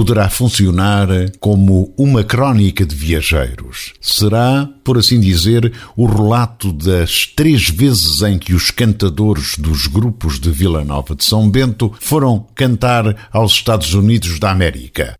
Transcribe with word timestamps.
poderá 0.00 0.30
funcionar 0.30 1.08
como 1.38 1.92
uma 1.94 2.24
crónica 2.24 2.86
de 2.86 2.96
viajeiros. 2.96 3.92
Será, 4.00 4.66
por 4.82 4.96
assim 4.96 5.20
dizer, 5.20 5.70
o 5.94 6.06
relato 6.06 6.72
das 6.72 7.26
três 7.26 7.68
vezes 7.68 8.22
em 8.22 8.38
que 8.38 8.54
os 8.54 8.70
cantadores 8.70 9.58
dos 9.58 9.86
grupos 9.86 10.40
de 10.40 10.50
Vila 10.50 10.82
Nova 10.86 11.14
de 11.14 11.22
São 11.22 11.50
Bento 11.50 11.92
foram 12.00 12.46
cantar 12.54 13.28
aos 13.30 13.52
Estados 13.52 13.92
Unidos 13.92 14.38
da 14.38 14.50
América. 14.50 15.18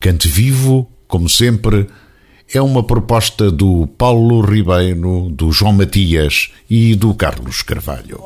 Cante 0.00 0.28
Vivo, 0.28 0.88
como 1.08 1.28
sempre, 1.28 1.88
é 2.54 2.62
uma 2.62 2.84
proposta 2.84 3.50
do 3.50 3.88
Paulo 3.88 4.40
Ribeiro, 4.40 5.30
do 5.32 5.50
João 5.50 5.72
Matias 5.72 6.52
e 6.70 6.94
do 6.94 7.12
Carlos 7.12 7.60
Carvalho. 7.62 8.20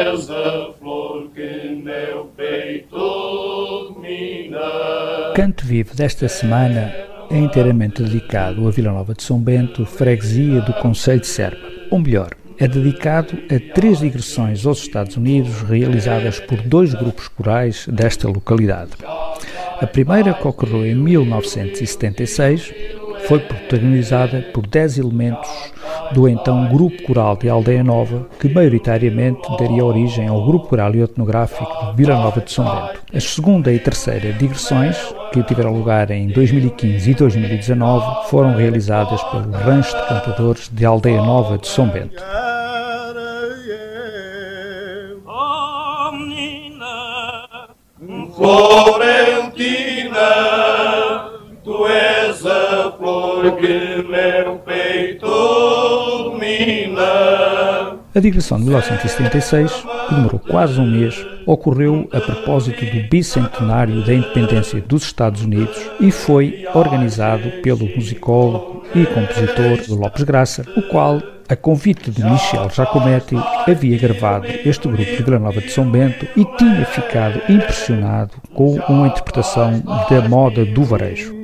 És 0.00 0.30
a 0.30 0.72
flor 0.78 1.28
que 1.34 1.82
meu 1.84 2.24
peito 2.36 2.96
domina. 2.96 4.58
Canto 5.34 5.66
Vivo 5.66 5.94
desta 5.94 6.26
semana 6.26 6.92
é 7.30 7.36
inteiramente 7.36 8.02
dedicado 8.02 8.66
a 8.66 8.70
Vila 8.70 8.92
Nova 8.92 9.12
de 9.14 9.22
São 9.22 9.38
Bento, 9.38 9.84
freguesia 9.84 10.62
do 10.62 10.72
Conselho 10.74 11.20
de 11.20 11.26
Serpa. 11.26 11.68
Ou 11.90 11.98
melhor, 11.98 12.30
é 12.58 12.66
dedicado 12.66 13.38
a 13.50 13.74
três 13.74 13.98
digressões 13.98 14.64
aos 14.66 14.78
Estados 14.80 15.16
Unidos 15.16 15.60
realizadas 15.62 16.40
por 16.40 16.60
dois 16.62 16.94
grupos 16.94 17.28
corais 17.28 17.86
desta 17.86 18.26
localidade. 18.26 18.92
A 19.80 19.86
primeira, 19.86 20.32
ocorreu 20.32 20.86
em 20.86 20.94
1976, 20.94 22.72
foi 23.26 23.40
protagonizada 23.40 24.42
por 24.52 24.66
dez 24.66 24.98
elementos 24.98 25.48
do 26.12 26.28
então 26.28 26.68
Grupo 26.68 27.02
Coral 27.04 27.36
de 27.36 27.48
Aldeia 27.48 27.84
Nova, 27.84 28.26
que 28.38 28.48
maioritariamente 28.48 29.48
daria 29.58 29.84
origem 29.84 30.26
ao 30.26 30.44
Grupo 30.44 30.68
Coral 30.68 30.94
e 30.94 31.02
Etnográfico 31.02 31.90
de 31.90 31.96
Vila 31.96 32.16
Nova 32.16 32.40
de 32.40 32.50
São 32.50 32.64
Bento. 32.64 33.00
As 33.14 33.24
segunda 33.24 33.72
e 33.72 33.78
terceira 33.78 34.32
digressões, 34.32 34.96
que 35.32 35.42
tiveram 35.42 35.72
lugar 35.72 36.10
em 36.10 36.28
2015 36.28 37.10
e 37.10 37.14
2019, 37.14 38.28
foram 38.28 38.56
realizadas 38.56 39.22
pelo 39.24 39.50
Rancho 39.52 39.96
de 39.96 40.08
Cantadores 40.08 40.70
de 40.72 40.84
Aldeia 40.84 41.22
Nova 41.22 41.58
de 41.58 41.68
São 41.68 41.88
Bento. 41.88 42.22
Florentina, 48.34 48.99
que 53.60 54.02
meu 54.08 54.56
peito 54.64 55.50
a 58.12 58.18
digressão 58.18 58.58
de 58.58 58.64
1976, 58.64 59.72
que 60.08 60.14
demorou 60.14 60.40
quase 60.40 60.80
um 60.80 60.86
mês, 60.86 61.24
ocorreu 61.46 62.08
a 62.12 62.20
propósito 62.20 62.84
do 62.84 63.08
bicentenário 63.08 64.04
da 64.04 64.12
independência 64.12 64.80
dos 64.80 65.04
Estados 65.04 65.42
Unidos 65.42 65.78
e 66.00 66.10
foi 66.10 66.66
organizado 66.74 67.48
pelo 67.62 67.88
musicólogo 67.94 68.84
e 68.96 69.06
compositor 69.06 69.78
Lopes 69.96 70.24
Graça, 70.24 70.66
o 70.76 70.82
qual, 70.82 71.22
a 71.48 71.54
convite 71.54 72.10
de 72.10 72.24
Michel 72.24 72.68
Giacometti, 72.68 73.36
havia 73.68 73.96
gravado 73.96 74.48
este 74.66 74.88
grupo 74.88 75.04
de 75.04 75.22
Vila 75.22 75.38
Nova 75.38 75.60
de 75.60 75.70
São 75.70 75.88
Bento 75.88 76.26
e 76.36 76.44
tinha 76.56 76.84
ficado 76.86 77.40
impressionado 77.48 78.32
com 78.54 78.74
uma 78.88 79.06
interpretação 79.06 79.80
da 80.10 80.28
moda 80.28 80.64
do 80.64 80.82
varejo. 80.82 81.39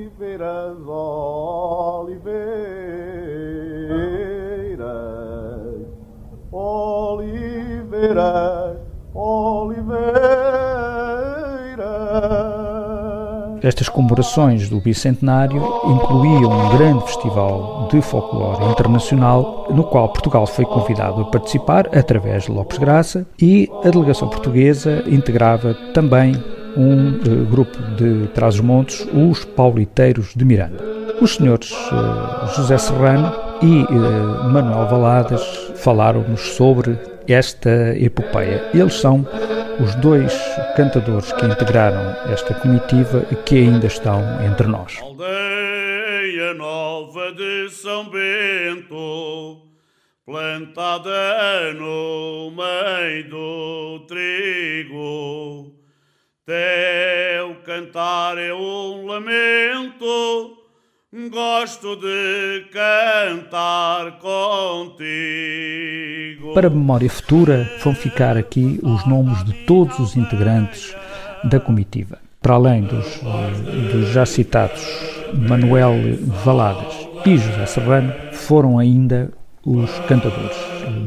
Oliveira, 8.06 8.76
Oliveira. 9.14 9.96
Estas 13.62 13.88
comemorações 13.88 14.68
do 14.68 14.78
bicentenário 14.78 15.60
incluíam 15.86 16.50
um 16.52 16.76
grande 16.76 17.04
festival 17.04 17.88
de 17.90 18.00
folclore 18.00 18.64
internacional, 18.70 19.66
no 19.70 19.82
qual 19.82 20.08
Portugal 20.10 20.46
foi 20.46 20.64
convidado 20.64 21.22
a 21.22 21.24
participar 21.24 21.88
através 21.96 22.44
de 22.44 22.52
Lopes 22.52 22.78
Graça 22.78 23.26
e 23.40 23.68
a 23.82 23.90
delegação 23.90 24.28
portuguesa 24.28 25.02
integrava 25.08 25.74
também 25.92 26.36
um 26.76 27.08
uh, 27.08 27.46
grupo 27.46 27.76
de 27.96 28.28
Trás-os-Montes, 28.28 29.04
os 29.12 29.44
Pauliteiros 29.44 30.32
de 30.36 30.44
Miranda. 30.44 30.84
Os 31.20 31.34
senhores 31.34 31.72
uh, 31.72 32.54
José 32.54 32.76
Serrano 32.78 33.32
e 33.62 33.82
uh, 33.82 34.44
Manuel 34.50 34.86
Valadas 34.86 35.42
falaram-nos 35.76 36.54
sobre 36.54 36.98
esta 37.28 37.96
epopeia. 37.98 38.70
Eles 38.74 38.94
são 38.94 39.26
os 39.80 39.94
dois 39.96 40.32
cantadores 40.76 41.32
que 41.32 41.46
integraram 41.46 42.16
esta 42.32 42.54
comitiva 42.54 43.26
e 43.30 43.36
que 43.36 43.56
ainda 43.56 43.86
estão 43.86 44.22
entre 44.44 44.66
nós. 44.66 44.98
Aldeia 45.00 46.54
Nova 46.54 47.32
de 47.32 47.68
São 47.70 48.08
Bento, 48.08 49.62
plantada 50.24 51.72
no 51.74 52.50
meio 52.50 53.30
do 53.30 54.06
trigo, 54.06 55.72
teu 56.44 57.56
cantar 57.64 58.38
é 58.38 58.54
um 58.54 59.06
lamento 59.06 60.65
Gosto 61.16 61.96
de 61.96 62.66
cantar 62.70 64.18
contigo. 64.18 64.92
Para 66.52 66.68
memória 66.68 67.08
futura, 67.08 67.66
vão 67.82 67.94
ficar 67.94 68.36
aqui 68.36 68.78
os 68.82 69.06
nomes 69.06 69.42
de 69.42 69.54
todos 69.64 69.98
os 69.98 70.14
integrantes 70.14 70.94
da 71.42 71.58
comitiva. 71.58 72.18
Para 72.42 72.56
além 72.56 72.82
dos, 72.82 73.06
eh, 73.06 73.92
dos 73.92 74.10
já 74.10 74.26
citados 74.26 74.86
Manuel 75.32 75.94
Valadas 76.44 77.08
e 77.24 77.38
José 77.38 77.64
Serrano, 77.64 78.12
foram 78.32 78.78
ainda 78.78 79.32
os 79.64 79.90
cantadores 80.00 80.58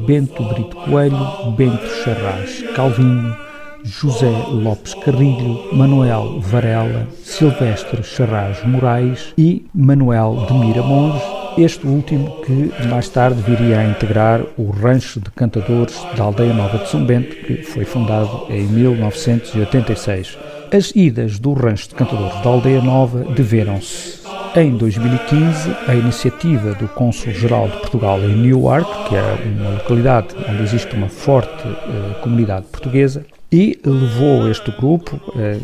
Bento 0.08 0.44
Brito 0.44 0.76
Coelho, 0.76 1.52
Bento 1.56 1.88
Charras 2.04 2.64
Calvinho, 2.76 3.49
José 3.84 4.32
Lopes 4.50 4.94
Carrilho, 4.94 5.74
Manuel 5.74 6.40
Varela, 6.42 7.08
Silvestre 7.24 8.04
Charraz 8.04 8.64
Moraes 8.66 9.34
e 9.38 9.66
Manuel 9.74 10.46
de 10.48 10.54
Miramontes, 10.54 11.22
este 11.58 11.88
último 11.88 12.42
que 12.42 12.72
mais 12.88 13.10
tarde 13.10 13.42
viria 13.42 13.80
a 13.80 13.86
integrar 13.86 14.42
o 14.58 14.70
Rancho 14.70 15.20
de 15.20 15.32
Cantadores 15.32 15.96
da 16.16 16.24
Aldeia 16.24 16.54
Nova 16.54 16.78
de 16.78 16.90
São 16.90 17.04
Bento, 17.04 17.36
que 17.36 17.64
foi 17.64 17.86
fundado 17.86 18.46
em 18.50 18.64
1986. 18.64 20.38
As 20.72 20.92
idas 20.96 21.40
do 21.40 21.54
Rancho 21.54 21.90
de 21.90 21.96
Cantadores 21.96 22.42
da 22.42 22.50
Aldeia 22.50 22.82
Nova 22.82 23.24
deveram-se 23.34 24.20
em 24.56 24.76
2015, 24.76 25.76
a 25.88 25.94
iniciativa 25.94 26.74
do 26.74 26.88
Cônsul-Geral 26.88 27.68
de 27.68 27.78
Portugal 27.78 28.20
em 28.20 28.36
Newark, 28.36 29.08
que 29.08 29.16
é 29.16 29.22
uma 29.46 29.70
localidade 29.72 30.30
onde 30.50 30.64
existe 30.64 30.96
uma 30.96 31.08
forte 31.08 31.68
uh, 31.68 32.20
comunidade 32.22 32.66
portuguesa, 32.66 33.24
e 33.52 33.80
levou 33.84 34.50
este 34.50 34.72
grupo 34.72 35.20
a 35.36 35.40
eh, 35.40 35.60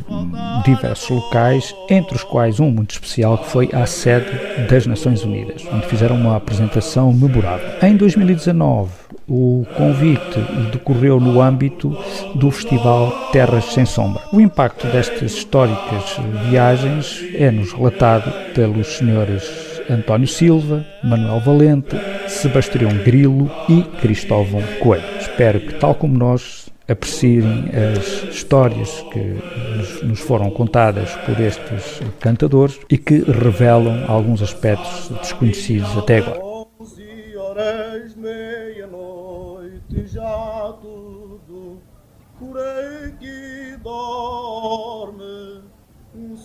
diversos 0.64 1.10
locais, 1.10 1.76
entre 1.90 2.16
os 2.16 2.24
quais 2.24 2.60
um 2.60 2.72
muito 2.72 2.92
especial 2.92 3.38
que 3.38 3.50
foi 3.50 3.70
à 3.74 3.86
sede 3.86 4.32
das 4.70 4.88
Nações 4.88 5.24
Unidas, 5.24 5.64
onde 5.72 5.86
fizeram 5.86 6.16
uma 6.16 6.36
apresentação 6.36 7.14
memorável. 7.14 7.68
Em 7.82 7.96
2019, 7.96 8.92
o 9.28 9.66
convite 9.76 10.40
decorreu 10.72 11.20
no 11.20 11.42
âmbito 11.42 11.98
do 12.36 12.52
Festival 12.52 13.30
Terras 13.32 13.66
Sem 13.66 13.86
Sombra. 13.86 14.22
O 14.32 14.40
impacto 14.40 14.88
destas 14.88 15.34
históricas 15.34 16.18
viagens 16.50 17.24
é-nos 17.34 17.72
relatado 17.74 18.32
pelos 18.54 18.98
senhores 18.98 19.44
António 19.90 20.28
Silva, 20.28 20.86
Manuel 21.04 21.40
Valente, 21.40 21.96
Sebastião 22.28 22.92
Grilo 23.04 23.50
e 23.70 23.84
Cristóvão 24.00 24.62
Coelho. 24.80 25.04
Espero 25.20 25.60
que, 25.60 25.76
tal 25.76 25.94
como 25.94 26.18
nós, 26.18 26.66
apreciem 26.88 27.70
as 27.74 28.36
histórias 28.36 29.04
que 29.12 30.06
nos, 30.06 30.20
foram 30.20 30.50
contadas 30.50 31.16
por 31.26 31.40
estes 31.40 32.02
cantadores 32.20 32.80
e 32.90 32.98
que 32.98 33.20
revelam 33.20 34.06
alguns 34.08 34.42
aspectos 34.42 35.10
desconhecidos 35.22 35.98
até 35.98 36.20
agora. 36.20 36.46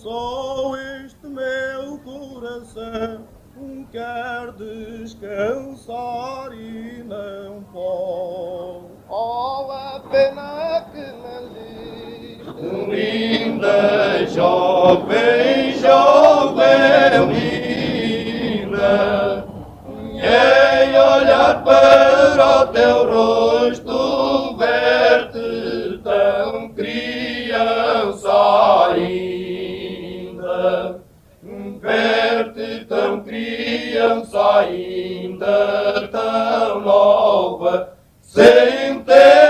só 0.01 0.75
este 1.05 1.27
meu 1.27 1.99
coração 1.99 3.27
quer 3.91 4.51
descansar 4.53 6.51
e 6.53 7.03
não 7.03 7.61
pode. 7.71 8.50
Linda, 12.89 14.27
jovem, 14.27 15.71
jovem, 15.79 17.31
linda. 17.31 18.91
E 20.15 20.99
olhar 20.99 21.63
para 21.63 22.61
o 22.61 22.67
teu 22.67 23.09
rosto, 23.09 24.57
ver-te 24.57 25.99
tão 26.03 26.69
criança 26.73 28.31
ainda. 28.91 30.51
Ver-te 31.79 32.83
tão 32.85 33.21
criança 33.23 34.57
ainda, 34.57 36.09
tão 36.11 36.81
nova, 36.81 37.93
sem 38.19 38.99
teres 39.03 39.40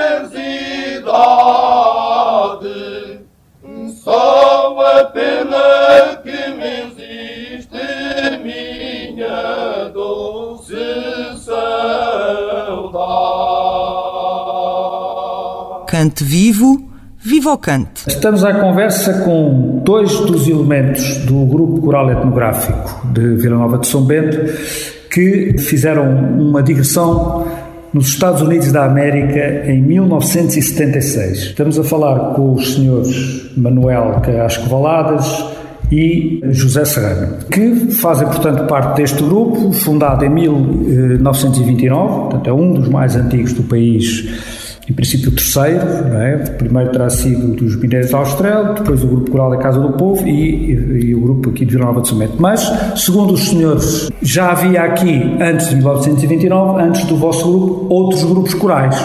Cante 16.02 16.24
vivo, 16.24 16.82
viva 17.20 17.54
o 17.54 17.60
cante. 17.60 18.08
Estamos 18.08 18.44
à 18.44 18.56
conversa 18.56 19.22
com 19.24 19.84
dois 19.86 20.12
dos 20.22 20.48
elementos 20.48 21.18
do 21.28 21.46
grupo 21.46 21.80
coral 21.80 22.10
etnográfico 22.10 23.08
de 23.10 23.36
Vila 23.36 23.58
Nova 23.58 23.78
de 23.78 23.86
São 23.86 24.04
Bento 24.04 24.36
que 25.12 25.56
fizeram 25.60 26.10
uma 26.40 26.64
digressão 26.64 27.46
nos 27.94 28.08
Estados 28.08 28.42
Unidos 28.42 28.72
da 28.72 28.84
América 28.84 29.70
em 29.70 29.80
1976. 29.80 31.38
Estamos 31.38 31.78
a 31.78 31.84
falar 31.84 32.34
com 32.34 32.54
os 32.54 32.74
senhores 32.74 33.52
Manuel 33.56 34.22
Carrasco 34.24 34.68
Valadas 34.68 35.46
e 35.92 36.42
José 36.46 36.84
Serrano, 36.84 37.38
que 37.52 37.92
fazem, 37.92 38.26
portanto, 38.26 38.66
parte 38.66 38.96
deste 38.96 39.22
grupo, 39.22 39.72
fundado 39.72 40.26
em 40.26 40.30
1929, 40.30 42.22
portanto, 42.22 42.50
é 42.50 42.54
um 42.54 42.74
dos 42.74 42.90
mais 42.90 43.16
antigos 43.16 43.54
do 43.54 43.62
país 43.62 44.51
em 44.92 44.94
princípio 44.94 45.30
o 45.30 45.32
terceiro, 45.32 45.80
é? 46.20 46.44
o 46.46 46.58
primeiro 46.58 46.92
terá 46.92 47.10
sido 47.10 47.56
dos 47.56 47.78
Mineiros 47.78 48.12
da 48.12 48.18
Austrália, 48.18 48.74
depois 48.74 49.02
o 49.04 49.08
Grupo 49.08 49.32
Coral 49.32 49.50
da 49.52 49.58
Casa 49.58 49.80
do 49.80 49.94
Povo 49.94 50.28
e, 50.28 50.74
e, 50.74 51.06
e 51.06 51.16
o 51.16 51.22
grupo 51.22 51.50
aqui 51.50 51.64
de 51.66 51.72
Vila 51.76 51.86
Nova 51.86 52.02
de 52.02 52.10
São 52.10 52.18
Bento. 52.18 52.34
Mas, 52.40 52.70
segundo 52.98 53.34
os 53.34 53.48
senhores, 53.48 54.10
já 54.22 54.52
havia 54.52 54.82
aqui, 54.84 55.38
antes 55.40 55.70
de 55.70 55.76
1929, 55.78 56.82
antes 56.82 57.06
do 57.06 57.16
vosso 57.16 57.50
grupo, 57.50 57.94
outros 57.94 58.24
grupos 58.24 58.54
corais. 58.54 58.96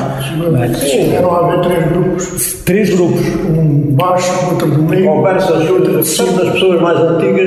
Sim, 0.81 1.15
eram 1.15 1.31
a 1.31 1.39
haver 1.47 1.61
três 1.61 1.89
grupos. 1.89 2.53
Três 2.65 2.91
grupos. 2.91 3.21
Um 3.49 3.93
baixo, 3.93 4.33
outro 4.51 4.69
do 4.69 4.83
meio. 4.83 5.07
Conversas 5.07 5.61
de 5.61 6.05
cima 6.05 6.33
das 6.33 6.53
pessoas 6.53 6.81
mais 6.83 6.99
antigas 6.99 7.47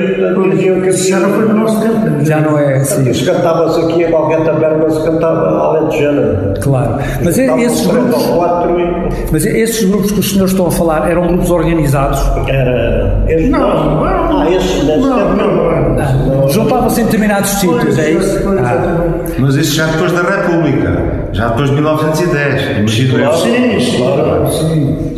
diziam 0.54 0.80
que 0.80 0.92
Já 0.92 1.20
não 1.20 1.30
foi 1.30 1.48
no 1.48 1.54
nosso 1.54 1.80
tempo. 1.80 1.94
né? 1.94 2.24
Já 2.24 2.40
não 2.40 2.58
é 2.58 2.76
assim. 2.76 3.12
se 3.12 3.24
cantava-se 3.24 3.80
aqui 3.80 4.02
em 4.04 4.10
qualquer 4.10 4.44
taberna, 4.44 4.90
se 4.90 5.02
cantava 5.02 5.58
alentejana. 5.58 6.54
Claro. 6.60 6.94
Mas 7.22 7.38
é- 7.38 7.60
esses 7.62 7.86
grupos, 7.86 8.22
ou 8.30 8.36
quatro 8.38 8.80
e 8.80 9.10
mas 9.32 9.46
é- 9.46 9.58
esses 9.58 9.88
grupos 9.88 10.10
que 10.12 10.20
os 10.20 10.30
senhores 10.30 10.52
estão 10.52 10.66
a 10.66 10.70
falar 10.70 11.10
eram 11.10 11.26
grupos 11.26 11.50
organizados? 11.50 12.20
era... 12.48 13.22
Este, 13.28 13.48
Não, 13.48 13.58
não. 13.60 14.04
Ah, 14.04 14.46
esse 14.50 14.84
nesse 14.84 14.98
Não, 15.00 15.16
tempo 15.16 15.36
não, 15.36 16.36
não. 16.40 16.48
Juntavam-se 16.48 17.00
em 17.00 17.04
determinados 17.04 17.50
sítios, 17.50 17.98
é 17.98 18.10
isso? 18.12 18.40
Pois, 18.42 18.58
Ah. 18.60 19.04
Mas 19.38 19.54
isso 19.56 19.74
já 19.76 19.86
depois 19.86 20.12
da 20.12 20.22
República, 20.22 21.02
já 21.32 21.48
depois 21.48 21.68
de 21.68 21.74
1910. 21.76 22.78
Imagino 22.78 23.36
Sim, 23.36 23.80
sim, 23.80 23.80
sim. 23.80 24.46
sim. 24.50 25.10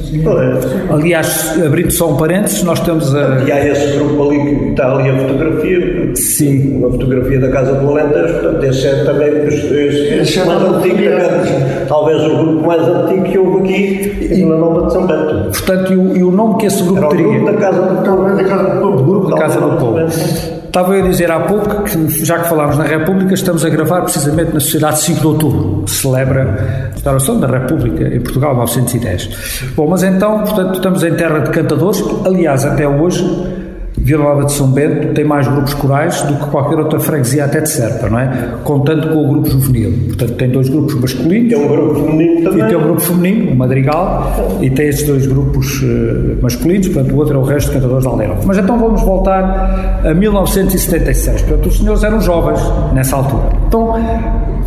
Aliás, 0.91 1.59
abrindo 1.65 1.91
só 1.91 2.11
um 2.11 2.17
parênteses, 2.17 2.63
nós 2.65 2.79
estamos 2.79 3.15
a. 3.15 3.43
E 3.47 3.51
há 3.53 3.67
esse 3.67 3.97
grupo 3.97 4.29
ali 4.29 4.41
que 4.41 4.71
está 4.71 4.93
ali 4.95 5.09
a 5.09 5.17
fotografia, 5.17 6.11
Sim. 6.15 6.77
uma 6.77 6.91
fotografia 6.91 7.41
da 7.41 7.49
Casa 7.49 7.73
do 7.75 7.89
Alentejo, 7.89 8.35
portanto 8.35 8.65
esse 8.65 8.87
é 8.87 9.05
também 9.05 9.29
esse, 9.47 9.67
esse, 9.75 10.15
Esse 10.21 10.39
é 10.41 10.45
mais 10.45 10.63
antigo, 10.63 10.97
talvez 11.89 12.23
o 12.25 12.37
grupo 12.37 12.67
mais 12.67 12.83
antigo 12.83 13.23
que 13.23 13.39
houve 13.39 13.59
aqui 13.65 14.27
em 14.31 14.35
Vila 14.35 14.59
Nova 14.59 14.87
de 14.87 14.93
São 14.93 15.07
Bento. 15.07 15.51
Portanto, 15.51 15.93
e 15.93 15.97
o, 15.97 16.17
e 16.19 16.23
o 16.23 16.31
nome 16.31 16.59
que 16.59 16.67
esse 16.67 16.83
grupo 16.83 16.99
Era 16.99 17.07
o 17.07 17.11
teria? 17.11 17.27
grupo 17.29 17.47
da 17.47 17.55
Casa 17.55 17.81
do 17.83 17.89
Povo. 17.89 18.05
Talvez 18.05 18.37
da 18.37 18.45
Casa 18.45 19.61
do 19.61 19.77
Povo. 19.79 20.52
Estava 20.73 20.97
eu 20.97 21.05
a 21.05 21.07
dizer 21.07 21.31
há 21.31 21.39
pouco 21.41 21.83
que, 21.83 22.25
já 22.25 22.39
que 22.39 22.49
falámos 22.49 22.79
na 22.79 22.85
República, 22.85 23.35
estamos 23.35 23.63
a 23.63 23.69
gravar 23.69 24.01
precisamente 24.01 24.55
na 24.55 24.61
Sociedade 24.61 25.01
5 25.01 25.21
de 25.21 25.27
Outubro, 25.27 25.83
que 25.85 25.91
celebra 25.91 26.89
a 26.89 26.95
restauração 26.95 27.39
da 27.39 27.47
República 27.47 28.05
em 28.05 28.19
Portugal, 28.19 28.53
1910. 28.53 29.75
Bom, 29.77 29.87
mas 29.87 30.03
então, 30.03 30.39
portanto, 30.39 30.77
estamos 30.77 31.05
em 31.05 31.13
terra 31.13 31.41
de 31.41 31.51
cantadores. 31.51 32.03
Aliás, 32.25 32.65
até 32.65 32.89
hoje, 32.89 33.23
Vila 34.03 34.25
Nova 34.25 34.45
de 34.45 34.53
São 34.53 34.67
Bento 34.69 35.15
tem 35.15 35.25
mais 35.25 35.47
grupos 35.47 35.75
corais 35.75 36.23
do 36.23 36.35
que 36.35 36.47
qualquer 36.51 36.79
outra 36.79 36.99
freguesia 36.99 37.45
até 37.45 37.61
de 37.61 37.71
Serpa, 37.71 38.09
não 38.11 38.19
é? 38.19 38.55
Contando 38.65 39.09
com 39.11 39.25
o 39.25 39.29
grupo 39.29 39.49
juvenil. 39.51 39.93
Portanto, 40.09 40.33
tem 40.35 40.51
dois 40.51 40.69
grupos 40.69 40.95
masculinos. 40.95 41.53
Tem 41.53 41.59
um 41.65 41.69
grupo 41.69 41.95
feminino 42.01 42.41
E 42.41 42.43
também. 42.43 42.67
tem 42.67 42.77
o 42.77 42.81
grupo 42.81 43.01
feminino, 43.01 43.53
o 43.53 43.57
Madrigal, 43.57 44.59
e 44.61 44.71
tem 44.71 44.89
estes 44.89 45.07
dois 45.07 45.27
grupos 45.27 45.83
eh, 45.85 46.37
masculinos, 46.43 46.89
portanto 46.89 47.13
o 47.15 47.19
outro 47.19 47.35
é 47.37 47.39
o 47.39 47.45
resto 47.45 47.69
de 47.69 47.75
cantadores 47.77 48.05
da 48.05 48.11
aldeia. 48.11 48.37
Mas 48.45 48.59
então 48.59 48.79
vamos 48.79 49.01
voltar 49.03 50.01
a 50.05 50.13
1976. 50.15 51.43
Portanto, 51.43 51.67
os 51.69 51.79
senhores 51.79 52.03
eram 52.03 52.21
jovens 52.21 52.61
nessa 52.93 53.17
altura. 53.17 53.45
Então, 53.69 53.95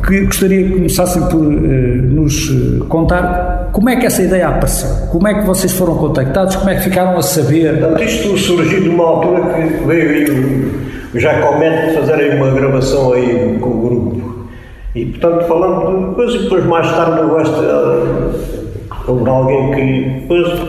que 0.06 0.22
gostaria 0.25 0.63
que 0.63 0.74
começassem 0.74 1.22
por 1.30 1.44
eh, 1.46 1.48
nos 1.48 2.50
eh, 2.50 2.86
contar 2.88 3.69
como 3.72 3.90
é 3.90 3.96
que 3.96 4.06
essa 4.06 4.22
ideia 4.22 4.50
apareceu, 4.50 5.07
como 5.12 5.28
é 5.28 5.34
que 5.34 5.46
vocês 5.46 5.74
foram 5.74 5.96
contactados, 5.98 6.56
como 6.56 6.69
é 6.69 6.75
que 6.75 6.84
ficaram 6.84 7.18
a 7.18 7.22
saber. 7.22 7.80
Portanto, 7.80 8.04
isto 8.04 8.38
surgiu 8.38 8.81
de 8.81 8.90
uma 8.90 9.04
altura 9.04 9.42
que 9.54 9.86
veio 9.86 10.10
aí 10.10 10.25
o, 10.30 11.18
o 11.18 11.19
Jacomete 11.19 11.96
fazer 11.96 12.13
aí 12.13 12.36
uma 12.38 12.52
gravação 12.52 13.13
aí 13.13 13.57
com 13.60 13.69
o 13.69 13.81
grupo. 13.81 14.46
E, 14.94 15.06
portanto, 15.06 15.46
falando 15.48 16.10
de 16.10 16.16
coisa, 16.16 16.38
e 16.38 16.44
depois 16.44 16.66
mais 16.66 16.90
tarde 16.92 17.19
eu 17.19 17.30
gosto, 17.30 17.62
eh, 17.62 18.96
houve 19.07 19.30
alguém 19.30 19.72
que 19.72 20.19
depois, 20.22 20.59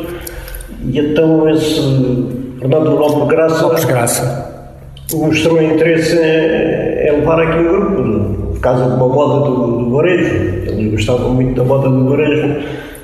e 0.82 0.98
então 0.98 1.48
esse 1.50 2.46
Fernando 2.58 2.90
Lopes 2.90 3.28
Graça 3.28 3.66
Lopes 3.66 3.84
Graça. 3.84 4.72
mostrou 5.12 5.62
interesse 5.62 6.16
em, 6.16 7.08
em 7.08 7.20
levar 7.20 7.40
aqui 7.40 7.58
um 7.58 7.64
grupo, 7.64 8.45
causa 8.66 8.84
de 8.86 8.94
uma 8.94 9.08
moda 9.08 9.48
do, 9.48 9.78
do 9.78 9.90
varejo. 9.90 10.34
Eles 10.66 10.90
gostavam 10.90 11.30
muito 11.30 11.54
da 11.54 11.62
moda 11.62 11.88
do 11.88 12.10
varejo 12.10 12.56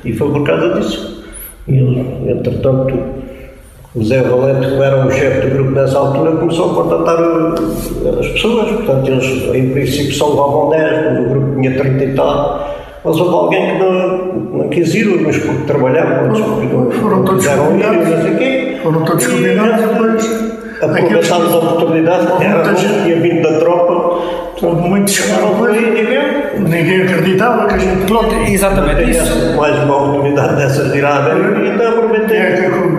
e 0.05 0.13
foi 0.13 0.31
por 0.33 0.43
causa 0.45 0.75
disso. 0.75 1.25
E 1.69 1.77
eles, 1.77 2.05
entretanto, 2.27 2.99
o 3.95 4.05
Zé 4.05 4.23
Valente, 4.23 4.67
que 4.67 4.83
era 4.83 5.07
o 5.07 5.11
chefe 5.11 5.47
do 5.47 5.55
grupo 5.55 5.71
nessa 5.71 5.99
altura, 5.99 6.33
começou 6.33 6.73
a 6.73 6.75
contratar 6.75 7.23
uh, 7.23 8.19
as 8.19 8.27
pessoas. 8.29 8.73
Portanto, 8.73 9.09
eles, 9.09 9.55
em 9.55 9.71
princípio, 9.71 10.13
só 10.15 10.31
levavam 10.31 10.71
10, 10.71 11.03
quando 11.05 11.27
o 11.27 11.29
grupo 11.29 11.61
tinha 11.61 11.79
30 11.79 12.05
e 12.05 12.15
tal. 12.15 12.75
Mas 13.05 13.17
houve 13.21 13.35
alguém 13.35 13.73
que 13.73 13.79
não, 13.79 14.19
não 14.59 14.69
quis 14.69 14.95
ir, 14.95 15.09
uns 15.09 15.39
porque 15.39 15.65
trabalhavam, 15.65 16.29
porque 16.29 16.75
não 16.75 16.91
Foram 16.91 17.25
todos 17.25 17.47
convidados. 17.47 18.09
não 18.09 18.23
sei 18.23 18.37
quê. 18.37 18.79
Foram 18.83 19.05
todos 19.05 19.27
convidados 19.29 19.89
depois. 19.89 20.53
Aproveitámos 20.83 21.53
a 21.53 21.59
oportunidade, 21.59 22.45
era 22.45 22.75
tinha 22.75 23.21
vindo 23.21 23.43
da 23.43 23.59
tropa. 23.61 24.32
Houve 24.63 24.89
muitos 24.89 25.19
que 25.19 25.33
ninguém. 25.33 26.43
Ninguém 26.59 27.03
acreditava 27.03 27.67
que 27.67 27.75
a 27.75 27.79
gente. 27.79 28.07
Pronto, 28.07 28.35
exatamente 28.49 29.11
isso. 29.11 29.57
Mais 29.57 29.77
uma 29.83 29.97
oportunidade 29.97 30.57
dessas 30.57 30.93
de 30.93 30.99
ir 30.99 31.05
à 31.05 31.17
América 31.17 31.61
e 31.61 31.69
então 31.69 31.79
Quem 31.79 31.87
é 31.87 31.89
aproveitei. 31.89 32.39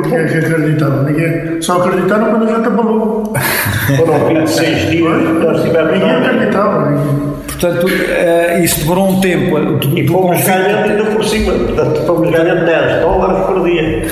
que, 0.03 0.10
quem 0.10 0.17
é 0.17 0.24
que 0.27 0.38
acreditava? 0.38 1.03
Ninguém. 1.03 1.62
Só 1.62 1.82
acreditaram 1.82 2.32
quando 2.32 2.43
a 2.50 2.55
gente 2.55 2.67
abalou. 2.67 3.34
Foram 3.98 4.25
26 4.27 4.89
dias, 4.91 5.24
nós 5.43 5.62
tivemos 5.63 5.91
Ninguém 5.93 6.12
acreditava. 6.12 6.89
ninguém. 6.89 7.34
Portanto, 7.48 7.88
eh, 8.10 8.60
isso 8.63 8.79
demorou 8.82 9.08
um 9.10 9.22
tempo. 9.22 9.58
eh, 9.58 9.62
do- 9.62 9.98
E 9.98 10.03
do 10.03 10.12
fomos 10.13 10.29
convite. 10.32 10.48
ganhando 10.48 10.91
ainda 10.91 11.03
por 11.12 11.24
cima. 11.24 11.53
Portanto, 11.53 12.01
fomos 12.05 12.29
ganhando 12.32 12.65
10 12.65 13.01
dólares 13.01 13.46
por 13.46 13.63
dia. 13.63 14.05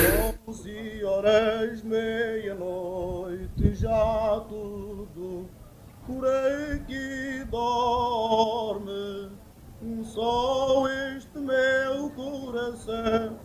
Onze 0.48 1.04
horas, 1.04 1.82
meia-noite, 1.84 3.74
já 3.74 4.40
tudo 4.48 5.46
aqui 6.08 6.61
dorme. 7.52 9.30
Só 10.02 10.84
este 11.16 11.38
meu 11.38 12.10
coração 12.16 13.36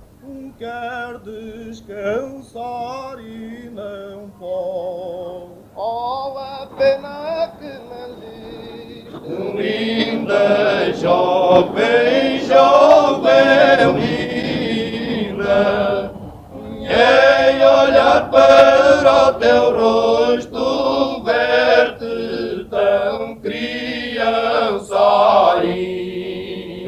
quer 0.58 1.20
descansar 1.20 3.20
e 3.20 3.70
não 3.70 4.32
pode. 4.40 5.52
Oh, 5.76 6.34
a 6.38 6.68
pena 6.78 7.52
que 7.60 7.66
me 7.66 8.10
existe. 8.10 8.38
Linda, 9.56 10.92
jovem, 10.94 12.40
jovem, 12.40 13.98
linda. 15.28 16.12
E 16.82 17.64
olhar 17.64 18.30
para 18.32 19.30
o 19.30 19.34
teu 19.34 19.78
rosto, 19.78 21.24
ver-te 21.24 21.97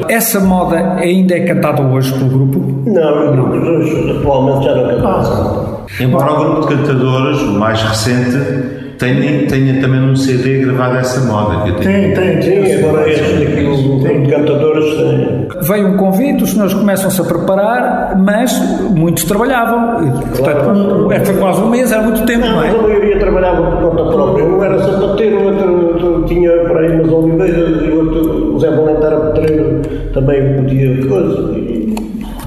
Essa 0.08 0.40
moda 0.40 0.96
ainda 0.96 1.36
é 1.36 1.46
cantada 1.46 1.82
hoje 1.82 2.14
pelo 2.14 2.30
grupo? 2.30 2.60
Não, 2.90 3.36
não. 3.36 3.50
hoje 3.52 4.12
atualmente 4.18 4.66
já 4.66 4.76
não 4.76 4.88
cantamos. 4.88 6.00
Embora 6.00 6.34
o 6.34 6.40
grupo 6.40 6.62
de 6.62 6.76
cantadores, 6.76 7.42
o 7.42 7.60
mais 7.60 7.82
recente, 7.82 8.79
tenha, 9.00 9.48
tenha 9.48 9.82
também 9.82 10.02
um 10.02 10.16
CD 10.16 10.60
gravado 10.60 10.98
essa 10.98 11.22
moda. 11.22 11.64
Que 11.64 11.70
eu 11.70 11.76
tenho. 11.78 12.14
Tem, 12.14 12.40
tem, 12.40 12.62
tem. 12.62 12.84
agora 12.84 13.10
este 13.10 13.24
aqui, 13.24 13.66
o 13.66 14.00
de 14.00 14.30
cantadores, 14.30 14.96
tem. 14.96 15.48
Veio 15.62 15.88
um 15.88 15.98
convite, 15.98 16.44
os 16.44 16.52
senhores 16.52 16.74
começam-se 16.74 17.22
a 17.22 17.24
preparar, 17.24 18.18
mas 18.20 18.52
muitos 18.96 19.24
trabalhavam. 19.24 20.08
E, 20.08 20.38
Portanto, 20.38 20.70
um, 20.70 21.12
é, 21.12 21.20
foi 21.22 21.36
quase 21.38 21.62
um 21.62 21.70
mês, 21.70 21.92
era 21.92 22.04
muito 22.04 22.26
tempo, 22.26 22.46
não 22.46 22.56
Mas 22.58 22.76
a 22.76 22.78
é? 22.78 22.82
maioria 22.82 23.20
trabalhava 23.20 23.72
por 23.72 23.90
conta 23.90 24.12
própria. 24.12 24.46
Um 24.46 24.64
era 24.64 24.80
sapateiro, 24.80 25.44
outro, 25.44 25.88
outro 25.88 26.26
tinha 26.28 26.52
para 26.66 26.82
aí 26.82 27.00
umas 27.00 27.12
oliveiras 27.12 27.84
e 27.84 27.92
outro, 27.92 28.56
o 28.56 28.60
Zé 28.60 28.70
Valente 28.70 29.06
era 29.06 29.20
pedreiro, 29.20 29.82
também 30.14 30.56
podia 30.56 31.08
coisa. 31.08 31.69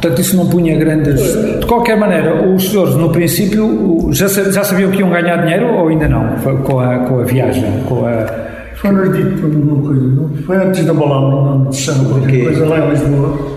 Portanto, 0.03 0.21
isso 0.21 0.37
não 0.37 0.49
punha 0.49 0.77
grandes. 0.77 1.33
De 1.61 1.65
qualquer 1.65 1.97
maneira, 1.97 2.45
os 2.45 2.69
senhores, 2.69 2.97
no 2.97 3.11
princípio, 3.11 4.09
já, 4.11 4.27
já 4.27 4.65
sabiam 4.65 4.91
que 4.91 4.99
iam 4.99 5.09
ganhar 5.09 5.37
dinheiro 5.37 5.73
ou 5.73 5.87
ainda 5.87 6.09
não? 6.09 6.39
Foi 6.39 6.57
com 6.57 6.81
a, 6.81 6.99
com 6.99 7.21
a 7.21 7.23
viagem? 7.23 7.85
Com 7.89 8.05
a... 8.05 8.27
Foi-nos 8.75 9.17
dito 9.17 9.47
uma 9.47 9.81
coisa, 9.81 10.03
não? 10.03 10.29
foi 10.45 10.57
antes 10.57 10.85
da 10.85 10.93
balada, 10.93 11.27
não 11.37 11.71
disseram 11.71 12.05
qualquer 12.07 12.43
coisa 12.43 12.67
lá 12.67 12.79
em 12.81 12.91
Lisboa. 12.91 13.53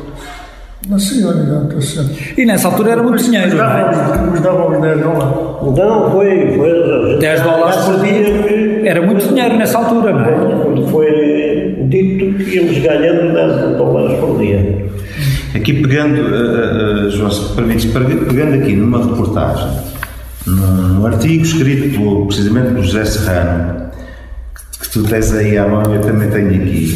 Não 0.88 1.00
sei 1.00 1.26
onde, 1.26 1.50
não 1.50 1.64
estou 1.64 1.82
certo. 1.82 2.40
E 2.40 2.46
nessa 2.46 2.68
altura 2.68 2.92
era 2.92 3.02
muito 3.02 3.24
dinheiro, 3.24 3.56
não 3.56 3.66
é? 3.66 4.28
Nos 4.30 4.40
dávamos 4.40 4.82
10 4.82 5.00
dólares. 5.02 5.78
não, 5.80 6.12
foi. 6.12 6.52
foi 6.56 7.18
10 7.18 7.42
dólares 7.42 7.76
por 7.78 8.00
dia. 8.02 8.88
Era 8.88 9.02
muito 9.02 9.28
dinheiro 9.28 9.58
nessa 9.58 9.80
altura, 9.80 10.14
não 10.14 10.26
é? 10.26 10.64
Quando 10.64 10.88
foi 10.90 11.88
dito 11.90 12.38
que 12.38 12.56
íamos 12.56 12.78
ganhando 12.78 13.34
10 13.34 13.78
dólares 13.78 14.20
por 14.20 14.38
dia. 14.38 14.85
Aqui 15.56 15.74
pegando, 15.82 16.20
uh, 16.22 17.08
uh, 17.08 17.12
João, 17.12 17.32
se 17.32 17.54
permites, 17.56 17.86
pegando 17.86 18.56
aqui 18.62 18.76
numa 18.76 18.98
reportagem, 19.04 19.70
num, 20.46 20.56
num 21.00 21.06
artigo 21.06 21.44
escrito 21.44 22.26
precisamente 22.28 22.74
por 22.74 22.84
José 22.84 23.06
Serrano, 23.06 23.90
que, 24.54 24.80
que 24.82 24.90
tu 24.90 25.04
tens 25.04 25.34
aí 25.34 25.58
à 25.58 25.66
mão, 25.68 25.84
eu 25.94 26.02
também 26.02 26.30
tenho 26.30 26.50
aqui. 26.62 26.96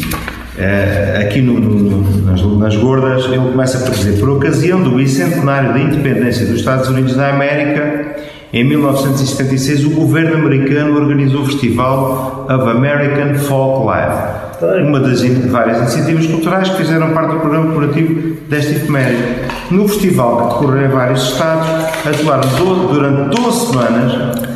Uh, 0.58 1.20
aqui 1.22 1.40
no, 1.40 1.58
no- 1.58 2.22
nas, 2.26 2.42
nas 2.42 2.76
gordas, 2.76 3.24
ele 3.24 3.38
começa 3.38 3.78
por 3.78 3.94
dizer: 3.94 4.20
por 4.20 4.28
ocasião 4.28 4.82
do 4.82 4.90
bicentenário 4.90 5.72
da 5.72 5.78
independência 5.80 6.44
dos 6.44 6.56
Estados 6.56 6.88
Unidos 6.88 7.16
da 7.16 7.30
América, 7.30 8.14
em 8.52 8.64
1976, 8.64 9.84
o 9.86 9.90
governo 9.90 10.34
americano 10.36 10.96
organizou 11.00 11.42
o 11.42 11.46
festival 11.46 12.46
of 12.50 12.68
American 12.76 13.36
Folk 13.36 13.86
Life 13.86 14.49
uma 14.86 15.00
das 15.00 15.22
várias 15.22 15.78
iniciativas 15.78 16.26
culturais 16.26 16.68
que 16.68 16.76
fizeram 16.76 17.10
parte 17.10 17.32
do 17.32 17.40
programa 17.40 17.66
corporativo 17.66 18.36
desta 18.48 18.72
efeméride. 18.72 19.22
No 19.70 19.88
festival, 19.88 20.36
que 20.36 20.60
decorreu 20.60 20.86
em 20.86 20.88
vários 20.88 21.22
estados, 21.22 21.66
atuaram 22.06 22.86
durante 22.88 23.40
12 23.40 23.66
semanas 23.66 24.50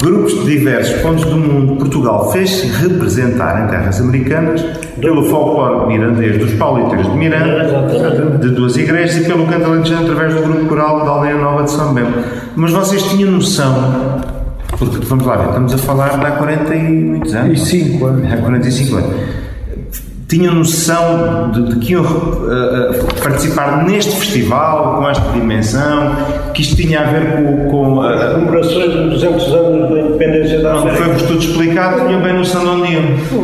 grupos 0.00 0.32
de 0.44 0.58
diversos 0.58 1.00
pontos 1.02 1.24
do 1.24 1.36
mundo. 1.36 1.76
Portugal 1.76 2.30
fez-se 2.30 2.66
representar 2.66 3.64
em 3.64 3.70
terras 3.70 4.00
americanas 4.00 4.62
pelo 5.00 5.24
folclore 5.24 5.88
mirandês 5.88 6.38
dos 6.38 6.52
pauliteiros 6.54 7.10
de 7.10 7.16
Miranda, 7.16 8.38
de 8.38 8.48
duas 8.50 8.76
igrejas, 8.76 9.16
e 9.16 9.24
pelo 9.26 9.46
canto 9.46 9.66
alentejano 9.66 10.10
através 10.10 10.34
do 10.34 10.42
grupo 10.42 10.66
coral 10.66 11.04
da 11.04 11.10
Aldeia 11.10 11.36
Nova 11.36 11.64
de 11.64 11.70
São 11.70 11.92
Bento. 11.92 12.18
Mas 12.56 12.72
vocês 12.72 13.02
tinham 13.02 13.32
noção 13.32 14.31
porque, 14.90 15.06
vamos 15.06 15.26
lá 15.26 15.36
ver, 15.36 15.46
estamos 15.48 15.74
a 15.74 15.78
falar 15.78 16.18
de 16.18 16.26
há 16.26 16.30
40 16.32 16.74
e 16.74 16.82
muitos 16.82 17.34
anos. 17.34 17.60
E 17.62 17.64
cinco 17.66 18.06
anos. 18.06 18.32
Há 18.32 18.36
45 18.36 18.96
anos. 18.96 19.10
Tinham 20.28 20.54
noção 20.54 21.50
de, 21.52 21.62
de 21.74 21.76
que 21.80 21.92
iam 21.92 22.02
eh, 22.04 22.98
participar 23.22 23.84
neste 23.84 24.16
festival, 24.16 24.96
com 24.96 25.10
esta 25.10 25.30
dimensão, 25.30 26.10
que 26.54 26.62
isto 26.62 26.74
tinha 26.74 27.00
a 27.00 27.04
ver 27.04 27.32
com. 27.36 27.68
com 27.70 28.02
eh, 28.06 28.32
Comemorações 28.32 28.92
de 28.92 29.10
200 29.10 29.46
anos 29.52 29.90
da 29.90 30.00
independência 30.00 30.62
da 30.62 30.72
não 30.72 30.78
América. 30.80 31.04
foi-vos 31.04 31.22
tudo 31.24 31.38
explicado, 31.38 32.06
tinham 32.06 32.22
bem 32.22 32.32
noção 32.32 32.62
de 32.62 32.68
onde 32.68 32.92
iam. 32.94 33.02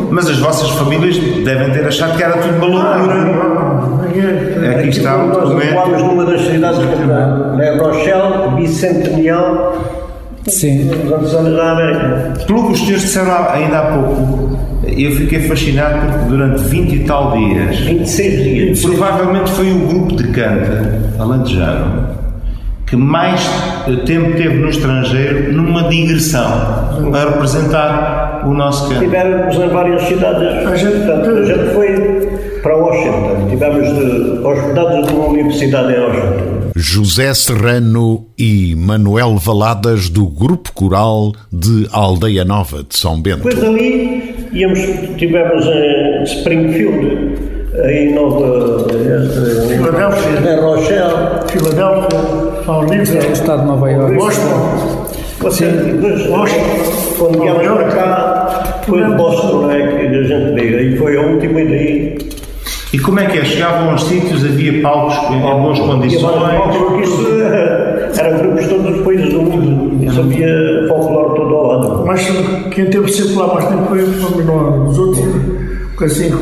Mas 0.09 0.27
as 0.29 0.39
vossas 0.39 0.67
famílias 0.71 1.15
devem 1.43 1.69
ter 1.71 1.85
achado 1.85 2.17
que 2.17 2.23
era 2.23 2.37
tudo 2.39 2.55
uma 2.55 2.65
loucura. 2.65 3.99
Aqui 4.79 4.89
está 4.89 5.15
o 5.15 5.27
Nós 5.27 5.37
documento. 5.49 5.89
numa 5.99 6.25
das 6.25 6.41
cidades 6.41 6.79
que 6.79 7.61
é 7.61 7.77
Rochelle, 7.77 8.55
bicentennial 8.55 9.98
Sim. 10.49 10.89
da 11.55 11.71
América. 11.71 12.33
Pelo 12.47 12.67
que 12.67 12.73
os 12.73 12.79
senhores 12.79 13.01
disseram 13.03 13.49
ainda 13.51 13.79
há 13.79 13.91
pouco, 13.93 14.57
eu 14.85 15.11
fiquei 15.11 15.39
fascinado 15.41 15.99
porque 16.07 16.29
durante 16.29 16.61
20 16.63 16.93
e 16.95 16.99
tal 17.05 17.31
dias 17.37 17.77
26 17.79 18.43
dias. 18.43 18.81
Provavelmente 18.85 19.51
foi 19.51 19.71
o 19.71 19.79
grupo 19.87 20.15
de 20.15 20.23
canta 20.29 20.99
alentejano 21.19 22.19
que 22.87 22.95
mais 22.95 23.47
tempo 24.07 24.31
teve 24.35 24.55
no 24.55 24.67
estrangeiro 24.69 25.53
numa 25.53 25.83
digressão 25.89 26.41
a 27.13 27.25
representar 27.29 28.41
o 28.47 28.53
nosso 28.53 28.89
canto. 28.89 29.01
Tivemos 29.01 29.55
em 29.55 29.67
várias 29.69 30.01
cidades. 30.03 30.67
A 30.67 30.75
gente- 30.75 31.05
Portanto, 31.05 31.29
a 31.37 31.43
gente 31.45 31.73
foi 31.75 32.29
para 32.63 32.75
Washington. 32.75 33.47
Tivemos 33.49 33.87
de, 33.93 34.39
hospedados 34.43 35.11
numa 35.11 35.27
universidade 35.27 35.93
em 35.93 35.99
Washington. 35.99 36.58
José 36.81 37.33
Serrano 37.33 38.25
e 38.37 38.73
Manuel 38.73 39.35
Valadas 39.35 40.07
do 40.07 40.25
Grupo 40.25 40.71
Coral 40.71 41.33
de 41.51 41.85
Aldeia 41.91 42.45
Nova 42.45 42.83
de 42.87 42.97
São 42.97 43.21
Bento. 43.21 43.43
Depois 43.43 43.61
ali 43.61 44.33
íamos, 44.53 44.79
tivemos 45.17 45.65
em 45.65 46.23
Springfield, 46.23 47.35
em 47.83 48.15
Nova 48.15 48.87
Filadélfia. 48.87 50.53
em 50.53 50.59
Rochelle. 50.61 51.49
Filadélfia, 51.49 52.63
São 52.65 52.83
É 52.83 52.85
o 52.85 52.89
Livre, 52.93 53.31
estado 53.33 53.61
de 53.61 53.67
Nova 53.67 53.91
Iorque. 53.91 54.15
Boston. 54.15 55.05
Você, 55.39 55.65
depois, 55.67 56.23
quando 57.17 57.41
viemos 57.41 57.61
para 57.63 57.87
cá, 57.89 58.81
foi 58.87 59.03
Boston, 59.15 59.61
não 59.63 59.71
é? 59.71 59.85
Que 59.85 60.05
a 60.15 60.23
gente 60.23 60.53
veio. 60.53 60.79
Aí 60.79 60.97
foi 60.97 61.17
a 61.17 61.21
última 61.21 61.59
e 61.59 61.65
daí. 61.67 62.29
E 62.91 62.97
como 62.97 63.19
é 63.19 63.25
que 63.27 63.37
é? 63.37 63.45
Chegavam 63.45 63.91
aos 63.91 64.03
sítios, 64.03 64.43
havia 64.43 64.81
palcos 64.81 65.15
em 65.31 65.39
boas 65.39 65.79
condições. 65.79 66.75
porque 66.75 67.03
isto 67.03 67.27
eh, 67.27 68.11
era 68.17 68.37
grupos 68.39 68.63
de 68.63 68.69
todos 68.69 68.97
os 68.97 69.05
países 69.05 69.29
do 69.31 69.41
mundo. 69.43 70.03
Isso 70.03 70.19
havia 70.19 70.85
folclore 70.87 71.35
todo 71.35 71.55
ao 71.55 71.67
lado. 71.67 72.03
Mas 72.07 72.27
quem 72.71 72.85
teve 72.87 73.07
sempre 73.11 73.35
lá 73.35 73.53
mais 73.53 73.65
tempo 73.67 73.85
foi 73.85 74.05
foi 74.05 74.43
nós. 74.43 74.89
Os 74.89 74.97
outros, 74.97 75.25
porque 75.89 76.05
assim, 76.05 76.33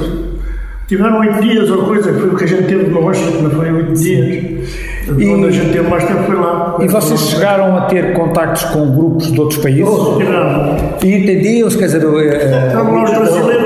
tiveram 0.88 1.20
oito 1.20 1.42
dias 1.42 1.70
ou 1.70 1.84
coisa, 1.84 2.14
que 2.14 2.20
foi 2.20 2.30
o 2.30 2.36
que 2.36 2.44
a 2.46 2.48
gente 2.48 2.64
teve 2.64 2.90
no 2.92 3.02
Washington, 3.02 3.42
não 3.42 3.52
foi 3.52 3.72
oito 3.72 3.94
dias. 3.94 4.70
Onde 5.10 5.48
a 5.48 5.52
gente 5.52 5.72
teve 5.72 5.90
mais 5.90 6.04
tempo 6.06 6.24
foi 6.24 6.36
lá. 6.36 6.78
E 6.80 6.88
vocês 6.88 7.20
chegaram 7.20 7.76
a 7.76 7.82
ter 7.82 8.14
contactos 8.14 8.64
com 8.66 8.90
grupos 8.92 9.32
de 9.32 9.40
outros 9.40 9.62
países? 9.62 9.84
Tivemos. 10.18 11.04
E 11.04 11.14
entendiam-se, 11.14 11.78
quer 11.78 11.86
dizer, 11.86 12.04
eh, 12.04 12.68
Estavam 12.68 12.96
lá 12.96 13.04
os 13.04 13.12
brasileiros. 13.12 13.57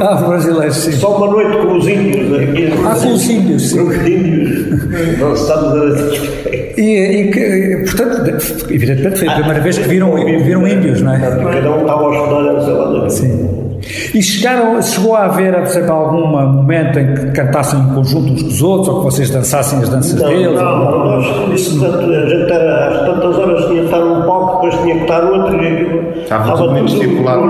Ah, 0.00 0.14
os 0.14 0.28
brasileiros, 0.28 0.76
sim. 0.76 0.92
Só 0.92 1.16
uma 1.16 1.26
noite 1.26 1.56
com 1.58 1.76
os 1.76 1.88
índios 1.88 2.38
aqui. 2.38 2.72
Ah, 2.84 2.94
com 2.94 3.12
os 3.12 3.30
índios, 3.30 3.70
sim. 3.70 3.76
Grupos 3.76 4.04
de 4.04 4.14
índios. 4.14 5.18
Nós 5.18 5.40
estamos 5.40 5.72
a. 5.74 6.38
E, 6.78 6.82
e 6.82 7.84
portanto, 7.84 8.70
evidentemente 8.70 9.18
foi 9.18 9.28
a 9.28 9.34
primeira 9.34 9.60
vez 9.60 9.78
que 9.78 9.88
viram, 9.88 10.14
viram 10.14 10.66
índios, 10.66 11.02
não 11.02 11.12
é? 11.12 11.18
Cada 11.18 11.72
um 11.72 11.80
estava 11.80 12.02
a 12.02 12.08
hospedar, 12.08 12.64
sei 12.64 12.74
lá. 12.74 13.10
Sim. 13.10 13.67
E 14.14 14.22
chegaram, 14.22 14.80
chegou 14.82 15.14
a 15.14 15.24
haver, 15.26 15.54
por 15.54 15.62
exemplo, 15.66 15.92
algum 15.92 16.26
momento 16.26 16.98
em 16.98 17.14
que 17.14 17.30
cantassem 17.32 17.78
em 17.80 17.94
conjunto 17.94 18.32
uns 18.32 18.42
com 18.42 18.48
os 18.48 18.62
outros, 18.62 18.88
ou 18.88 18.98
que 18.98 19.04
vocês 19.04 19.30
dançassem 19.30 19.78
as 19.80 19.88
danças 19.88 20.20
Não, 20.20 20.28
deles? 20.28 20.60
não, 20.60 20.78
não, 20.78 21.04
nós, 21.06 21.54
isso, 21.54 21.84
a 21.84 22.28
gente 22.28 22.52
era, 22.52 22.88
às 22.88 23.06
tantas 23.06 23.38
horas 23.38 23.64
tinha 23.66 23.80
que 23.80 23.84
estar 23.86 24.00
num 24.00 24.26
palco, 24.26 24.54
depois 24.62 24.82
tinha 24.82 24.94
que 24.96 25.02
estar 25.02 25.24
outro, 25.24 25.62
e 25.62 26.08
Estava 26.22 26.56
tudo 26.56 26.72
muito 26.72 26.92
estipulado. 26.92 27.42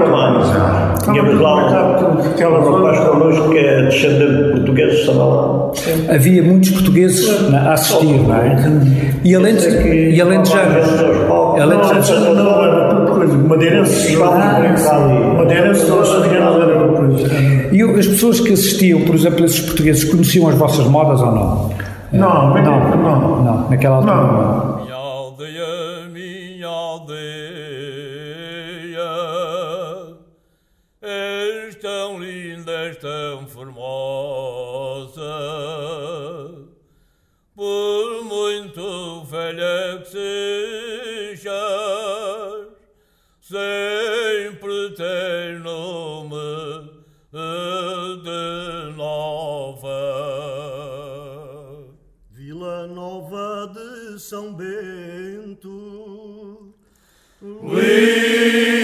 Tínhamos 1.05 1.41
lá 1.41 1.55
um, 1.57 2.19
Aquela 2.31 2.59
um 2.61 2.77
rapaz 2.77 3.09
connosco 3.09 3.51
que 3.51 3.59
é 3.59 3.83
descendente 3.85 4.45
de 4.45 4.51
portugueses, 4.53 5.01
estava 5.01 5.25
lá. 5.25 5.71
Havia 6.15 6.43
muitos 6.43 6.71
portugueses 6.71 7.53
a 7.55 7.73
assistir, 7.73 8.21
não 8.21 8.35
é? 8.37 8.57
E 9.25 9.35
além 9.35 9.57
de, 9.57 9.69
e 10.15 10.21
além 10.21 10.43
de 10.43 10.53
além 11.61 11.79
Não, 11.79 12.01
de 12.01 12.13
tudo 12.13 13.08
coisa. 13.19 13.37
Madeirenses, 13.39 14.17
madeirenses, 14.19 15.89
nós 15.89 16.09
sabíamos 16.09 16.63
era 16.63 16.85
uma 16.85 16.97
coisa. 16.99 17.29
E 17.73 17.83
as 17.83 18.07
pessoas 18.07 18.41
que 18.41 18.53
assistiam, 18.53 19.03
por 19.03 19.15
exemplo, 19.15 19.45
esses 19.45 19.61
portugueses, 19.61 20.05
conheciam 20.05 20.49
as 20.49 20.55
vossas 20.57 20.87
modas 20.87 21.21
ou 21.21 21.33
não? 21.33 21.71
Não, 22.13 22.55
Não, 22.55 22.97
não. 22.97 23.43
não, 23.45 23.69
naquela 23.71 23.97
altura 23.97 24.15
Não. 24.15 24.27
não. 24.27 24.79
Minha 24.85 24.95
aldeia, 24.95 26.09
minha 26.11 26.67
aldeia, 26.67 27.19
és 31.03 31.75
tão 31.77 32.19
linda, 32.19 32.73
és 32.73 32.97
tão 32.97 33.47
formosa, 33.47 35.21
por 37.55 38.25
muito 38.25 39.25
velha 39.31 40.03
que 40.11 40.78
São 54.29 54.53
Bento. 54.53 55.71
Linda 57.41 58.78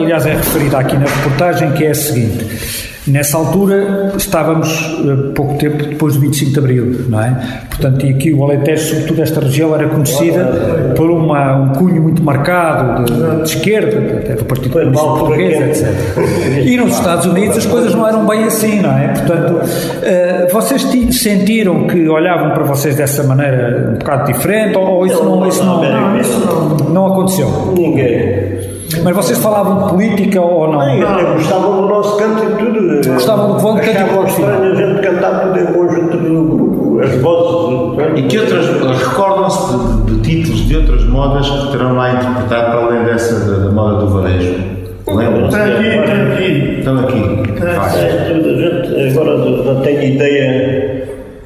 aliás, 0.00 0.26
é 0.26 0.32
referida 0.32 0.78
aqui 0.78 0.96
na 0.96 1.06
reportagem, 1.06 1.72
que 1.72 1.84
é 1.84 1.90
a 1.90 1.94
seguinte. 1.94 2.90
Nessa 3.06 3.38
altura 3.38 4.12
estávamos 4.16 4.68
eh, 5.04 5.32
pouco 5.34 5.54
tempo 5.54 5.78
depois 5.84 6.14
do 6.14 6.20
25 6.20 6.52
de 6.52 6.58
Abril, 6.58 7.04
não 7.08 7.20
é? 7.20 7.34
Portanto, 7.70 8.04
e 8.04 8.10
aqui 8.10 8.32
o 8.32 8.44
Alentejo, 8.44 8.88
sobretudo 8.90 9.22
esta 9.22 9.40
região, 9.40 9.74
era 9.74 9.88
conhecida 9.88 10.92
por 10.94 11.10
uma, 11.10 11.56
um 11.56 11.68
cunho 11.70 12.02
muito 12.02 12.22
marcado 12.22 13.04
de, 13.06 13.36
de 13.36 13.42
esquerda, 13.56 14.18
até 14.18 14.34
do 14.34 14.44
Partido 14.44 14.72
Comunista 14.72 15.06
Português, 15.06 15.60
etc. 15.80 15.94
E 16.62 16.76
nos 16.76 16.92
Estados 16.92 17.24
Unidos 17.24 17.56
as 17.56 17.66
coisas 17.66 17.94
não 17.94 18.06
eram 18.06 18.26
bem 18.26 18.44
assim, 18.44 18.80
não 18.80 18.90
é? 18.96 19.08
Portanto, 19.08 19.60
eh, 20.02 20.48
vocês 20.52 20.84
ti- 20.84 21.10
sentiram 21.12 21.86
que 21.86 22.06
olhavam 22.06 22.50
para 22.50 22.64
vocês 22.64 22.94
dessa 22.96 23.22
maneira 23.24 23.92
um 23.94 23.98
bocado 23.98 24.30
diferente 24.30 24.76
ou, 24.76 25.06
isso 25.06 25.24
não, 25.24 25.48
isso 25.48 25.64
não, 25.64 25.82
Não, 25.82 26.20
isso 26.20 26.38
não. 26.38 26.76
não 26.90 27.06
aconteceu? 27.06 27.72
Ninguém. 27.74 28.59
Mas 29.02 29.16
vocês 29.16 29.38
falavam 29.38 29.84
de 29.84 29.90
política 29.90 30.40
ou 30.40 30.68
não? 30.68 30.80
Até 30.80 31.24
gostavam 31.32 31.82
do 31.82 31.88
nosso 31.88 32.16
canto 32.16 32.44
e 32.44 32.56
tudo. 32.56 33.12
Gostavam 33.12 33.52
do 33.52 33.58
vosso 33.58 33.76
canto 33.76 33.90
e 33.90 34.08
tudo, 34.08 34.26
estranho 34.26 34.72
a 34.72 34.74
gente 34.74 35.00
cantar 35.00 35.40
tudo 35.40 35.58
em 35.58 35.66
conjunto 35.66 36.16
do 36.16 36.44
grupo, 36.44 37.00
as 37.00 37.14
vozes. 37.20 38.18
E 38.18 38.22
que 38.22 38.38
outras, 38.38 38.66
recordam-se 38.98 39.78
de, 40.06 40.16
de 40.16 40.20
títulos 40.22 40.66
de 40.66 40.76
outras 40.76 41.04
modas 41.04 41.48
que 41.48 41.72
terão 41.72 41.94
lá 41.94 42.14
interpretado 42.14 42.70
para 42.70 42.86
além 42.86 43.04
dessa 43.04 43.50
da, 43.50 43.64
da 43.64 43.70
moda 43.70 44.00
do 44.00 44.08
varejo? 44.08 44.54
Lembram-se? 45.06 45.56
Está 45.56 45.64
aqui, 45.64 45.86
está 45.86 46.14
aqui. 46.32 46.78
Estão 46.78 46.98
aqui. 47.00 47.18
É, 47.98 49.00
gente 49.00 49.18
agora 49.18 49.36
não 49.38 49.80
tem 49.82 50.14
ideia. 50.14 50.99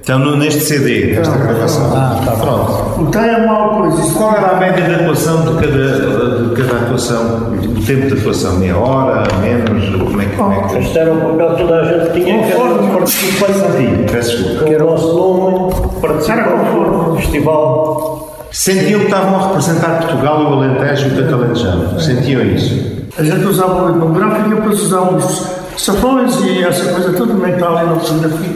Estão 0.04 0.18
no- 0.18 0.36
neste 0.36 0.60
CD, 0.60 1.14
nesta 1.16 1.34
gravação. 1.38 1.90
Ah, 1.96 2.20
tá 2.26 2.32
bom. 2.32 2.40
Pronto. 2.44 3.00
O 3.00 3.06
TAI 3.10 3.30
é 3.36 3.46
mal 3.46 3.70
coisa. 3.70 4.02
Isso 4.02 4.14
Qual 4.18 4.36
era 4.36 4.48
a 4.48 4.56
média 4.56 4.84
de 4.84 4.94
atuação 4.96 5.40
de 5.46 5.52
cada, 5.66 6.44
de 6.44 6.62
cada 6.62 6.84
atuação? 6.84 7.52
O 7.54 7.86
tempo 7.86 8.06
de 8.08 8.12
atuação? 8.20 8.52
Meia 8.58 8.76
hora? 8.76 9.22
Menos? 9.40 9.88
Como 9.96 10.20
é 10.20 10.26
que 10.26 10.36
como 10.36 10.52
é 10.52 10.60
que 10.60 10.78
Isto 10.80 10.98
era 10.98 11.10
um 11.10 11.20
papel 11.20 11.50
que 11.54 11.62
toda 11.62 11.80
a 11.80 11.84
gente 11.86 12.12
tinha 12.12 12.42
que 12.44 12.52
era 12.52 12.92
participante. 12.92 14.12
Peço 14.12 14.36
desculpa. 14.42 14.64
Com 14.64 14.84
o 14.84 14.90
nosso 14.90 15.14
nome, 15.16 15.74
participante 16.02 16.50
no 16.50 17.16
festival. 17.16 18.36
Sentiam 18.52 19.00
que 19.00 19.06
estavam 19.06 19.36
a 19.40 19.46
representar 19.48 19.98
Portugal, 20.00 20.42
o 20.42 20.52
Alentejo 20.52 21.08
e 21.08 21.12
o 21.18 21.24
Catalanejano. 21.24 21.98
Sentiam 21.98 22.42
isso? 22.42 22.92
A 23.18 23.22
gente 23.22 23.46
usava 23.46 23.84
o 23.84 23.88
etnográfico 23.88 24.50
e 24.50 24.54
depois 24.54 24.82
usávamos 24.82 25.46
safões 25.78 26.38
e 26.44 26.62
essa 26.62 26.92
coisa 26.92 27.12
toda 27.14 27.32
está 27.48 27.68
ali 27.68 27.88
na 27.88 27.96
fotografia. 27.96 28.53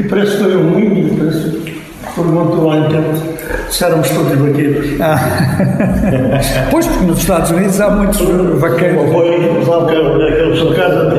E 0.00 0.02
parece 0.04 0.38
que 0.38 0.44
foi 0.44 0.56
um 0.56 0.78
índio, 0.78 1.14
parece 1.18 1.50
que 1.50 1.82
perguntou 2.14 2.66
lá 2.66 2.78
em 2.78 2.88
tempo 2.88 3.22
se 3.68 3.84
éramos 3.84 4.08
todos 4.08 4.34
vaqueiros. 4.34 4.86
Pois, 6.70 6.86
porque 6.86 7.04
nos 7.04 7.18
Estados 7.18 7.50
Unidos 7.50 7.78
há 7.80 7.90
muitos 7.90 8.20
vaqueiros. 8.58 9.12
Foi 9.12 9.58
usava 9.60 9.90
aqueles 9.90 10.58
Por 10.58 10.74
causa 10.74 11.10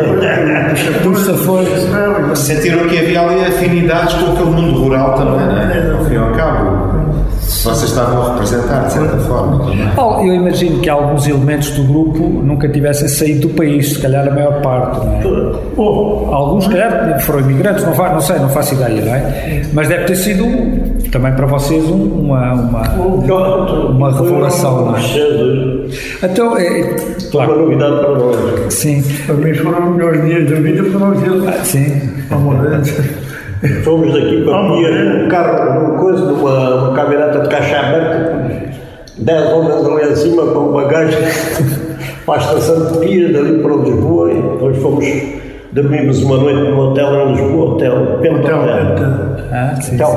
Dos 1.04 1.20
safões. 1.20 1.70
Não, 1.90 2.36
Sentiram 2.36 2.88
que 2.88 2.98
havia 2.98 3.22
ali 3.22 3.42
afinidades 3.42 4.16
com 4.16 4.32
aquele 4.32 4.50
mundo 4.50 4.80
rural 4.80 5.14
também, 5.14 5.46
não 5.46 5.58
é? 5.58 5.92
Ao 5.92 6.06
fim 6.06 6.14
e 6.16 6.18
ao 6.18 6.32
cabo. 6.32 7.01
Vocês 7.42 7.84
estavam 7.92 8.22
a 8.24 8.32
representar, 8.34 8.86
de 8.86 8.94
certa 8.94 9.18
forma. 9.18 9.60
também. 9.66 9.90
Oh, 9.98 10.22
Eu 10.26 10.34
imagino 10.36 10.80
que 10.80 10.90
alguns 10.90 11.28
elementos 11.28 11.70
do 11.72 11.84
grupo 11.84 12.20
nunca 12.24 12.68
tivessem 12.70 13.08
saído 13.08 13.48
do 13.48 13.54
país, 13.54 13.90
se 13.94 14.00
calhar 14.00 14.28
a 14.28 14.32
maior 14.32 14.62
parte, 14.62 15.00
não 15.06 15.14
é? 15.14 15.54
Oh, 15.78 16.30
Alguns, 16.34 16.64
se 16.66 16.70
calhar, 16.72 17.20
foram 17.22 17.42
imigrantes, 17.42 17.84
não, 17.86 17.94
fa- 17.94 18.14
não 18.14 18.22
sei, 18.22 18.38
não 18.40 18.50
faço 18.50 18.74
ideia, 18.76 19.02
não 19.06 19.14
é? 19.16 19.62
Mas 19.74 19.88
deve 19.88 20.06
ter 20.06 20.16
sido 20.16 20.46
também 21.12 21.34
para 21.34 21.46
vocês 21.46 21.84
um- 21.86 22.04
uma, 22.26 22.54
uma, 22.54 22.82
uma 23.90 24.12
revelação, 24.12 24.86
não 24.86 24.96
é? 24.98 25.02
Então, 26.24 26.58
é, 26.58 26.82
Uma 26.82 27.32
claro, 27.32 27.60
novidade 27.64 27.96
para 28.00 28.10
nós. 28.18 28.74
sim, 28.74 29.04
para 29.26 29.36
mim 29.36 29.54
foram 29.56 29.90
os 29.90 29.96
melhores 29.96 30.24
dias 30.26 30.50
da 30.50 30.56
vida 30.58 30.84
foram 30.92 31.12
aqueles. 31.12 31.68
sim. 31.68 32.02
Vamos 32.30 32.60
ver. 32.62 33.31
Fomos 33.84 34.12
daqui 34.12 34.44
para 34.44 34.74
Pia 34.74 35.04
num 35.04 35.28
carro, 35.28 35.80
numa 35.80 36.00
coisa, 36.00 36.26
numa, 36.26 36.76
uma 36.76 36.96
caminhoneta 36.96 37.40
de 37.42 37.50
caixa 37.50 37.80
aberta, 37.80 38.72
10 39.20 39.54
homens 39.54 39.86
ali 39.86 40.12
em 40.12 40.16
cima 40.16 40.48
com 40.48 40.72
bagagem 40.72 41.20
para 42.26 42.36
a 42.36 42.38
estação 42.38 42.92
de 42.92 42.98
Pia, 43.00 43.32
dali 43.32 43.62
para 43.62 43.76
Lisboa, 43.76 44.32
e 44.32 44.42
depois 44.42 44.78
fomos, 44.78 45.06
dormimos 45.72 46.24
uma 46.24 46.38
noite 46.38 46.60
num 46.60 46.80
hotel 46.80 47.14
em 47.14 47.32
Lisboa, 47.34 47.74
hotel 47.74 48.18
Penta 48.20 48.56
Hotel. 48.56 48.72
Ah, 49.52 49.76
sim, 49.80 49.96
Hotel 49.96 50.10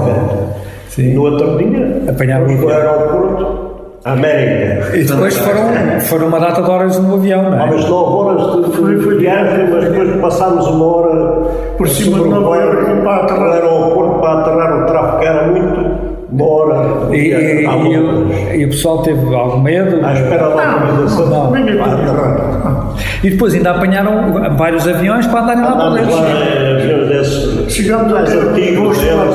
sim. 0.88 1.02
Penta. 1.02 1.14
No 1.14 1.22
outro 1.22 1.58
dia, 1.58 2.02
o 2.08 2.14
para 2.14 2.64
o 2.64 2.68
aeroporto, 2.70 3.73
América. 4.04 4.96
E 4.96 5.04
depois 5.04 5.36
foram, 5.38 6.00
foram 6.00 6.26
uma 6.28 6.38
data 6.40 6.62
de 6.62 6.70
horas 6.70 6.98
no 6.98 7.14
avião, 7.14 7.42
não 7.50 7.58
é? 7.58 7.64
umas 7.64 7.88
9 7.88 7.92
horas 8.12 8.66
de, 8.66 8.76
Foi- 8.76 9.18
viagem, 9.18 9.68
mas 9.72 9.84
depois 9.88 10.20
passámos 10.20 10.66
uma 10.66 10.84
hora 10.96 11.42
Por 11.78 11.88
cima 11.88 12.18
de 12.18 12.28
Nova 12.28 12.56
Iorque 12.56 13.00
para 13.02 13.16
aterrar. 13.22 13.52
Aeroporto 13.52 14.20
para 14.20 14.40
aterrar, 14.40 14.82
o 14.82 14.86
tráfego 14.86 15.22
era 15.24 15.46
muito, 15.48 16.44
hora 16.44 17.14
E, 17.14 17.16
e- 17.16 17.62
e 17.62 18.60
e 18.60 18.64
o 18.66 18.68
pessoal 18.68 19.02
teve 19.02 19.34
algum 19.34 19.60
medo? 19.60 20.04
à 20.04 20.12
espera 20.12 20.50
da 20.50 20.72
autorização. 20.72 21.28
Não. 21.30 21.54
Aterrar. 21.54 22.94
E 23.22 23.30
depois 23.30 23.54
ainda 23.54 23.70
apanharam 23.70 24.34
vários 24.58 24.86
aviões 24.86 25.26
para 25.28 25.40
andarem 25.40 25.62
lá 25.62 25.72
para 25.76 25.90
dentro. 25.90 27.70
Chegamos 27.70 28.12
a 28.12 28.22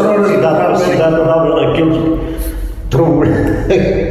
horas 0.06 0.28
de 0.28 0.36
cidade 0.36 0.56
América. 0.62 0.76
cidade, 0.78 1.16
andávamos 1.16 1.62
naqueles 1.62 1.98
trubos. 2.90 3.30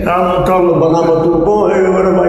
Ah, 0.06 0.22
não 0.22 0.40
está 0.40 0.58
Mandava 0.58 1.22
tudo 1.22 1.44
bom, 1.44 1.66
agora 1.66 2.12
vai 2.12 2.28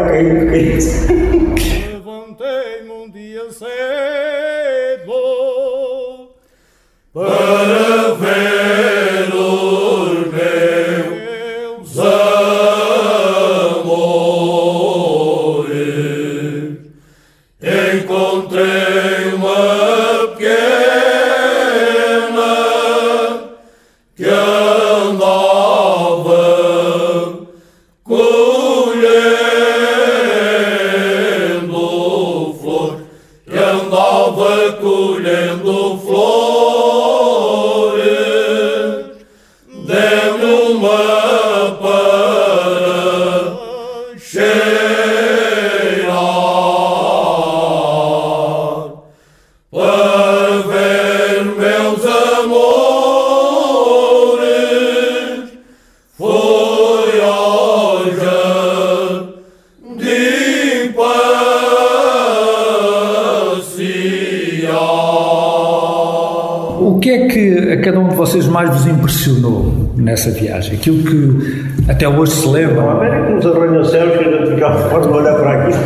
nessa 70.19 70.31
viagem? 70.31 70.75
Aquilo 70.77 70.97
que 71.03 71.89
até 71.89 72.07
hoje 72.07 72.31
se 72.33 72.47
A 72.47 72.51
lembra? 72.51 72.81
América 72.91 73.29
nos 73.29 73.45
arranha-céus 73.45 74.17
que 74.17 74.25
a 74.25 74.31
gente 74.37 74.53
ficava 74.53 74.89
fora 74.89 75.07
de 75.07 75.13
olhar 75.13 75.35
para 75.35 75.51
aqui. 75.53 75.77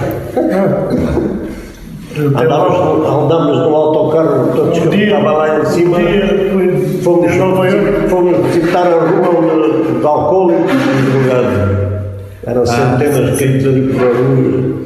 Andámos, 2.15 3.07
andámos 3.07 3.57
num 3.57 3.75
autocarro, 3.75 4.51
todos 4.55 4.77
que 4.79 4.87
dia- 4.89 5.05
estava 5.17 5.31
lá 5.33 5.59
em 5.59 5.65
cima. 5.65 5.97
um 5.97 6.05
dia 6.05 6.99
Fomos, 7.01 7.31
em 7.31 7.37
Nova 7.39 7.67
Iorque. 7.67 8.07
fomos 8.09 8.37
visitar 8.47 8.85
a 8.87 8.99
rua 8.99 9.99
de 9.99 10.05
alcoólicos 10.05 10.71
e. 11.27 11.93
Eram 12.45 12.65
centenas 12.65 13.31
de 13.31 13.37
caídos 13.43 13.65
ali 13.67 13.81
por 13.93 14.01
a 14.03 14.09
rua. 14.09 14.83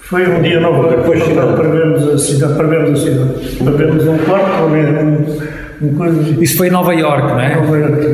Foi 0.00 0.26
um 0.28 0.42
dia 0.42 0.60
novo 0.60 0.88
Depois 0.88 1.22
vermos 1.68 2.08
a 2.08 2.18
cidade, 2.18 2.54
para 2.54 2.66
vermos 2.68 3.00
a 3.00 3.04
cidade. 3.04 3.56
Para 3.64 3.72
vermos 3.72 4.06
um 4.06 4.18
quarto, 4.18 4.62
um, 4.64 5.86
um 5.86 5.94
coisa. 5.94 6.42
Isso 6.42 6.56
foi 6.56 6.68
em 6.68 6.70
Nova 6.70 6.94
Iorque, 6.94 7.32
não 7.32 7.40
é? 7.40 7.56
Nova 7.56 7.78
Iorque. 7.78 8.06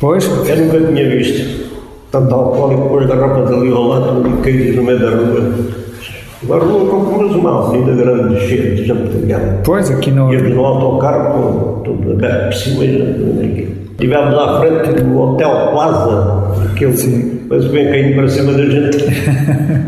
Pois? 0.00 0.24
Eu 0.48 0.56
nunca 0.56 0.80
tinha 0.92 1.08
visto 1.10 1.68
tanto 2.10 2.34
alcoólico 2.34 2.88
com 2.88 2.98
as 3.00 3.06
garrafas 3.06 3.52
ali 3.52 3.70
ao 3.72 3.88
lado, 3.88 4.10
ali 4.24 4.36
caídos 4.42 4.76
no 4.76 4.82
meio 4.84 4.98
da 4.98 5.10
rua. 5.10 5.52
Uma 6.44 6.56
rua 6.58 6.88
como 6.88 7.18
mais 7.18 7.34
uma 7.34 7.66
avenida 7.68 7.92
grande, 7.96 8.40
cheia 8.46 8.74
de 8.76 8.84
gente 8.84 9.08
ligada. 9.16 9.58
Pois, 9.64 9.90
aqui 9.90 10.10
não. 10.12 10.32
Íamos 10.32 10.54
no 10.54 10.64
autocarro 10.64 11.42
com 11.42 11.82
tudo 11.82 12.12
aberto 12.12 12.44
por 12.46 12.54
cima 12.54 12.84
e. 12.84 13.78
Estivemos 13.98 14.32
à 14.38 14.60
frente 14.60 15.02
do 15.02 15.18
Hotel 15.20 15.50
Plaza, 15.72 16.52
aquele 16.70 16.96
Sim. 16.96 17.40
mas 17.50 17.64
bem 17.64 17.86
caindo 17.88 18.14
para 18.14 18.28
cima 18.28 18.52
da 18.52 18.64
gente. 18.64 18.98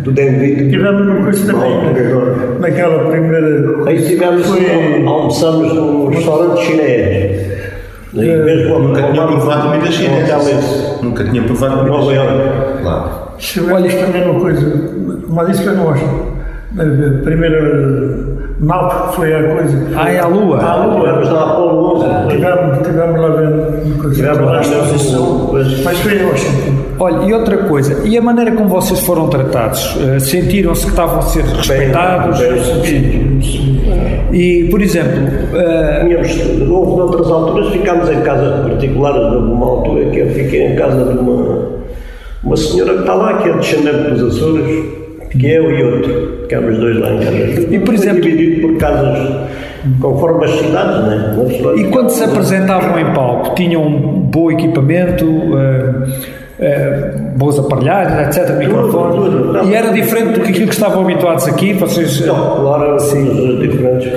tudo 0.02 0.20
em 0.20 0.38
vidro. 0.40 0.70
Tivemos 0.70 1.06
uma 1.06 1.22
coisa 1.22 1.52
Mal, 1.52 1.62
também, 1.80 2.06
agora. 2.08 2.36
naquela 2.58 3.08
primeira. 3.08 3.88
Aí 3.88 4.02
tivemos, 4.04 4.44
Foi- 4.44 5.06
almoçamos 5.06 5.72
num 5.72 6.08
restaurante 6.08 6.60
chinês. 6.64 7.49
Nunca 8.12 9.02
tinha 9.12 9.26
provado 9.26 9.62
comida 9.68 9.92
chinesa. 9.92 10.98
Nunca 11.02 11.24
tinha 11.24 11.42
provado 11.42 11.76
comida 11.76 12.02
chinesa. 12.02 12.14
Iorque. 12.14 12.82
Claro. 12.82 13.10
Tivemos 13.38 13.94
também 13.94 14.28
uma 14.28 14.40
coisa, 14.40 14.90
mas 15.28 15.48
isso 15.48 15.62
que 15.62 15.68
eu 15.68 15.74
não 15.74 15.90
acho. 15.90 16.04
A 16.78 17.24
primeira 17.24 17.60
nave 18.60 19.08
que 19.08 19.16
foi 19.16 19.34
a 19.34 19.54
coisa. 19.54 19.86
Ah, 19.96 20.12
é 20.12 20.18
a 20.18 20.26
Lua. 20.26 20.62
À 20.62 20.76
Lua. 20.84 21.00
Tivemos 21.00 21.30
lá 21.30 21.40
a 21.40 21.50
Apolo 21.50 21.96
11. 21.96 22.28
Tivemos, 22.28 23.20
lá 23.20 23.28
vendo. 23.28 24.14
Tivemos 24.14 24.40
lá 24.40 24.60
a. 24.60 25.84
Mas 25.84 25.98
foi 26.00 26.18
em 26.18 26.24
Washington. 26.26 26.89
Olha, 27.02 27.24
e 27.26 27.32
outra 27.32 27.56
coisa, 27.56 28.06
e 28.06 28.16
a 28.18 28.20
maneira 28.20 28.52
como 28.52 28.68
vocês 28.68 29.00
foram 29.00 29.28
tratados? 29.28 29.96
Eh, 30.02 30.20
Sentiram-se 30.20 30.84
que 30.84 30.90
estavam 30.90 31.18
a 31.18 31.22
ser 31.22 31.44
respeitados? 31.44 32.38
E, 34.32 34.68
por 34.70 34.80
exemplo, 34.82 35.20
Tínhamos, 36.04 36.70
houve 36.70 36.96
noutras 36.98 37.26
alturas, 37.30 37.72
ficámos 37.72 38.08
em 38.10 38.20
casa 38.20 38.62
particulares, 38.68 39.22
houve 39.32 39.50
uma 39.50 39.66
altura 39.66 40.04
que 40.10 40.18
eu 40.18 40.28
fiquei 40.30 40.66
em 40.66 40.76
casa 40.76 41.12
de 41.12 41.18
uma, 41.18 41.68
uma 42.44 42.56
senhora 42.56 42.92
que 42.94 43.00
está 43.00 43.14
lá, 43.14 43.38
que 43.38 43.48
é 43.48 43.52
descendente 43.54 44.10
dos 44.10 44.36
Açores, 44.36 44.84
que 45.30 45.46
é 45.46 45.58
eu 45.58 45.70
e 45.70 45.82
outro, 45.82 46.38
ficámos 46.42 46.78
dois 46.78 46.98
lá 47.00 47.12
em 47.14 47.18
casa. 47.18 47.74
E, 47.74 47.78
por 47.78 47.94
exemplo- 47.94 48.20
dividido 48.20 48.60
por 48.68 48.76
casas, 48.76 49.48
conforme 50.00 50.44
as 50.44 50.50
cidades, 50.52 51.06
né? 51.08 51.36
E 51.76 51.84
quando 51.84 52.10
se 52.10 52.22
apresentavam 52.22 52.98
em 53.00 53.12
palco, 53.14 53.54
tinham 53.54 53.82
um 53.82 54.20
bom 54.20 54.50
equipamento, 54.50 55.24
eh, 55.26 56.39
eh, 56.60 57.12
boas 57.36 57.58
aparelhagens, 57.58 58.36
etc., 58.36 58.56
microfone, 58.56 59.14
tudo. 59.16 59.52
Não. 59.52 59.64
e 59.64 59.74
era 59.74 59.90
diferente 59.92 60.32
do 60.38 60.40
que 60.40 60.50
aquilo 60.50 60.66
que 60.68 60.74
estavam 60.74 61.02
habituados 61.02 61.46
aqui, 61.48 61.72
vocês, 61.72 62.20
eh, 62.22 62.26
Não, 62.26 62.56
claro, 62.60 62.98
sim, 63.00 63.58
diferentes 63.60 64.12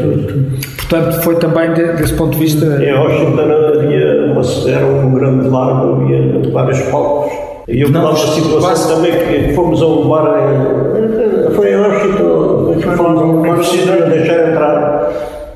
portanto, 0.77 1.21
foi 1.23 1.36
também 1.36 1.73
de- 1.73 1.93
desse 1.93 2.13
ponto 2.13 2.32
de 2.38 2.39
vista... 2.39 2.65
Em 2.65 2.93
Washington 2.93 3.41
havia 3.41 4.32
uma, 4.32 4.41
era 4.69 4.86
um 4.86 5.13
grande 5.13 5.47
largo, 5.47 5.93
havia 6.01 6.51
vários 6.51 6.79
palcos. 6.84 7.32
E 7.67 7.82
eu 7.82 7.89
Não, 7.89 8.01
lembro 8.10 8.15
a 8.23 8.27
situação 8.27 8.60
quase- 8.60 8.93
também 8.93 9.12
que 9.47 9.53
fomos 9.53 9.82
a 9.82 9.86
um 9.88 10.10
bar 10.10 10.36
em. 10.38 11.51
Foi 11.53 11.71
em 11.71 11.77
Washington, 11.77 12.75
fomos 12.97 13.21
a 13.21 13.25
um 13.25 13.41
bar 13.41 13.51
a 13.53 14.10
deixar 14.10 14.49
entrar. 14.49 15.10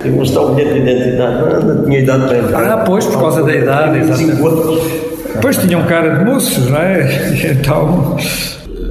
E 0.06 0.10
mostrar 0.10 0.42
o 0.44 0.50
bilhete 0.54 0.74
de 0.76 0.80
identidade. 0.90 1.36
Não, 1.66 1.76
não 1.76 1.84
tinha 1.84 2.00
idade 2.00 2.28
para 2.28 2.38
entrar. 2.38 2.64
Ah, 2.72 2.84
pois, 2.86 3.06
por 3.08 3.20
causa 3.20 3.44
da 3.44 3.54
idade, 3.54 3.98
exatamente. 4.00 4.42
Depois 5.48 5.66
tinham 5.66 5.84
cara 5.86 6.18
de 6.18 6.26
moços, 6.26 6.70
não 6.70 6.78
é? 6.78 7.08
Então... 7.58 8.18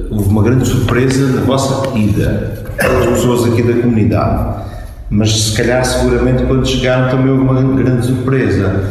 Houve 0.09 0.29
uma 0.29 0.41
grande 0.41 0.67
surpresa 0.67 1.27
na 1.33 1.41
vossa 1.41 1.95
ida, 1.95 2.63
as 2.79 3.05
pessoas 3.05 3.51
aqui 3.51 3.61
da 3.61 3.73
comunidade. 3.73 4.63
Mas 5.11 5.31
se 5.31 5.57
calhar, 5.57 5.85
seguramente, 5.85 6.43
quando 6.45 6.65
chegaram 6.67 7.09
também 7.11 7.29
houve 7.29 7.43
uma 7.43 7.61
grande 7.75 8.07
surpresa. 8.07 8.83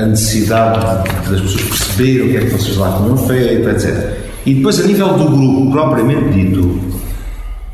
A 0.00 0.04
necessidade 0.04 0.80
de- 1.04 1.30
das 1.30 1.40
pessoas 1.40 1.62
perceberem 1.62 2.26
o 2.26 2.30
que 2.30 2.36
é 2.36 2.40
que 2.40 2.50
vocês 2.50 2.76
lá 2.76 2.98
tinham 2.98 3.16
feito, 3.16 3.70
etc. 3.70 4.10
E 4.44 4.54
depois, 4.54 4.78
a 4.80 4.82
nível 4.86 5.14
do 5.14 5.24
grupo, 5.30 5.70
propriamente 5.70 6.28
dito, 6.30 6.78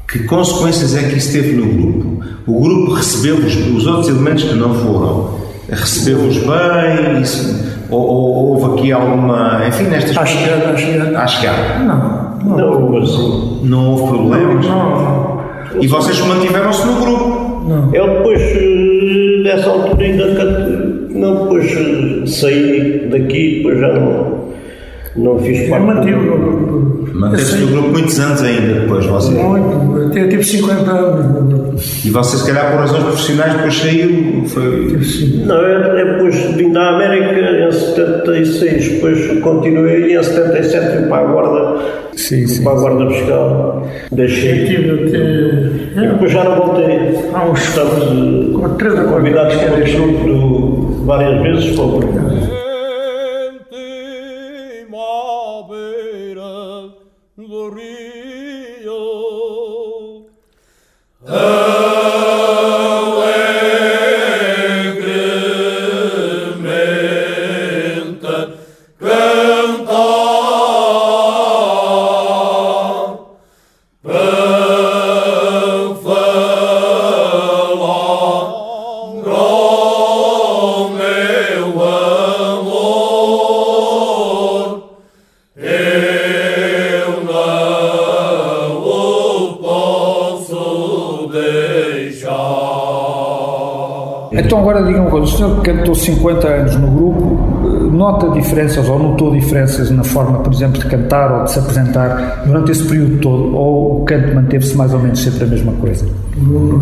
que 0.09 0.21
consequências 0.21 0.95
é 0.95 1.09
que 1.09 1.17
isso 1.17 1.33
teve 1.33 1.57
no 1.57 1.67
grupo? 1.67 2.23
O 2.47 2.61
grupo 2.61 2.93
recebeu-vos, 2.93 3.57
os 3.57 3.87
outros 3.87 4.09
elementos 4.09 4.45
que 4.45 4.55
não 4.55 4.75
foram, 4.75 5.41
recebeu-vos 5.71 6.37
bem? 6.37 7.23
Isso, 7.23 7.78
ou, 7.91 8.01
ou 8.01 8.63
houve 8.63 8.79
aqui 8.79 8.93
alguma. 8.93 9.63
Enfim, 9.67 9.85
nestas 9.85 10.17
À 10.17 10.25
chegada, 10.27 10.71
à 10.71 10.77
chegada. 10.77 11.19
À 11.19 11.27
chegada. 11.27 11.79
Não, 11.81 12.57
Não 12.57 12.83
houve 12.83 12.99
assim. 13.05 13.61
Não 13.65 13.91
houve 13.93 14.09
problemas? 14.09 14.67
não. 14.67 15.39
E 15.81 15.87
vocês 15.87 16.19
mantiveram-se 16.21 16.87
no 16.87 16.95
grupo? 17.01 17.93
Eu 17.93 18.09
depois, 18.09 18.41
eh, 18.41 19.43
dessa 19.45 19.69
altura, 19.71 20.03
ainda 20.03 20.25
não, 21.11 21.43
depois 21.43 21.71
eh, 21.77 22.27
saí 22.27 23.09
daqui, 23.11 23.57
depois 23.59 23.79
já 23.79 23.93
não, 23.93 24.38
não 25.19 25.39
fiz 25.39 25.61
Eu 25.63 25.71
parte. 25.71 25.85
mantive 25.87 26.17
no 26.17 26.39
grupo. 26.39 26.89
Manteve-se 27.19 27.57
no 27.59 27.67
grupo 27.73 27.89
muitos 27.89 28.21
anos 28.21 28.43
ainda 28.43 28.81
depois, 28.81 29.05
vocês. 29.07 29.37
Muito. 29.37 30.07
Até 30.09 30.29
tive 30.29 30.45
50 30.45 30.91
anos. 30.91 32.05
E 32.05 32.11
vocês, 32.11 32.43
se 32.43 32.47
calhar, 32.53 32.71
por 32.71 32.79
razões 32.81 33.03
profissionais, 33.03 33.53
depois 33.55 33.75
saiu. 33.77 34.45
Foi... 34.47 34.99
Não, 35.45 35.57
eu, 35.57 35.81
eu 35.99 36.13
depois 36.15 36.37
vim 36.57 36.73
da 36.73 36.91
América 36.95 37.67
em 37.69 37.73
76, 37.73 38.89
depois 38.95 39.41
continuei 39.41 40.13
e 40.13 40.17
em 40.17 40.23
77 40.23 40.97
fui 40.99 41.07
para 41.09 41.29
a 41.29 41.33
Guarda, 41.33 41.83
Sim, 42.15 42.47
sim. 42.47 42.63
para 42.63 42.73
a 42.73 42.81
Guarda 42.81 43.11
Fiscal. 43.11 43.89
Eu 44.11 44.17
Deixei. 44.17 44.65
tive 44.67 44.89
E 44.89 45.97
até. 45.97 46.09
depois 46.13 46.31
já 46.33 46.45
não 46.45 46.57
voltei. 46.57 47.19
Há 47.35 47.45
uns 47.51 47.61
Estamos 47.61 49.11
convidados 49.11 49.57
que 49.57 49.65
para 49.65 49.69
eu 49.69 49.75
o 49.75 49.77
deixei. 49.79 50.01
grupo 50.01 50.25
do- 50.29 51.05
várias 51.05 51.43
vezes 51.43 51.77
para 51.77 51.85
Uh. 61.29 61.68
Coisa, 95.19 95.21
o 95.21 95.27
senhor 95.27 95.61
que 95.61 95.73
cantou 95.73 95.95
50 95.95 96.49
anos 96.49 96.77
no 96.77 96.87
grupo, 96.89 97.39
eh, 97.65 97.97
nota 97.97 98.29
diferenças 98.31 98.89
ou 98.89 98.99
notou 98.99 99.31
diferenças 99.33 99.91
na 99.91 100.05
forma, 100.05 100.39
por 100.41 100.53
exemplo, 100.53 100.79
de 100.81 100.87
cantar 100.87 101.39
ou 101.39 101.45
de 101.45 101.53
se 101.53 101.59
apresentar 101.59 102.43
durante 102.47 102.73
esse 102.73 102.85
período 102.85 103.19
todo, 103.21 103.57
ou 103.57 104.03
o 104.03 104.05
canto 104.05 104.35
manteve-se 104.35 104.77
mais 104.77 104.93
ou 104.93 105.01
menos 105.01 105.21
sempre 105.21 105.45
a 105.45 105.47
mesma 105.47 105.73
coisa? 105.73 106.07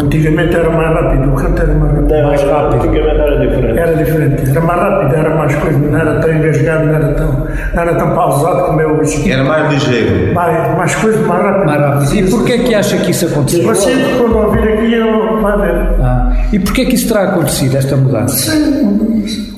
Antigamente 0.03 0.55
era 0.55 0.71
mais 0.71 0.93
rápido, 0.93 1.33
o 1.33 1.35
canto 1.35 1.63
era 1.63 1.75
mais 1.75 1.93
rápido. 1.93 2.15
Não, 2.15 2.27
Mais 2.27 2.43
rápido. 2.43 2.75
Antigamente 2.77 3.21
era 3.21 3.47
diferente. 3.47 3.79
Era 3.79 3.97
diferente, 3.97 4.51
era 4.51 4.61
mais 4.61 4.81
rápido, 4.81 5.15
era 5.15 5.35
mais 5.35 5.55
coisa, 5.57 5.79
não 5.79 5.99
era 5.99 6.21
tão 6.21 6.33
engasgado, 6.35 6.87
não 6.87 6.95
era 6.95 7.15
tão, 7.15 7.47
não 7.75 7.83
era 7.83 7.95
tão 7.95 8.15
pausado 8.15 8.65
como 8.67 8.81
é 8.81 8.87
hoje. 8.87 9.31
Era 9.33 9.45
mais 9.45 9.73
ligeiro. 9.73 10.35
Mais, 10.35 10.77
mais 10.77 10.95
coisa, 10.95 11.19
mais 11.27 11.43
rápido. 11.43 11.67
Mais 11.67 11.81
rápido. 11.81 12.15
E 12.17 12.31
porquê 12.31 12.53
é 12.53 12.59
que 12.59 12.75
acha 12.75 12.97
que 12.99 13.11
isso 13.11 13.27
aconteceu? 13.27 13.65
Você, 13.65 13.93
quando 14.19 14.37
ouvir 14.37 14.69
aqui, 14.69 14.93
eu 14.95 15.41
vai 15.41 15.59
ver. 15.59 15.75
Ah, 16.03 16.33
e 16.53 16.59
porquê 16.59 16.83
é 16.83 16.85
que 16.85 16.95
isso 16.95 17.09
terá 17.09 17.25
acontecido, 17.25 17.77
esta 17.77 17.97
mudança? 17.97 18.53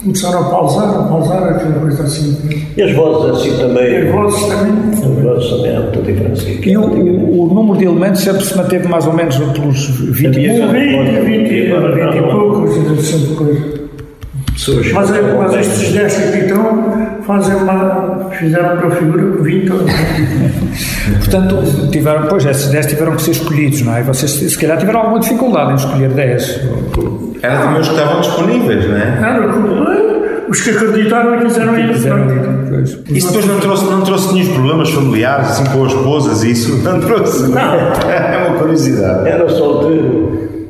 Começaram 0.09 0.41
a 0.41 0.45
pausar, 0.51 0.89
a 0.89 1.03
pausar, 1.03 1.43
aquela 1.43 1.73
coisa 1.81 2.03
assim. 2.03 2.39
E 2.77 2.83
as 2.83 2.93
vozes 2.95 3.31
assim 3.41 3.55
E 3.55 3.59
também. 3.59 3.97
as 3.99 4.11
vozes 4.13 4.41
também. 4.47 4.93
As 4.93 5.23
vozes 5.23 5.51
também 5.51 5.77
há 5.77 5.81
muita 5.81 6.01
diferença. 6.03 6.49
E 6.49 6.77
o, 6.79 6.81
o- 6.83 7.43
o 7.51 7.55
número 7.55 7.79
de 7.79 7.85
elementos 7.85 8.21
sempre 8.23 8.45
se 8.45 8.57
manteve 8.57 8.89
mais 8.89 9.07
ou 9.07 9.13
menos 9.13 9.37
pelos 9.37 9.87
20 10.11 10.27
Havia- 10.29 10.65
Um 10.65 10.73
20, 10.73 11.25
20, 11.25 11.49
20 11.49 12.17
e 12.17 12.23
poucos, 12.23 13.07
sempre 13.07 13.35
coisa. 13.35 13.79
Mas, 14.93 15.11
mas 15.39 15.55
estes 15.55 15.93
10 15.93 16.17
que 16.33 16.39
estão 16.39 17.19
fazem 17.23 17.55
uma, 17.55 18.29
fizeram 18.33 18.77
para 18.79 18.89
a 18.89 18.91
figura 18.91 19.37
que 19.37 19.43
20 19.43 19.71
Portanto, 21.19 21.89
tiveram, 21.93 22.27
pois, 22.29 22.45
esses 22.45 22.69
10 22.71 22.87
tiveram 22.87 23.15
que 23.15 23.23
ser 23.23 23.31
escolhidos, 23.33 23.83
não 23.83 23.97
é? 23.97 24.03
Vocês 24.03 24.31
se 24.33 24.59
calhar 24.59 24.77
tiveram 24.79 25.01
alguma 25.01 25.21
dificuldade 25.21 25.73
em 25.73 25.75
escolher 25.77 26.09
10. 26.11 26.61
Era 27.41 27.59
também 27.61 27.81
os 27.81 27.89
que 27.89 27.95
estavam 27.95 28.21
disponíveis, 28.21 28.89
não 28.89 28.97
é? 28.97 29.19
Era, 29.21 29.47
os 30.49 30.61
que 30.61 30.71
acreditaram 30.71 31.35
e. 31.35 31.45
Quiseram 31.45 31.75
pronto. 31.75 32.33
ir, 32.33 32.69
pois. 32.69 32.99
Isso 33.11 33.27
depois 33.29 33.47
não 33.47 33.61
trouxe, 33.61 33.85
não 33.85 34.03
trouxe 34.03 34.35
nenhum 34.35 34.55
problemas 34.55 34.91
familiares, 34.91 35.51
assim, 35.51 35.65
com 35.67 35.85
as 35.85 35.93
esposas 35.93 36.45
e 36.45 36.51
isso? 36.53 36.77
Não 36.83 37.01
trouxe? 37.01 37.45
É 38.09 38.49
uma 38.49 38.59
curiosidade. 38.59 39.29
Era 39.29 39.49
solteiro. 39.49 40.18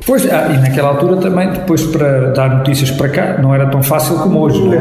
Pois, 0.08 0.26
ah, 0.32 0.50
e 0.54 0.56
naquela 0.56 0.88
altura 0.88 1.16
também, 1.18 1.50
depois 1.50 1.82
para 1.84 2.30
dar 2.30 2.56
notícias 2.56 2.90
para 2.90 3.10
cá, 3.10 3.38
não 3.42 3.54
era 3.54 3.66
tão 3.66 3.82
fácil 3.82 4.16
como 4.16 4.40
hoje, 4.40 4.58
não 4.58 4.72
é? 4.72 4.80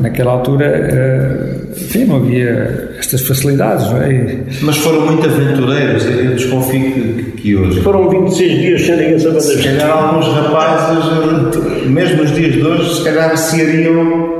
Naquela 0.00 0.32
altura, 0.32 0.66
eh, 0.66 1.56
enfim, 1.74 2.04
não 2.04 2.16
havia 2.16 2.90
estas 2.98 3.26
facilidades, 3.26 3.90
não 3.90 4.02
é? 4.02 4.36
Mas 4.60 4.76
foram 4.76 5.06
muito 5.06 5.24
aventureiros, 5.24 6.04
eu 6.04 6.34
desconfio 6.34 6.92
que, 6.92 7.22
que 7.38 7.56
hoje. 7.56 7.80
Foram 7.80 8.10
26 8.10 8.58
dias 8.58 8.82
sem 8.82 8.96
ninguém 8.98 9.18
saber 9.18 9.40
Se 9.40 9.62
calhar 9.62 9.90
alguns 9.90 10.26
rapazes, 10.26 11.04
eh, 11.06 11.88
mesmo 11.88 12.18
nos 12.18 12.34
dias 12.34 12.52
de 12.52 12.62
hoje, 12.62 12.96
se 12.96 13.04
calhar 13.04 13.34
se 13.38 13.62
iriam 13.62 14.39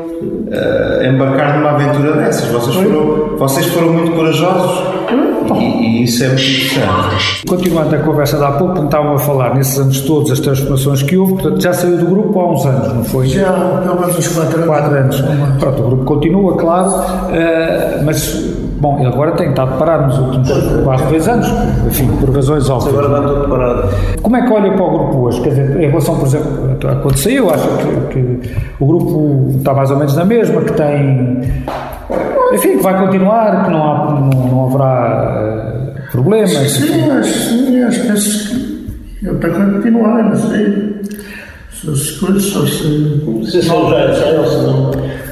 eh, 0.51 1.09
embarcar 1.09 1.59
numa 1.59 1.71
aventura 1.71 2.13
dessas. 2.13 2.49
Vocês 2.49 2.77
foram, 2.77 3.37
vocês 3.37 3.67
foram 3.67 3.93
muito 3.93 4.13
corajosos 4.13 5.01
e, 5.57 5.65
e 5.65 6.05
isso 6.05 6.25
é 6.25 6.29
muito 6.29 6.43
interessante. 6.43 7.47
Continuando 7.47 7.95
a 7.95 7.99
conversa 7.99 8.37
de 8.39 8.45
há 8.45 8.53
pouco, 8.53 8.75
como 8.75 8.87
estavam 8.87 9.15
a 9.15 9.19
falar 9.19 9.55
nesses 9.55 9.79
anos 9.79 10.01
todos, 10.01 10.31
as 10.31 10.41
transformações 10.41 11.03
que 11.03 11.17
houve, 11.17 11.35
portanto, 11.35 11.63
já 11.63 11.73
saiu 11.73 11.99
do 11.99 12.07
grupo 12.07 12.41
há 12.41 12.53
uns 12.53 12.67
anos, 12.67 12.95
não 12.95 13.05
foi? 13.05 13.29
Já, 13.29 13.53
pelo 13.53 14.01
menos 14.01 14.19
uns 14.19 14.29
4 14.29 14.57
anos. 14.57 14.67
Quatro 14.67 14.97
anos. 14.97 15.21
Pronto, 15.59 15.83
o 15.83 15.87
grupo 15.87 16.05
continua, 16.05 16.57
claro, 16.57 16.93
eh, 17.33 18.01
mas, 18.05 18.45
bom, 18.81 18.99
ele 18.99 19.09
agora 19.09 19.33
tem 19.33 19.51
estado 19.51 19.79
parado 19.79 20.07
nos 20.09 20.19
últimos 20.19 20.49
quase 20.85 21.05
dois 21.07 21.29
anos, 21.29 21.47
enfim, 21.87 22.09
por 22.19 22.35
razões 22.35 22.69
óbvias. 22.69 22.99
Agora 22.99 23.19
está 23.19 23.29
tudo 23.35 23.49
parado. 23.49 23.89
Como 24.23 24.37
é 24.37 24.47
que 24.47 24.53
olha 24.53 24.73
para 24.73 24.85
o 24.85 24.91
grupo 24.99 25.19
hoje? 25.27 25.41
Quer 25.43 25.51
dizer, 25.51 25.81
em 25.83 25.89
relação, 25.89 26.17
por 26.19 26.27
exemplo, 26.27 26.77
a 26.91 26.95
quando 26.97 27.17
saiu, 27.19 27.51
acho 27.51 27.69
que, 27.69 28.19
que 28.41 28.51
o 28.81 28.87
grupo 28.87 29.51
está 29.59 29.75
mais 29.75 29.91
ou 29.91 29.97
menos 29.99 30.17
na 30.17 30.25
mesma, 30.25 30.61
que 30.63 30.73
tem. 30.73 31.41
Enfim, 32.53 32.77
que 32.79 32.83
vai 32.83 32.99
continuar, 32.99 33.65
que 33.65 33.71
não, 33.71 33.83
há, 33.85 34.11
não, 34.21 34.29
não 34.49 34.67
haverá 34.67 35.95
eh, 35.97 36.01
problemas. 36.11 36.51
Sim, 36.51 37.11
acho, 37.11 37.33
sim, 37.49 37.83
acho 37.85 38.01
que 38.03 38.13
esse- 38.13 38.71
eu 39.23 39.35
estou 39.37 39.51
a 39.51 39.55
continuar, 39.55 40.23
não 40.25 40.37
sei. 40.37 41.01
Se 41.73 41.89
as 41.91 42.11
coisas 42.13 42.43
só 42.43 42.67
se. 42.67 43.51
Se 43.51 43.63
são 43.63 43.89
já 43.91 44.07
disseram, 44.07 44.45
se 44.47 44.57
não. 44.67 44.91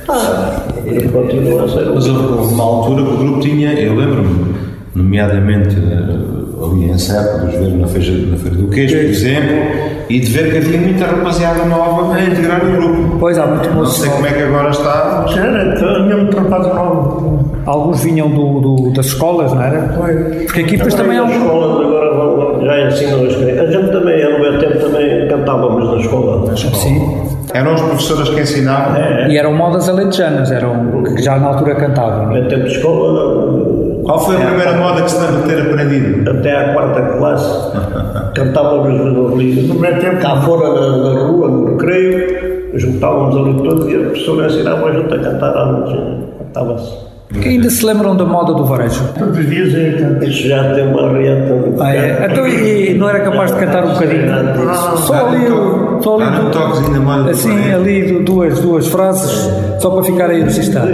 Ah, 0.08 0.62
ele 0.86 1.08
continua 1.08 1.64
a 1.64 1.68
ser. 1.68 1.86
Mas 1.94 2.06
houve 2.08 2.54
uma 2.54 2.64
altura 2.64 3.02
que 3.04 3.10
o 3.12 3.16
grupo 3.18 3.40
tinha, 3.40 3.72
eu 3.74 3.94
lembro-me, 3.94 4.54
nomeadamente 4.94 5.76
eh, 5.76 6.64
ali 6.64 6.90
em 6.90 6.98
Serpa, 6.98 7.38
de 7.46 7.46
os 7.46 7.52
ver 7.54 7.76
na 7.76 7.86
feira, 7.86 8.26
na 8.30 8.36
feira 8.36 8.56
do 8.56 8.68
Queijo, 8.68 8.96
por 8.96 9.04
exemplo, 9.04 9.56
e 10.08 10.20
de 10.20 10.26
ver 10.32 10.50
que 10.50 10.56
havia 10.58 10.78
muita 10.80 11.04
rapaziada 11.06 11.64
nova 11.66 12.14
a 12.14 12.22
integrar 12.24 12.64
o 12.64 12.72
grupo. 12.72 13.16
Pois 13.20 13.38
há 13.38 13.46
muito 13.46 13.68
Não 13.68 13.76
moço. 13.76 14.00
sei 14.00 14.10
como 14.10 14.26
é 14.26 14.32
que 14.32 14.42
agora 14.42 14.70
está. 14.70 15.26
Já 15.28 15.44
era, 15.44 15.76
tinha 15.76 16.16
muito 16.16 16.36
rapaz 16.36 16.66
novo. 16.74 17.48
Alguns 17.66 18.02
vinham 18.02 18.30
do, 18.30 18.60
do- 18.60 18.92
das 18.94 19.06
escolas, 19.06 19.52
não 19.52 19.62
era? 19.62 19.82
Porque 20.46 20.60
aqui 20.62 20.76
depois 20.78 20.94
também 20.94 21.18
há 21.18 21.24
As 21.24 21.32
escolas 21.34 21.86
agora 21.86 22.14
vão- 22.16 22.64
já 22.64 22.88
ensinam 22.88 23.26
as 23.26 23.36
crianças. 23.36 23.68
A 23.68 23.70
gente 23.70 23.92
também, 23.92 24.32
no 24.32 24.38
meu 24.40 24.58
tempo, 24.58 24.78
também 24.78 25.28
cantávamos 25.28 25.86
na 25.92 26.00
escola. 26.00 26.56
Sim. 26.56 27.37
Eram 27.54 27.72
as 27.74 27.80
professoras 27.80 28.28
que 28.30 28.40
ensinavam. 28.40 28.96
E 29.28 29.36
eram 29.38 29.54
modas 29.54 29.88
alentejanas, 29.88 30.50
eram 30.50 31.02
que 31.02 31.22
já 31.22 31.38
na 31.38 31.48
altura 31.48 31.74
cantavam. 31.76 32.32
Tempo 32.48 32.64
de 32.64 32.76
escola, 32.76 34.02
Qual 34.04 34.18
foi 34.20 34.36
a 34.36 34.46
primeira 34.46 34.72
moda 34.76 35.02
que 35.02 35.10
se 35.10 35.20
lembra 35.20 35.42
de 35.42 35.48
ter 35.48 35.60
aprendido? 35.62 36.30
até 36.30 36.56
à 36.56 36.72
quarta 36.74 37.02
classe, 37.18 37.72
cantávamos 38.34 38.88
ali, 39.34 39.62
No 39.68 39.74
meu 39.74 39.98
tempo, 39.98 40.20
cá 40.20 40.36
fora 40.42 40.68
na, 40.68 40.96
na 41.14 41.20
rua, 41.26 41.48
no 41.48 41.70
recreio, 41.72 42.70
juntávamos 42.74 43.36
ali 43.36 43.54
todos 43.62 43.90
e 43.92 43.96
a 43.96 44.00
professora 44.00 44.46
ensinava 44.46 44.88
a 44.88 44.92
gente 44.92 45.14
a 45.14 45.18
cantar. 45.18 45.52
Cantava-se. 46.38 47.07
Que 47.30 47.46
ainda 47.50 47.68
se 47.68 47.84
lembram 47.84 48.16
da 48.16 48.24
moda 48.24 48.54
do 48.54 48.64
varejo? 48.64 49.02
todos 49.18 49.36
os 49.38 49.46
dias 49.50 49.74
é 49.74 49.90
cantar. 50.02 50.26
Isso 50.28 50.48
já 50.48 50.74
tem 50.74 50.86
uma 50.88 51.12
reata. 51.12 51.54
Ah, 51.78 51.94
é? 51.94 52.26
Então, 52.32 52.48
e, 52.48 52.94
não 52.94 53.06
era 53.08 53.20
capaz 53.20 53.52
de 53.52 53.58
cantar 53.58 53.84
um 53.84 53.92
bocadinho? 53.92 54.28
Só 54.96 55.26
ali, 55.28 55.46
o- 55.46 56.00
só 56.02 56.18
Há 56.20 56.26
ali, 57.20 57.30
assim, 57.30 57.72
ali 57.72 58.02
du- 58.12 58.22
duas, 58.24 58.58
duas 58.60 58.86
frases, 58.88 59.50
só 59.78 59.90
para 59.90 60.02
ficar 60.04 60.30
aí 60.30 60.42
registado. 60.42 60.88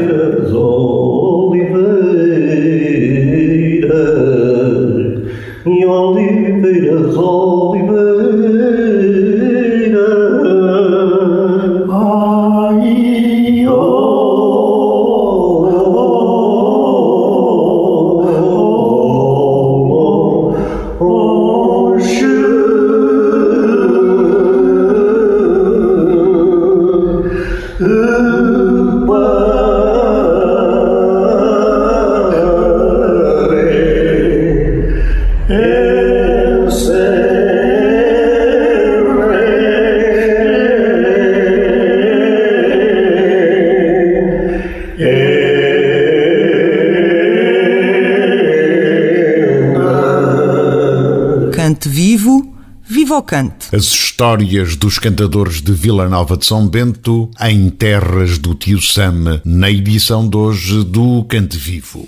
As 53.73 53.85
histórias 53.85 54.77
dos 54.77 54.99
cantadores 54.99 55.61
de 55.61 55.73
Vila 55.73 56.09
Nova 56.09 56.37
de 56.37 56.45
São 56.45 56.69
Bento 56.69 57.31
em 57.41 57.71
terras 57.71 58.39
do 58.39 58.55
tio 58.55 58.81
Sam, 58.81 59.41
na 59.45 59.71
edição 59.71 60.29
de 60.29 60.37
hoje 60.37 60.85
do 60.85 61.25
Cante 61.25 61.57
Vivo. 61.57 62.07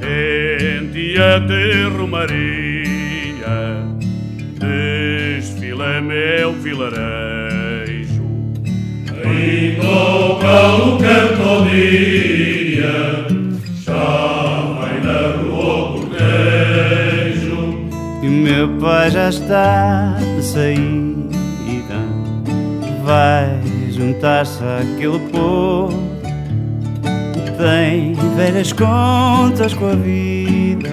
Em 0.00 0.90
dia 0.92 1.38
de 1.40 1.88
romaria, 1.96 2.82
desfila 4.58 6.00
meu 6.00 6.52
vilarejo. 6.54 7.42
Galo 10.42 10.98
canta 10.98 11.42
o 11.42 11.64
dia, 11.68 13.21
meu 18.52 18.68
pai 18.78 19.10
já 19.10 19.30
está 19.30 20.14
de 20.36 20.44
saída. 20.44 21.32
Vai 23.02 23.58
juntar-se 23.90 24.62
àquele 24.62 25.18
povo 25.30 25.98
Tem 27.58 28.14
velhas 28.36 28.72
contas 28.72 29.74
com 29.74 29.86
a 29.86 29.94
vida 29.96 30.90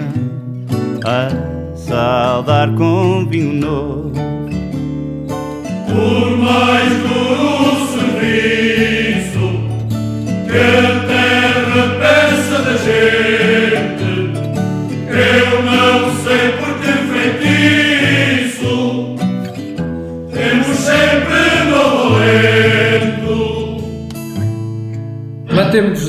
A 1.05 1.75
saldar 1.77 2.73
com 2.73 3.27
vinho 3.27 3.53
novo. 3.53 4.13
Por 5.87 6.37
mais 6.37 6.89
duro 7.03 7.87
serviço 7.93 9.49
que 10.47 11.08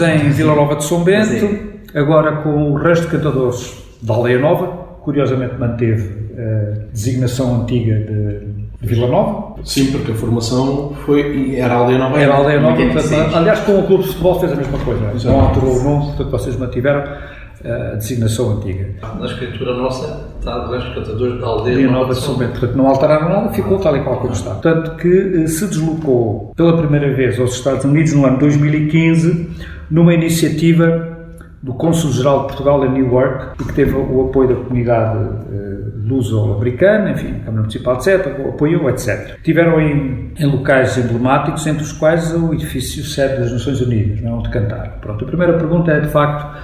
Em 0.01 0.31
Vila 0.31 0.55
Nova 0.55 0.77
de 0.77 0.85
São 0.85 1.05
Bento, 1.05 1.49
agora 1.95 2.37
com 2.43 2.73
o 2.73 2.75
resto 2.75 3.07
de 3.07 3.11
cantadores 3.13 3.83
da 4.03 4.15
Aldeia 4.15 4.39
Nova, 4.39 4.67
curiosamente 5.03 5.55
manteve 5.59 6.31
a 6.37 6.93
designação 6.93 7.63
antiga 7.63 7.95
de 7.95 8.61
de 8.81 8.87
Vila 8.87 9.09
Nova, 9.09 9.57
Sim, 9.63 9.93
porque 9.93 10.13
a 10.13 10.15
formação 10.15 10.95
foi, 11.05 11.55
era 11.55 11.75
a 11.75 11.77
aldeia 11.79 11.99
nova. 11.99 12.19
Era 12.19 12.33
a 12.33 12.37
aldeia 12.39 12.61
nova, 12.61 12.73
86. 12.79 13.15
portanto, 13.15 13.37
aliás, 13.37 13.61
com 13.61 13.79
o 13.79 13.87
clube 13.87 14.03
de 14.05 14.09
futebol 14.09 14.41
fez 14.41 14.53
a 14.53 14.57
mesma 14.57 14.79
coisa. 14.79 15.31
Não 15.31 15.41
alterou 15.41 15.77
o 15.77 15.85
nome, 15.85 16.07
portanto, 16.07 16.31
vocês 16.31 16.57
mantiveram. 16.57 17.05
a 17.63 17.97
designação 17.97 18.57
antiga. 18.57 18.89
Na 19.19 19.27
escritura 19.27 19.75
nossa 19.75 20.31
está 20.39 20.65
Rancho 20.65 20.95
Cantadores 20.95 21.39
da 21.39 21.47
Aldeia, 21.47 21.91
Nova 21.91 22.15
de 22.15 22.21
São 22.21 22.35
Bento. 22.37 22.53
Portanto, 22.53 22.75
não 22.75 22.87
alteraram 22.87 23.29
nada, 23.29 23.53
ficou 23.53 23.79
tal 23.79 23.95
e 23.95 24.01
qual 24.01 24.17
como 24.17 24.33
está. 24.33 24.55
Tanto 24.55 24.93
que 24.93 25.47
se 25.47 25.67
deslocou 25.67 26.55
pela 26.57 26.75
primeira 26.79 27.15
vez 27.15 27.39
aos 27.39 27.53
Estados 27.53 27.85
Unidos 27.85 28.15
no 28.15 28.25
ano 28.25 28.39
2015, 28.39 29.51
numa 29.91 30.15
iniciativa 30.15 31.19
do 31.63 31.75
Cônsul-Geral 31.75 32.43
de 32.43 32.47
Portugal 32.49 32.87
em 32.87 32.91
Newark 32.91 33.63
e 33.63 33.67
que 33.67 33.73
teve 33.75 33.95
o 33.95 34.29
apoio 34.29 34.49
da 34.49 34.55
comunidade 34.55 35.19
uh, 35.19 35.81
luso-americana, 36.07 37.11
enfim, 37.11 37.35
Câmara 37.45 37.61
Municipal 37.61 38.01
Seta, 38.01 38.31
apoiou, 38.31 38.89
etc. 38.89 39.39
Tiveram 39.43 39.81
em, 39.81 40.33
em, 40.39 40.47
locais 40.47 40.97
emblemáticos, 40.97 41.67
entre 41.67 41.83
os 41.83 41.93
quais 41.93 42.35
o 42.35 42.55
edifício 42.55 43.05
sede 43.05 43.41
das 43.41 43.53
Nações 43.53 43.81
Unidas, 43.81 44.21
não, 44.23 44.31
é? 44.31 44.35
onde 44.35 44.49
cantaram. 44.49 44.93
Pronto, 45.01 45.25
a 45.25 45.29
primeira 45.29 45.53
pergunta 45.55 45.93
é, 45.93 46.01
de 46.01 46.09
facto, 46.09 46.59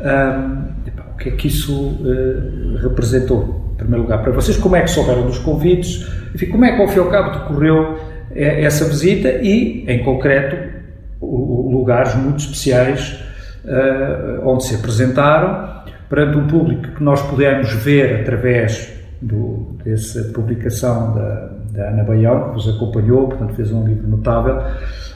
um, 0.00 0.76
o 1.12 1.16
que 1.16 1.28
é 1.30 1.32
que 1.32 1.48
isso 1.48 1.74
uh, 1.74 2.78
representou, 2.82 3.72
em 3.74 3.76
primeiro 3.76 4.02
lugar, 4.02 4.22
para 4.22 4.32
vocês? 4.32 4.56
Como 4.56 4.76
é 4.76 4.82
que 4.82 4.90
souberam 4.90 5.26
dos 5.26 5.38
convites? 5.38 6.06
Enfim, 6.34 6.46
como 6.46 6.64
é 6.64 6.76
que, 6.76 6.82
ao 6.82 6.88
fim 6.88 6.98
e 6.98 7.00
ao 7.00 7.10
cabo, 7.10 7.30
decorreu 7.38 7.98
eh, 8.34 8.64
essa 8.64 8.84
visita 8.84 9.28
e, 9.28 9.84
em 9.88 10.04
concreto, 10.04 10.75
lugares 11.20 12.14
muito 12.14 12.40
especiais 12.40 13.18
uh, 13.64 14.48
onde 14.48 14.64
se 14.64 14.74
apresentaram 14.74 15.76
perante 16.08 16.38
um 16.38 16.46
público 16.46 16.94
que 16.94 17.02
nós 17.02 17.20
pudemos 17.22 17.72
ver 17.72 18.20
através 18.20 18.92
do, 19.20 19.76
dessa 19.84 20.22
publicação 20.32 21.14
da, 21.14 21.50
da 21.72 21.88
Ana 21.88 22.04
Baião, 22.04 22.48
que 22.48 22.54
vos 22.54 22.68
acompanhou, 22.68 23.28
portanto 23.28 23.54
fez 23.54 23.72
um 23.72 23.84
livro 23.84 24.06
notável, 24.08 24.62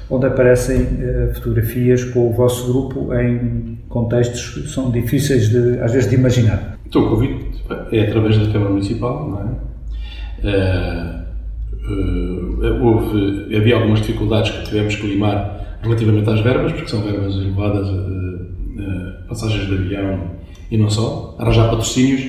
onde 0.08 0.26
aparecem 0.26 0.82
uh, 0.82 1.34
fotografias 1.34 2.04
com 2.04 2.28
o 2.28 2.32
vosso 2.32 2.72
grupo 2.72 3.14
em 3.14 3.78
contextos 3.88 4.54
que 4.54 4.68
são 4.68 4.90
difíceis 4.90 5.48
de, 5.48 5.78
às 5.80 5.92
vezes 5.92 6.08
de 6.08 6.16
imaginar. 6.16 6.78
Então 6.86 7.06
o 7.06 7.10
convite 7.10 7.62
é 7.92 8.08
através 8.08 8.36
da 8.38 8.52
Câmara 8.52 8.70
Municipal, 8.70 9.28
não 9.28 9.40
é? 9.40 9.70
Uh, 10.42 11.20
uh, 12.62 12.84
houve, 12.84 13.54
havia 13.54 13.76
algumas 13.76 14.00
dificuldades 14.00 14.50
que 14.50 14.64
tivemos 14.64 14.96
que 14.96 15.06
limar 15.06 15.59
relativamente 15.82 16.28
às 16.30 16.40
verbas, 16.40 16.72
porque 16.72 16.88
são 16.88 17.02
verbas 17.02 17.34
elevadas 17.34 17.88
passagens 19.28 19.66
de 19.68 19.74
avião 19.74 20.30
e 20.70 20.76
não 20.76 20.90
só, 20.90 21.36
arranjar 21.38 21.68
patrocínios 21.68 22.22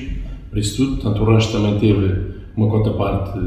para 0.50 0.60
isso 0.60 0.78
tudo. 0.78 1.02
Portanto, 1.02 1.22
o 1.22 1.26
Rancho 1.26 1.52
também 1.52 1.80
teve 1.80 2.32
uma 2.56 2.68
contraparte 2.70 3.40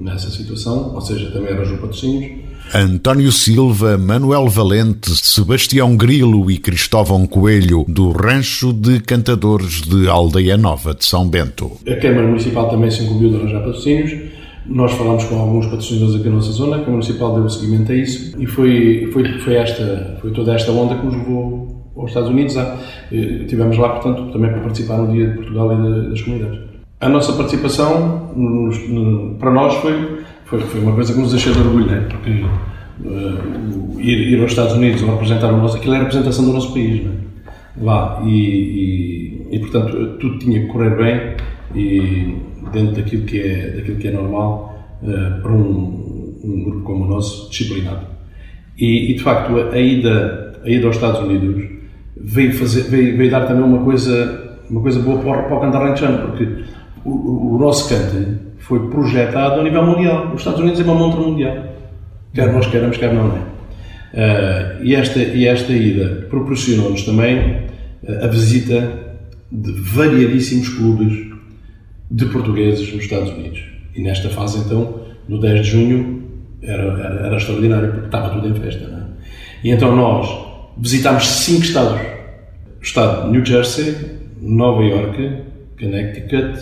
nessa 0.00 0.30
situação, 0.30 0.94
ou 0.94 1.00
seja, 1.00 1.30
também 1.30 1.52
arranjou 1.52 1.78
patrocínios. 1.78 2.42
António 2.74 3.32
Silva, 3.32 3.98
Manuel 3.98 4.48
Valente, 4.48 5.10
Sebastião 5.16 5.96
Grilo 5.96 6.50
e 6.50 6.58
Cristóvão 6.58 7.26
Coelho, 7.26 7.84
do 7.88 8.10
Rancho 8.10 8.72
de 8.72 9.00
Cantadores 9.00 9.82
de 9.82 10.08
Aldeia 10.08 10.56
Nova 10.56 10.94
de 10.94 11.04
São 11.04 11.28
Bento. 11.28 11.72
A 11.86 11.96
Câmara 11.96 12.28
Municipal 12.28 12.68
também 12.68 12.90
se 12.90 13.02
incumbiu 13.02 13.30
de 13.30 13.36
arranjar 13.36 13.60
patrocínios. 13.60 14.12
Nós 14.66 14.92
falámos 14.92 15.24
com 15.24 15.38
alguns 15.38 15.66
patrocinadores 15.66 16.14
aqui 16.14 16.28
na 16.28 16.36
nossa 16.36 16.52
zona, 16.52 16.76
a 16.76 16.78
Câmara 16.78 16.92
Municipal 16.92 17.34
deu 17.34 17.48
seguimento 17.50 17.90
a 17.90 17.94
isso 17.96 18.40
e 18.40 18.46
foi, 18.46 19.10
foi, 19.12 19.38
foi, 19.40 19.54
esta, 19.54 20.18
foi 20.20 20.30
toda 20.30 20.54
esta 20.54 20.70
onda 20.70 20.94
que 20.94 21.04
nos 21.04 21.16
levou 21.16 21.90
aos 21.96 22.10
Estados 22.10 22.30
Unidos. 22.30 22.56
Eh, 22.56 23.44
tivemos 23.48 23.76
lá, 23.76 23.90
portanto, 23.90 24.30
também 24.32 24.50
para 24.50 24.60
participar 24.60 24.98
no 24.98 25.12
Dia 25.12 25.28
de 25.28 25.34
Portugal 25.34 25.72
e 25.72 26.10
das 26.10 26.22
comunidades. 26.22 26.60
A 27.00 27.08
nossa 27.08 27.32
participação, 27.32 28.30
para 29.40 29.50
nós, 29.50 29.74
foi, 29.74 30.22
foi, 30.44 30.60
foi 30.60 30.80
uma 30.80 30.92
coisa 30.92 31.12
que 31.12 31.18
nos 31.18 31.34
encheu 31.34 31.52
de 31.52 31.58
orgulho, 31.58 31.86
né? 31.86 32.06
porque 32.08 32.30
uh, 32.30 34.00
ir, 34.00 34.32
ir, 34.32 34.40
aos 34.40 34.52
Estados 34.52 34.74
Unidos 34.74 35.02
representar 35.02 35.52
o 35.52 35.56
nosso. 35.56 35.76
aquilo 35.76 35.94
é 35.94 35.96
a 35.96 36.00
representação 36.00 36.44
do 36.44 36.52
nosso 36.52 36.72
país, 36.72 37.02
né? 37.02 37.10
lá. 37.80 38.22
E, 38.24 39.48
e, 39.50 39.56
e, 39.56 39.58
portanto, 39.58 40.16
tudo 40.20 40.38
tinha 40.38 40.60
que 40.60 40.66
correr 40.68 40.96
bem 40.96 41.34
e 41.74 42.36
dentro 42.70 42.96
daquilo 42.96 43.24
que 43.24 43.40
é, 43.40 43.70
daquilo 43.76 43.96
que 43.98 44.08
é 44.08 44.12
normal 44.12 44.86
uh, 45.02 45.42
para 45.42 45.52
um, 45.52 46.38
um 46.44 46.64
grupo 46.64 46.84
como 46.84 47.04
o 47.04 47.08
nosso, 47.08 47.50
disciplinado. 47.50 48.06
E, 48.78 49.12
e 49.12 49.14
de 49.14 49.22
facto, 49.22 49.56
a, 49.56 49.78
ida, 49.78 50.60
a 50.64 50.68
ida 50.68 50.86
aos 50.86 50.96
Estados 50.96 51.20
Unidos 51.20 51.64
veio, 52.16 52.52
fazer, 52.54 52.82
veio, 52.82 53.16
veio 53.16 53.30
dar 53.30 53.46
também 53.46 53.64
uma 53.64 53.84
coisa, 53.84 54.60
uma 54.70 54.80
coisa 54.80 55.00
boa 55.00 55.18
para, 55.18 55.56
o 55.56 55.60
cantar 55.60 55.82
ranchano, 55.88 56.28
porque 56.28 56.64
o, 57.04 57.54
o, 57.54 57.58
nosso 57.58 57.88
cante 57.88 58.38
foi 58.58 58.88
projetado 58.88 59.60
a 59.60 59.64
nível 59.64 59.84
mundial. 59.84 60.32
Os 60.32 60.40
Estados 60.40 60.60
Unidos 60.60 60.80
é 60.80 60.84
uma 60.84 60.94
montra 60.94 61.20
mundial. 61.20 61.56
Quer 62.32 62.52
nós 62.52 62.66
queremos, 62.66 62.96
quer 62.96 63.12
não, 63.12 63.26
é? 63.36 63.52
Uh, 64.12 64.84
e, 64.84 64.94
esta, 64.94 65.20
e 65.20 65.46
esta 65.46 65.72
ida 65.72 66.26
proporcionou-nos 66.28 67.02
também 67.02 67.38
uh, 67.38 68.24
a 68.24 68.26
visita 68.26 68.90
de 69.50 69.72
variadíssimos 69.72 70.68
clubes 70.68 71.31
de 72.12 72.26
portugueses 72.26 72.92
nos 72.92 73.04
Estados 73.04 73.30
Unidos. 73.30 73.64
E 73.96 74.02
nesta 74.02 74.28
fase, 74.28 74.58
então, 74.58 75.00
no 75.26 75.40
10 75.40 75.64
de 75.64 75.70
junho, 75.70 76.22
era, 76.62 76.82
era, 76.82 77.26
era 77.26 77.36
extraordinário, 77.36 77.90
porque 77.90 78.06
estava 78.06 78.28
tudo 78.30 78.48
em 78.48 78.54
festa. 78.54 78.86
Não 78.86 78.98
é? 78.98 79.02
E 79.64 79.70
então 79.70 79.96
nós 79.96 80.28
visitámos 80.76 81.26
cinco 81.26 81.62
estados. 81.62 82.00
O 82.80 82.82
estado 82.82 83.24
de 83.24 83.30
New 83.30 83.44
Jersey, 83.44 83.94
Nova 84.40 84.82
York, 84.82 85.38
Connecticut. 85.78 86.58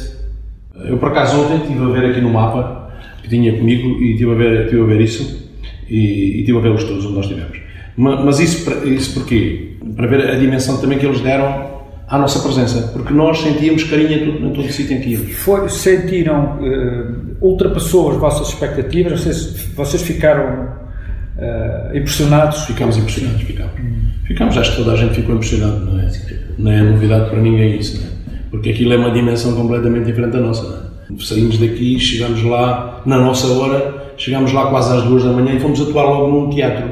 Eu, 0.85 0.99
por 0.99 1.11
acaso, 1.11 1.41
ontem 1.41 1.57
estive 1.63 1.83
a 1.83 1.89
ver 1.89 2.11
aqui 2.11 2.21
no 2.21 2.31
mapa 2.31 2.93
que 3.23 3.29
tinha 3.29 3.53
comigo 3.57 4.01
e 4.01 4.13
estive 4.13 4.31
a 4.31 4.35
ver, 4.35 4.65
estive 4.65 4.83
a 4.83 4.87
ver 4.87 5.01
isso 5.01 5.51
e, 5.89 5.97
e 5.97 6.41
estive 6.41 6.59
a 6.59 6.61
ver 6.61 6.71
os 6.71 6.85
todos 6.85 7.05
onde 7.05 7.15
nós 7.15 7.25
estivemos. 7.27 7.59
Mas, 7.97 8.25
mas 8.25 8.39
isso, 8.39 8.87
isso 8.87 9.15
porquê? 9.15 9.77
Para 9.97 10.07
ver 10.07 10.29
a 10.29 10.35
dimensão 10.37 10.81
também 10.81 10.99
que 10.99 11.07
eles 11.07 11.21
deram 11.21 11.80
à 12.11 12.19
nossa 12.19 12.41
presença, 12.41 12.91
porque 12.93 13.15
nós 13.15 13.39
sentíamos 13.39 13.85
carinho 13.85 14.13
em 14.13 14.33
todo, 14.33 14.47
em 14.47 14.53
todo 14.53 14.67
o 14.67 14.73
sítio 14.73 14.97
em 14.97 15.01
que 15.01 15.11
íamos. 15.11 15.33
Foi, 15.37 15.69
sentiram, 15.69 16.59
uh, 16.59 17.37
ultrapassou 17.41 18.11
as 18.11 18.17
vossas 18.17 18.49
expectativas, 18.49 19.21
vocês, 19.21 19.69
vocês 19.77 20.03
ficaram 20.03 20.65
uh, 21.39 21.97
impressionados? 21.97 22.65
Ficámos 22.65 22.97
impressionados, 22.97 23.43
ficámos. 23.43 23.73
Ficámos, 24.27 24.59
acho 24.59 24.73
que 24.73 24.77
toda 24.79 24.93
a 24.93 24.97
gente 24.97 25.15
ficou 25.15 25.37
impressionado, 25.37 25.85
não 25.85 26.01
é? 26.01 26.11
Não 26.59 26.73
é 26.73 26.83
novidade 26.83 27.31
para 27.31 27.41
ninguém 27.41 27.79
isso, 27.79 28.01
não 28.01 28.09
é? 28.09 28.11
Porque 28.51 28.71
aquilo 28.71 28.93
é 28.93 28.97
uma 28.97 29.13
dimensão 29.13 29.55
completamente 29.55 30.07
diferente 30.07 30.33
da 30.33 30.41
nossa, 30.41 30.63
não 31.09 31.17
é? 31.17 31.21
Saímos 31.21 31.59
daqui, 31.59 31.99
chegámos 31.99 32.43
lá, 32.43 33.03
na 33.07 33.19
nossa 33.19 33.47
hora, 33.47 34.13
chegámos 34.17 34.53
lá 34.53 34.69
quase 34.69 34.97
às 34.97 35.05
duas 35.05 35.25
da 35.25 35.31
manhã 35.33 35.55
e 35.55 35.61
fomos 35.61 35.81
atuar 35.81 36.05
logo 36.05 36.29
num 36.29 36.51
teatro, 36.51 36.89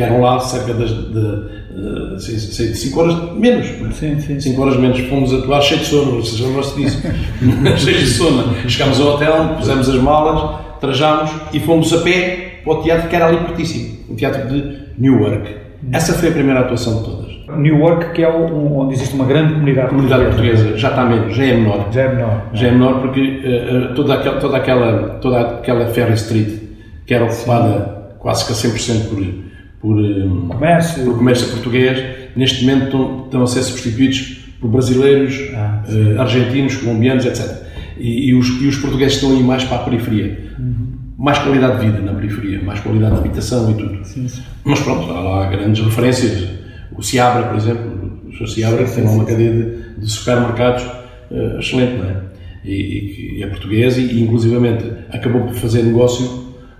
que 0.00 0.04
eram 0.04 0.22
lá 0.22 0.40
cerca 0.40 0.72
das, 0.72 0.90
de, 0.90 2.74
5 2.74 3.00
horas 3.00 3.32
menos, 3.34 3.66
sim, 3.94 4.40
5 4.40 4.62
horas 4.62 4.76
menos, 4.76 4.98
fomos 5.00 5.34
atuar 5.34 5.60
cheio 5.60 5.80
de 5.80 5.86
sono, 5.86 6.22
vocês 6.22 6.40
gosto 6.52 6.80
disso, 6.80 7.02
cheio 7.76 7.98
de 7.98 8.06
sono. 8.06 8.54
Chegámos 8.66 8.98
ao 8.98 9.14
hotel, 9.14 9.56
pusemos 9.58 9.88
as 9.90 9.96
malas, 9.96 10.58
trajámos 10.80 11.30
e 11.52 11.60
fomos 11.60 11.92
a 11.92 11.98
pé 11.98 12.60
para 12.64 12.72
o 12.72 12.82
teatro 12.82 13.08
que 13.08 13.16
era 13.16 13.26
ali 13.26 13.36
pertíssimo, 13.38 13.98
o 14.08 14.14
teatro 14.14 14.48
de 14.48 14.78
Newark. 14.98 15.54
Essa 15.92 16.14
foi 16.14 16.30
a 16.30 16.32
primeira 16.32 16.60
atuação 16.60 16.98
de 16.98 17.04
todas. 17.04 17.30
Newark, 17.58 18.12
que 18.12 18.22
é 18.22 18.28
onde 18.28 18.94
existe 18.94 19.14
uma 19.14 19.24
grande 19.24 19.54
comunidade, 19.54 19.88
comunidade 19.88 20.24
portuguesa. 20.24 20.56
portuguesa. 20.56 20.78
Já 20.78 20.88
está 20.90 21.04
menos, 21.04 21.36
já 21.36 21.44
é 21.44 21.56
menor. 21.56 21.88
Já 21.90 22.02
é 22.02 22.08
menor. 22.08 22.42
Já 22.52 22.68
é 22.68 22.70
menor 22.70 23.00
porque 23.00 23.20
uh, 23.20 23.94
toda, 23.94 24.14
aquela, 24.14 24.40
toda, 24.40 24.56
aquela, 24.56 25.08
toda 25.20 25.40
aquela 25.40 25.86
Ferry 25.86 26.14
Street, 26.14 26.48
que 27.06 27.12
era 27.12 27.24
ocupada 27.24 27.78
Sim. 27.78 28.16
quase 28.18 28.46
que 28.46 28.52
a 28.52 28.70
100% 28.70 29.08
por, 29.08 29.49
por, 29.80 29.96
um, 29.96 30.48
comércio. 30.48 31.04
por 31.04 31.18
comércio 31.18 31.48
português, 31.48 32.04
neste 32.36 32.64
momento 32.64 32.84
estão, 32.84 33.24
estão 33.24 33.42
a 33.42 33.46
ser 33.46 33.62
substituídos 33.62 34.46
por 34.60 34.68
brasileiros, 34.68 35.40
ah, 35.54 35.82
uh, 35.88 36.20
argentinos, 36.20 36.76
colombianos, 36.76 37.24
etc. 37.24 37.64
E, 37.98 38.28
e, 38.28 38.34
os, 38.34 38.48
e 38.60 38.66
os 38.66 38.76
portugueses 38.76 39.14
estão 39.14 39.32
aí 39.32 39.42
mais 39.42 39.64
para 39.64 39.78
a 39.78 39.84
periferia. 39.84 40.38
Uhum 40.58 41.00
mais 41.20 41.38
qualidade 41.38 41.80
de 41.80 41.86
vida 41.86 42.00
na 42.00 42.14
periferia, 42.14 42.62
mais 42.62 42.80
qualidade 42.80 43.12
de 43.12 43.20
habitação 43.20 43.70
e 43.70 43.74
tudo. 43.74 44.04
Sim, 44.04 44.26
sim. 44.26 44.42
Mas 44.64 44.80
pronto, 44.80 45.12
há 45.12 45.20
lá 45.20 45.50
grandes 45.50 45.84
referências. 45.84 46.48
O 46.96 47.02
Ciabra, 47.02 47.42
por 47.42 47.56
exemplo, 47.56 48.20
o 48.26 48.32
Sr. 48.32 48.48
Ciabra 48.48 48.86
sim, 48.86 49.02
tem 49.02 49.10
uma 49.10 49.24
cadeia 49.26 49.52
de, 49.52 50.00
de 50.00 50.10
supermercados 50.10 50.82
uh, 50.82 51.58
excelente, 51.58 51.98
não 51.98 52.06
é? 52.06 52.16
E, 52.64 53.38
e, 53.38 53.42
é 53.42 53.46
português 53.48 53.98
e, 53.98 54.00
e, 54.00 54.22
inclusivamente, 54.22 54.84
acabou 55.10 55.42
por 55.42 55.54
fazer 55.54 55.82
negócio 55.82 56.26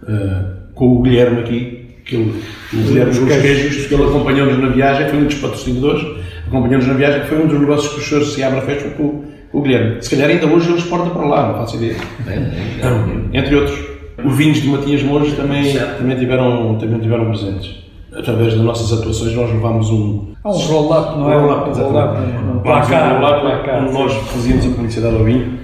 uh, 0.05 0.73
com 0.75 0.97
o 0.97 1.03
Guilherme 1.03 1.41
aqui, 1.41 1.80
que 2.11 2.17
ele, 2.17 2.43
o 2.73 2.77
Guilherme 2.77 3.13
dos 3.13 3.41
Queijos, 3.41 3.87
que 3.87 3.95
ele 3.95 4.05
acompanhou-nos 4.05 4.59
na 4.59 4.69
viagem, 4.69 5.09
foi 5.09 5.19
um 5.19 5.25
dos 5.25 5.35
patrocinadores, 5.37 6.07
acompanhou-nos 6.47 6.87
na 6.87 6.95
viagem, 6.95 7.21
que 7.23 7.29
foi 7.29 7.43
um 7.43 7.47
dos 7.47 7.61
negócios 7.61 7.93
que 7.93 8.01
o 8.01 8.03
Sr. 8.03 8.27
Ciabra 8.27 8.61
fez 8.63 8.83
com, 8.95 9.25
com 9.51 9.59
o 9.59 9.63
Guilherme. 9.63 10.03
Se 10.03 10.11
calhar 10.11 10.29
ainda 10.29 10.47
hoje 10.47 10.69
ele 10.69 10.79
exporta 10.79 11.11
para 11.11 11.25
lá, 11.25 11.49
não 11.49 11.55
faço 11.55 11.77
ideia. 11.77 11.97
É, 12.27 12.33
é, 12.33 12.37
é. 12.83 13.39
Entre 13.39 13.55
outros. 13.55 13.91
Os 14.23 14.37
vinhos 14.37 14.61
de 14.61 14.69
Matias 14.69 15.03
Monge 15.03 15.33
também, 15.33 15.73
também, 15.97 16.19
tiveram, 16.19 16.77
também 16.77 17.01
tiveram 17.01 17.31
presentes. 17.31 17.75
Através 18.13 18.53
das 18.53 18.63
nossas 18.63 18.99
atuações, 18.99 19.35
nós 19.35 19.51
levámos 19.51 19.89
um. 19.89 20.35
Ah, 20.45 20.51
um 20.51 20.59
roll-up, 20.59 21.19
não 21.19 21.33
é? 21.33 21.37
Um 21.37 21.41
roll-up, 21.41 21.71
exatamente. 21.71 22.37
Um, 22.37 22.51
um 22.51 22.57
um 22.57 22.61
placar, 22.61 23.83
onde 23.83 23.93
nós 23.95 24.13
fazíamos 24.13 24.67
a 24.67 24.69
publicidade 24.69 25.17
ao 25.17 25.25
vinho, 25.25 25.59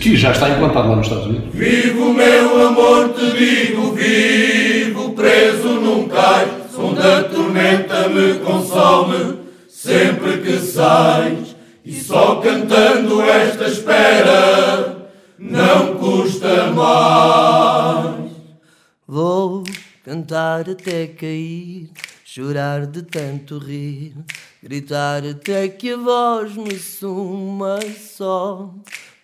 que 0.00 0.16
já 0.16 0.32
está 0.32 0.50
implantado 0.50 0.88
lá 0.88 0.96
nos 0.96 1.06
Estados 1.06 1.26
Unidos. 1.26 1.48
Vivo, 1.54 2.12
meu 2.12 2.66
amor, 2.66 3.10
te 3.10 3.30
digo, 3.38 3.92
vivo, 3.92 4.69
preso 5.20 5.74
num 5.74 6.08
cais, 6.08 6.74
onde 6.78 7.00
a 7.00 7.24
tormenta 7.24 8.08
me 8.08 8.38
consome. 8.38 9.38
sempre 9.68 10.38
que 10.38 10.58
sais, 10.58 11.56
e 11.84 11.94
só 11.94 12.40
cantando 12.40 13.22
esta 13.22 13.66
espera 13.66 15.10
não 15.38 15.96
custa 15.96 16.70
mais. 16.72 18.30
Vou 19.06 19.64
cantar 20.04 20.68
até 20.68 21.06
cair, 21.06 21.90
chorar 22.24 22.86
de 22.86 23.02
tanto 23.02 23.58
rir, 23.58 24.14
gritar 24.62 25.22
até 25.24 25.68
que 25.68 25.92
a 25.92 25.96
voz 25.96 26.56
me 26.56 26.78
suma 26.78 27.78
só, 27.98 28.74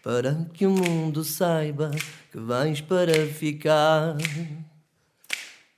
para 0.03 0.47
que 0.55 0.67
o 0.67 0.71
mundo 0.71 1.23
saiba 1.23 1.91
que 2.33 2.39
vens 2.39 2.81
para 2.81 3.27
ficar. 3.27 4.17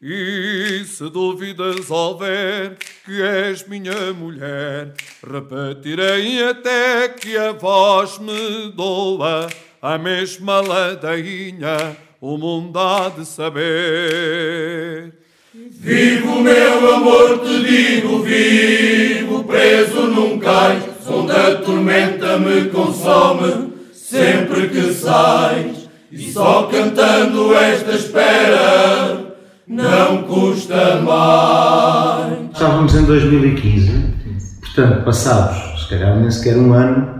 E 0.00 0.84
se 0.84 1.10
dúvidas 1.10 1.90
houver 1.90 2.76
que 3.04 3.20
és 3.20 3.66
minha 3.66 4.12
mulher, 4.12 4.92
repetirei 5.20 6.40
até 6.44 7.08
que 7.08 7.36
a 7.36 7.50
voz 7.50 8.16
me 8.20 8.70
doa, 8.76 9.48
a 9.82 9.98
mesma 9.98 10.60
ladainha 10.60 11.96
o 12.20 12.38
mundo 12.38 12.78
há 12.78 13.08
de 13.08 13.26
saber. 13.26 15.14
Vivo, 15.52 16.42
meu 16.42 16.94
amor, 16.94 17.40
te 17.40 17.58
digo, 17.64 18.22
vivo, 18.22 19.42
preso 19.42 20.02
num 20.02 20.38
cais, 20.38 20.84
onde 21.08 21.32
a 21.32 21.56
tormenta 21.56 22.38
me 22.38 22.68
consome, 22.68 23.72
sempre 23.92 24.68
que 24.68 24.94
sais, 24.94 25.88
e 26.12 26.32
só 26.32 26.68
cantando 26.68 27.52
esta 27.52 27.96
espera 27.96 29.27
não 29.68 30.22
custa 30.22 31.00
mais. 31.02 32.50
Estávamos 32.52 32.94
em 32.94 33.04
2015, 33.04 34.14
portanto, 34.60 35.04
passados, 35.04 35.82
se 35.82 35.90
calhar 35.90 36.18
nem 36.18 36.30
sequer 36.30 36.56
um 36.56 36.72
ano, 36.72 37.18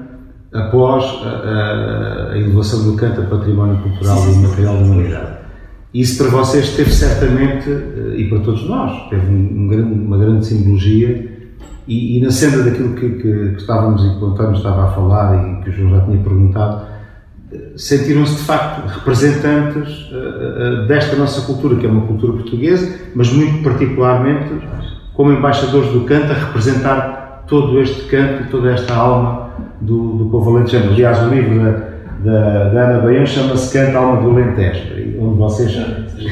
após 0.53 1.05
a, 1.05 1.29
a, 1.29 2.33
a 2.33 2.39
elevação 2.39 2.85
do 2.85 2.97
canto 2.97 3.21
a 3.21 3.25
património 3.25 3.77
cultural 3.83 4.19
e 4.31 4.37
material 4.37 4.77
da 4.77 4.83
humanidade. 4.83 5.39
Isso 5.93 6.23
para 6.23 6.31
vocês 6.39 6.71
teve 6.71 6.93
certamente, 6.93 7.69
eh, 7.71 8.17
e 8.17 8.29
para 8.29 8.41
todos 8.41 8.69
nós, 8.69 9.09
teve 9.09 9.27
um, 9.27 9.71
um, 9.71 10.07
uma 10.07 10.19
grande 10.19 10.47
simbologia 10.47 11.39
e, 11.87 12.19
e 12.19 12.21
na 12.21 12.31
senda 12.31 12.63
daquilo 12.63 12.95
que, 12.95 13.09
que, 13.09 13.23
que, 13.23 13.57
estávamos 13.57 14.05
e 14.05 14.19
que 14.19 14.25
o 14.25 14.29
António 14.29 14.57
estava 14.57 14.85
a 14.85 14.93
falar 14.93 15.35
e 15.37 15.63
que 15.63 15.71
o 15.71 15.73
João 15.73 15.91
já 15.91 16.01
tinha 16.05 16.19
perguntado, 16.19 16.87
sentiram-se 17.77 18.37
de 18.37 18.43
facto 18.43 18.87
representantes 18.87 20.11
uh, 20.11 20.85
uh, 20.85 20.87
desta 20.87 21.17
nossa 21.17 21.41
cultura, 21.43 21.77
que 21.77 21.87
é 21.87 21.89
uma 21.89 22.07
cultura 22.07 22.35
portuguesa, 22.35 22.99
mas 23.15 23.33
muito 23.33 23.63
particularmente 23.63 24.51
como 25.15 25.33
embaixadores 25.33 25.91
do 25.91 26.03
canto, 26.03 26.31
a 26.31 26.35
representar 26.35 27.45
todo 27.49 27.81
este 27.81 28.03
canto 28.09 28.45
e 28.45 28.47
toda 28.49 28.71
esta 28.71 28.95
alma 28.95 29.51
do, 29.81 30.13
do 30.17 30.27
povo 30.27 30.55
alentejano. 30.57 30.93
Aliás, 30.93 31.23
o 31.23 31.35
livro 31.35 31.59
da, 31.59 31.71
da, 32.25 32.65
da 32.69 32.89
Ana 32.89 33.01
Baião 33.01 33.27
chama-se 33.27 33.73
Canto 33.73 33.97
Alma 33.97 34.21
do 34.23 34.31
Alentejo, 34.31 34.83
onde 35.19 35.39
vocês, 35.39 35.75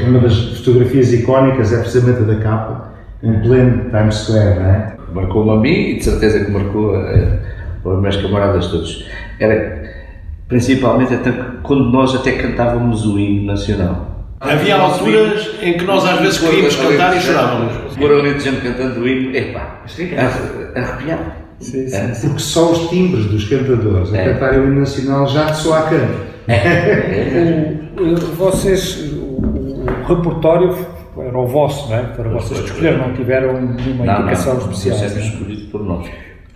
uma 0.06 0.20
das 0.20 0.58
fotografias 0.58 1.12
icónicas 1.12 1.72
é 1.72 1.80
precisamente 1.80 2.22
a 2.22 2.34
da 2.34 2.36
capa, 2.36 2.92
em 3.22 3.40
pleno 3.40 3.90
Times 3.90 4.14
Square, 4.16 4.60
não 4.60 4.66
é? 4.66 4.96
Marcou-me 5.12 5.50
a 5.50 5.56
mim 5.56 5.90
e 5.90 5.96
de 5.96 6.04
certeza 6.04 6.44
que 6.44 6.50
marcou 6.50 6.92
os 7.84 8.00
meus 8.00 8.16
camaradas 8.16 8.66
todos. 8.68 9.08
Era 9.40 9.85
principalmente 10.48 11.14
até 11.14 11.32
quando 11.62 11.90
nós 11.90 12.14
até 12.14 12.32
cantávamos 12.32 13.06
o 13.06 13.18
hino 13.18 13.46
nacional. 13.46 14.14
Havia 14.40 14.76
alturas 14.76 15.50
em 15.62 15.72
que 15.74 15.84
nós 15.84 16.04
às 16.04 16.20
vezes 16.20 16.38
queríamos 16.38 16.76
cantar 16.76 17.16
e 17.16 17.20
chorávamos. 17.20 17.96
Por 17.96 18.12
ali 18.12 18.34
de 18.34 18.40
gente 18.40 18.60
cantando 18.60 19.00
o 19.00 19.08
hino, 19.08 19.34
epá, 19.34 19.82
arrepiado. 20.74 21.46
Sim, 21.58 21.88
sim, 21.88 22.14
sim. 22.14 22.28
Porque 22.28 22.42
só 22.42 22.70
os 22.70 22.90
timbres 22.90 23.24
dos 23.26 23.48
cantadores 23.48 24.12
a 24.12 24.18
é. 24.18 24.32
cantarem 24.34 24.60
o 24.60 24.66
hino 24.66 24.80
nacional 24.80 25.26
já 25.26 25.46
te 25.46 25.56
soa 25.56 25.78
a 25.78 25.82
canto. 25.82 26.26
É. 26.48 27.76
vocês, 28.36 29.10
o, 29.14 29.40
o, 29.40 29.86
repertório 30.06 30.76
era 31.18 31.38
o 31.38 31.46
vosso, 31.46 31.88
não 31.88 31.96
é? 31.96 32.02
Para 32.02 32.28
vocês 32.28 32.60
escolher, 32.60 32.98
não 32.98 33.14
tiveram 33.14 33.54
nenhuma 33.54 34.04
não, 34.04 34.20
indicação 34.20 34.54
não, 34.54 34.60
especial. 34.60 34.98
Não, 34.98 35.18
escolhido 35.18 35.70
por 35.70 35.82
nós 35.82 36.06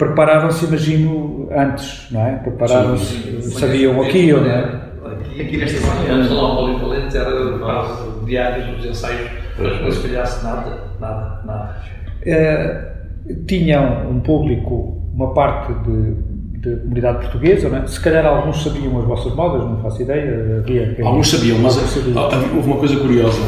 prepararam-se, 0.00 0.64
imagino, 0.64 1.48
antes, 1.54 2.10
não 2.10 2.26
é? 2.26 2.36
Prepararam-se, 2.36 3.42
sabiam 3.52 4.00
aqui 4.00 4.32
ou 4.32 4.40
não 4.40 4.50
é? 4.50 4.80
Aqui, 5.04 5.42
aqui 5.42 5.56
nesta 5.58 5.78
zona, 5.78 6.24
salão 6.26 6.56
polivalente, 6.56 7.16
era 7.16 7.58
quase 7.58 8.24
diários 8.24 8.78
os 8.78 8.86
ensaios, 8.86 9.30
mas 9.58 9.82
não 9.82 9.90
se 9.90 10.08
calhasse 10.08 10.42
nada, 10.42 10.78
nada, 10.98 11.42
nada. 11.44 11.76
Uh, 12.22 13.44
tinham 13.46 14.10
um 14.10 14.20
público, 14.20 15.02
uma 15.12 15.34
parte 15.34 15.74
de, 15.84 16.14
de 16.60 16.76
comunidade 16.80 17.18
portuguesa, 17.18 17.68
não 17.68 17.78
é? 17.78 17.86
se 17.86 18.00
calhar 18.00 18.24
alguns 18.24 18.62
sabiam 18.62 18.98
as 18.98 19.04
vossas 19.04 19.34
modas, 19.34 19.62
não 19.64 19.82
faço 19.82 20.00
ideia. 20.00 20.60
Havia, 20.60 20.96
alguns 21.04 21.28
sabiam, 21.28 21.58
mas 21.58 21.76
houve 21.76 22.66
uma 22.66 22.78
coisa 22.78 22.96
curiosa. 22.96 23.40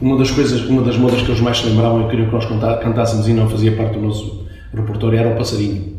Uma 0.00 0.18
das 0.18 0.30
coisas, 0.30 0.60
uma 0.66 0.82
das 0.82 0.96
modas 0.96 1.22
que 1.22 1.28
eles 1.30 1.40
mais 1.40 1.58
se 1.58 1.66
lembravam 1.66 2.06
e 2.06 2.10
queriam 2.10 2.28
que 2.28 2.34
nós 2.34 2.46
cantássemos 2.80 3.26
e 3.28 3.32
não 3.32 3.48
fazia 3.48 3.74
parte 3.74 3.94
do 3.94 4.02
nosso 4.02 4.46
repertório 4.72 5.18
era 5.18 5.30
o 5.30 5.36
passarinho. 5.36 5.95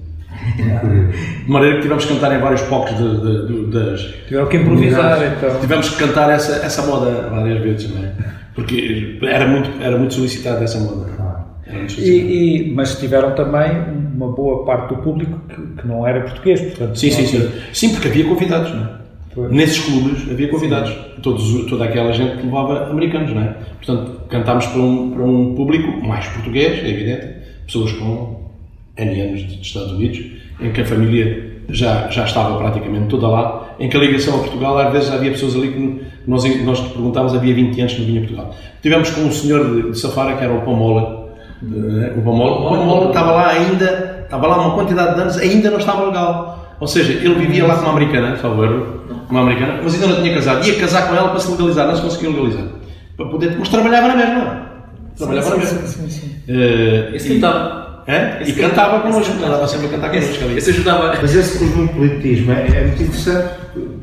De 0.55 1.51
maneira 1.51 1.75
que 1.77 1.81
tivemos 1.83 2.05
que 2.05 2.13
cantar 2.13 2.35
em 2.35 2.39
vários 2.39 2.61
palcos 2.63 2.93
das. 3.71 4.01
Tiveram 4.27 4.47
que 4.47 4.57
improvisar 4.57 5.19
então. 5.37 5.59
Tivemos 5.59 5.89
que 5.89 5.97
cantar 5.97 6.29
essa, 6.29 6.65
essa 6.65 6.85
moda 6.85 7.29
várias 7.29 7.61
vezes, 7.61 7.93
não 7.93 8.03
é? 8.03 8.11
Porque 8.53 9.19
era 9.23 9.47
muito, 9.47 9.69
era 9.81 9.97
muito 9.97 10.13
solicitada 10.13 10.63
essa 10.63 10.79
moda. 10.79 11.07
E, 11.97 12.09
e, 12.09 12.73
mas 12.73 12.97
tiveram 12.97 13.35
também 13.35 13.71
uma 14.15 14.31
boa 14.31 14.65
parte 14.65 14.95
do 14.95 15.01
público 15.01 15.39
que, 15.49 15.81
que 15.81 15.87
não 15.87 16.07
era 16.07 16.21
português, 16.21 16.61
portanto. 16.61 16.97
Sim, 16.97 17.11
sim, 17.11 17.25
sim. 17.25 17.51
Sim, 17.73 17.89
porque 17.93 18.07
havia 18.07 18.25
convidados, 18.25 18.73
não 18.73 18.83
é? 18.83 18.89
Foi. 19.35 19.49
Nesses 19.49 19.79
clubes 19.79 20.31
havia 20.31 20.47
convidados. 20.47 20.91
Todos, 21.21 21.65
toda 21.69 21.85
aquela 21.85 22.11
gente 22.11 22.37
que 22.37 22.45
levava 22.45 22.89
americanos, 22.89 23.33
não 23.33 23.41
é? 23.41 23.55
Portanto, 23.83 24.21
cantámos 24.29 24.65
para 24.67 24.81
um, 24.81 25.11
para 25.11 25.23
um 25.23 25.55
público 25.55 26.07
mais 26.07 26.25
português, 26.27 26.83
é 26.83 26.89
evidente, 26.89 27.27
pessoas 27.65 27.91
com 27.93 28.46
N 28.97 29.21
anos 29.21 29.43
dos 29.43 29.65
Estados 29.65 29.91
Unidos, 29.91 30.19
em 30.59 30.71
que 30.71 30.81
a 30.81 30.85
família 30.85 31.57
já, 31.69 32.09
já 32.09 32.25
estava 32.25 32.57
praticamente 32.57 33.07
toda 33.07 33.27
lá, 33.27 33.75
em 33.79 33.89
que 33.89 33.97
a 33.97 33.99
ligação 33.99 34.35
a 34.35 34.39
Portugal, 34.39 34.77
às 34.77 34.91
vezes 34.91 35.11
havia 35.11 35.31
pessoas 35.31 35.55
ali 35.55 35.69
que 35.69 36.01
nós, 36.25 36.43
nós 36.63 36.79
perguntávamos, 36.79 37.35
havia 37.35 37.53
20 37.53 37.79
anos 37.79 37.93
que 37.93 37.99
não 37.99 38.07
vinha 38.07 38.19
a 38.19 38.23
Portugal. 38.23 38.55
Tivemos 38.81 39.09
com 39.11 39.21
um 39.21 39.31
senhor 39.31 39.65
de, 39.65 39.91
de 39.91 39.99
Safara, 39.99 40.35
que 40.35 40.43
era 40.43 40.53
o 40.53 40.61
Pomola, 40.61 41.27
o 41.61 42.21
Pomola, 42.21 42.51
o 42.51 42.69
Pomola 42.69 43.07
estava 43.07 43.31
lá 43.31 43.49
ainda, 43.49 44.21
estava 44.23 44.47
lá 44.47 44.57
uma 44.61 44.75
quantidade 44.75 45.15
de 45.15 45.21
anos, 45.21 45.37
ainda 45.37 45.71
não 45.71 45.77
estava 45.77 46.05
legal. 46.05 46.75
Ou 46.79 46.87
seja, 46.87 47.13
ele 47.13 47.35
vivia 47.35 47.65
lá 47.65 47.75
com 47.75 47.81
uma 47.81 47.93
americana, 47.93 48.37
salvo 48.37 48.63
erro, 48.63 49.01
uma 49.29 49.41
americana, 49.41 49.79
mas 49.83 49.95
ainda 49.95 50.07
não 50.07 50.21
tinha 50.21 50.35
casado. 50.35 50.65
Ia 50.65 50.75
casar 50.75 51.07
com 51.07 51.15
ela 51.15 51.29
para 51.29 51.39
se 51.39 51.51
legalizar, 51.51 51.87
não 51.87 51.95
se 51.95 52.01
conseguiu 52.01 52.31
legalizar. 52.31 52.67
Para 53.15 53.25
poder, 53.29 53.55
mas 53.57 53.69
trabalhava 53.69 54.09
na 54.09 54.15
mesma. 54.15 54.67
Trabalhava 55.17 55.49
na 55.49 55.57
mesma. 55.57 55.81
Sim, 55.81 55.87
sim, 55.87 56.09
sim. 56.09 56.27
Uh, 56.47 57.15
Esse 57.15 57.33
então, 57.33 57.86
é? 58.07 58.41
E 58.45 58.53
cantava 58.53 59.01
connosco, 59.01 59.33
andava 59.33 59.67
sempre 59.67 59.87
a 59.87 59.89
cantar 59.89 60.09
connosco 60.11 60.43
ali. 60.45 60.57
Esse 60.57 60.69
ajudava. 60.69 61.17
Mas 61.21 61.35
esse 61.35 61.59
cosmopolitismo 61.59 62.51
é, 62.53 62.67
é 62.67 62.81
muito 62.85 63.03
interessante, 63.03 63.49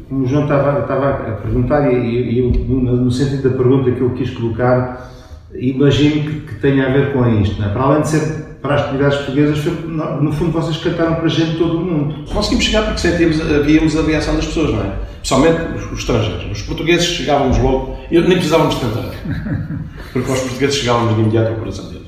como 0.09 0.25
o 0.25 0.29
João 0.29 0.43
estava, 0.43 0.81
estava 0.81 1.11
a 1.11 1.33
perguntar, 1.37 1.91
e, 1.91 1.97
e 1.97 2.39
eu, 2.39 2.51
no, 2.51 3.11
sentido 3.11 3.49
da 3.49 3.57
pergunta 3.57 3.91
que 3.91 4.01
eu 4.01 4.11
quis 4.11 4.31
colocar, 4.31 5.11
imagino 5.55 6.23
que, 6.23 6.41
que 6.41 6.55
tenha 6.57 6.87
a 6.87 6.93
ver 6.93 7.13
com 7.13 7.27
isto. 7.41 7.59
Não 7.59 7.69
é? 7.69 7.73
Para 7.73 7.83
além 7.83 8.03
de 8.03 8.09
ser 8.09 8.45
para 8.65 8.77
as 8.77 8.83
comunidades 8.85 9.19
portuguesas, 9.19 9.59
foi, 9.59 9.73
no 9.73 10.33
fundo 10.33 10.53
vocês 10.53 10.79
cantaram 10.79 11.17
para 11.17 11.27
a 11.27 11.29
gente 11.29 11.51
de 11.51 11.59
todo 11.59 11.77
o 11.77 11.85
mundo. 11.85 12.25
Conseguimos 12.33 12.65
chegar 12.65 12.85
porque 12.85 12.99
sentíamos, 12.99 13.37
víamos 13.67 13.95
a 13.95 14.03
reação 14.03 14.37
das 14.37 14.47
pessoas, 14.47 14.71
não 14.71 14.83
é? 14.83 14.93
Principalmente 15.19 15.77
os, 15.77 15.93
os 15.93 15.99
estrangeiros. 15.99 16.51
Os 16.51 16.63
portugueses 16.63 17.07
chegávamos 17.07 17.59
logo, 17.59 17.99
e 18.11 18.19
nem 18.19 18.33
precisávamos 18.33 18.75
de 18.77 18.81
cantar, 18.81 19.11
porque 20.15 20.33
os 20.33 20.41
portugueses 20.41 20.77
chegávamos 20.77 21.15
de 21.15 21.21
imediato 21.21 21.51
ao 21.51 21.57
coração 21.57 21.85
deles. 21.91 22.04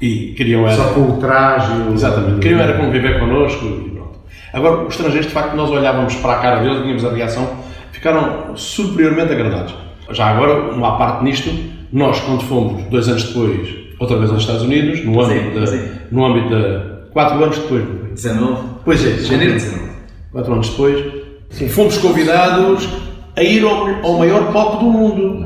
E 0.00 0.32
queriam 0.36 0.66
era... 0.66 0.76
Só 0.76 0.94
com 0.94 1.02
o 1.02 1.16
traje... 1.18 1.72
Exatamente. 1.92 2.40
Queriam 2.40 2.60
era 2.60 2.78
conviver 2.78 3.20
connosco 3.20 3.64
e 3.64 3.90
pronto. 3.90 4.20
Agora, 4.52 4.82
os 4.82 4.94
estrangeiros, 4.94 5.26
de 5.26 5.32
facto, 5.32 5.54
nós 5.54 5.70
olhávamos 5.70 6.14
para 6.16 6.34
a 6.34 6.38
cara 6.38 6.60
deles, 6.60 6.80
vínhamos 6.80 7.04
a 7.04 7.12
reação, 7.12 7.48
ficaram 7.92 8.56
superiormente 8.56 9.32
agradados. 9.32 9.74
Já 10.10 10.26
agora, 10.26 10.72
uma 10.72 10.96
parte 10.96 11.22
nisto, 11.24 11.50
nós, 11.92 12.18
quando 12.20 12.42
fomos, 12.42 12.82
dois 12.84 13.08
anos 13.08 13.24
depois, 13.24 13.68
outra 13.98 14.16
vez 14.16 14.30
aos 14.30 14.40
Estados 14.40 14.62
Unidos, 14.62 15.04
no 15.04 15.20
âmbito, 15.20 15.66
sim, 15.66 15.78
de, 15.78 15.90
no 16.10 16.24
âmbito 16.24 16.48
de... 16.48 17.00
Quatro 17.12 17.42
anos 17.42 17.58
depois. 17.58 17.84
19? 18.14 18.62
Pois 18.84 19.04
é. 19.04 19.18
Janeiro 19.24 19.54
de 19.54 19.64
19. 19.64 19.90
Quatro 20.32 20.52
anos 20.52 20.68
depois, 20.70 21.04
sim. 21.50 21.68
fomos 21.68 21.98
convidados 21.98 22.88
a 23.36 23.42
ir 23.42 23.64
ao, 23.64 23.88
ao 24.04 24.18
maior 24.18 24.52
palco 24.52 24.78
do 24.78 24.90
mundo. 24.90 25.44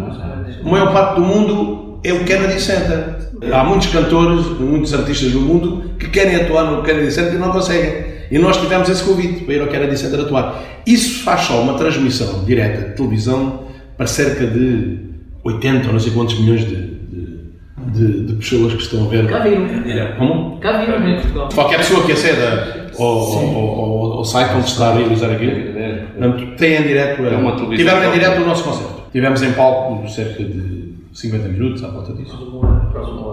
O 0.62 0.70
maior 0.70 0.92
palco 0.92 1.20
do 1.20 1.26
mundo 1.26 1.93
é 2.04 2.12
o 2.12 2.24
Kennedy 2.24 2.60
Center. 2.60 3.16
Há 3.50 3.64
muitos 3.64 3.88
cantores, 3.88 4.46
muitos 4.60 4.92
artistas 4.92 5.32
do 5.32 5.40
mundo 5.40 5.90
que 5.98 6.08
querem 6.08 6.36
atuar 6.36 6.64
no 6.64 6.82
Kennedy 6.82 7.10
Center 7.10 7.34
e 7.34 7.38
não 7.38 7.50
conseguem. 7.50 8.14
E 8.30 8.38
nós 8.38 8.58
tivemos 8.58 8.88
esse 8.88 9.02
convite 9.02 9.44
para 9.44 9.54
ir 9.54 9.60
ao 9.62 9.68
Kennedy 9.68 9.98
Center 9.98 10.20
atuar. 10.20 10.62
Isso 10.86 11.24
faz 11.24 11.42
só 11.42 11.60
uma 11.62 11.74
transmissão 11.74 12.44
direta 12.44 12.90
de 12.90 12.96
televisão 12.96 13.64
para 13.96 14.06
cerca 14.06 14.46
de 14.46 14.98
80 15.42 15.86
ou 15.86 15.92
não 15.94 16.00
sei 16.00 16.12
quantos 16.12 16.38
milhões 16.38 16.66
de, 16.66 16.76
de, 16.76 17.48
de, 17.92 18.26
de 18.26 18.32
pessoas 18.34 18.74
que 18.74 18.82
estão 18.82 19.06
a 19.06 19.08
ver. 19.08 19.26
Cá 19.26 19.38
viram. 19.40 20.16
Como? 20.18 20.58
Cá 20.58 20.84
viram 20.84 21.08
em 21.08 21.14
Portugal. 21.20 21.48
Qualquer 21.54 21.78
pessoa 21.78 22.04
que 22.04 22.12
aceda 22.12 22.90
ao, 22.98 23.06
ao, 23.06 23.58
ao, 23.58 24.12
ao 24.18 24.24
site 24.24 24.54
onde 24.54 24.68
está 24.68 24.88
a 24.88 24.94
realizar 24.94 25.30
aquilo, 25.30 25.72
portanto, 26.12 26.56
tem 26.56 26.76
em 26.76 26.82
direto. 26.82 27.24
É 27.24 27.36
uma 27.36 27.52
televisão 27.56 27.76
Tiveram 27.76 28.10
em 28.10 28.12
direto 28.12 28.42
o 28.42 28.46
nosso 28.46 28.64
concerto. 28.64 29.04
Tivemos 29.12 29.42
em 29.42 29.52
palco 29.52 30.08
cerca 30.08 30.42
de 30.42 30.73
50 31.14 31.48
minutos 31.48 31.84
à 31.84 31.88
volta 31.88 32.12
disso. 32.12 32.36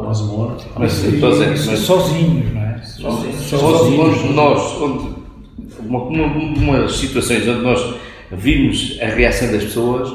Mais 0.06 0.20
uma 0.22 0.44
hora. 0.44 0.58
Mas, 0.78 1.04
estou 1.04 1.30
a 1.30 1.32
dizer, 1.34 1.48
mas- 1.72 1.80
Sozinhos, 1.80 2.54
não 2.54 2.62
é? 2.62 2.82
Onde, 3.66 4.00
onde 4.00 4.34
nós, 4.34 4.82
onde, 4.82 5.10
uma, 5.80 6.00
uma, 6.04 6.26
umas 6.28 6.96
situações 6.96 7.48
onde 7.48 7.62
nós 7.62 7.96
vimos 8.32 8.98
a 9.02 9.06
reação 9.08 9.52
das 9.52 9.64
pessoas, 9.64 10.10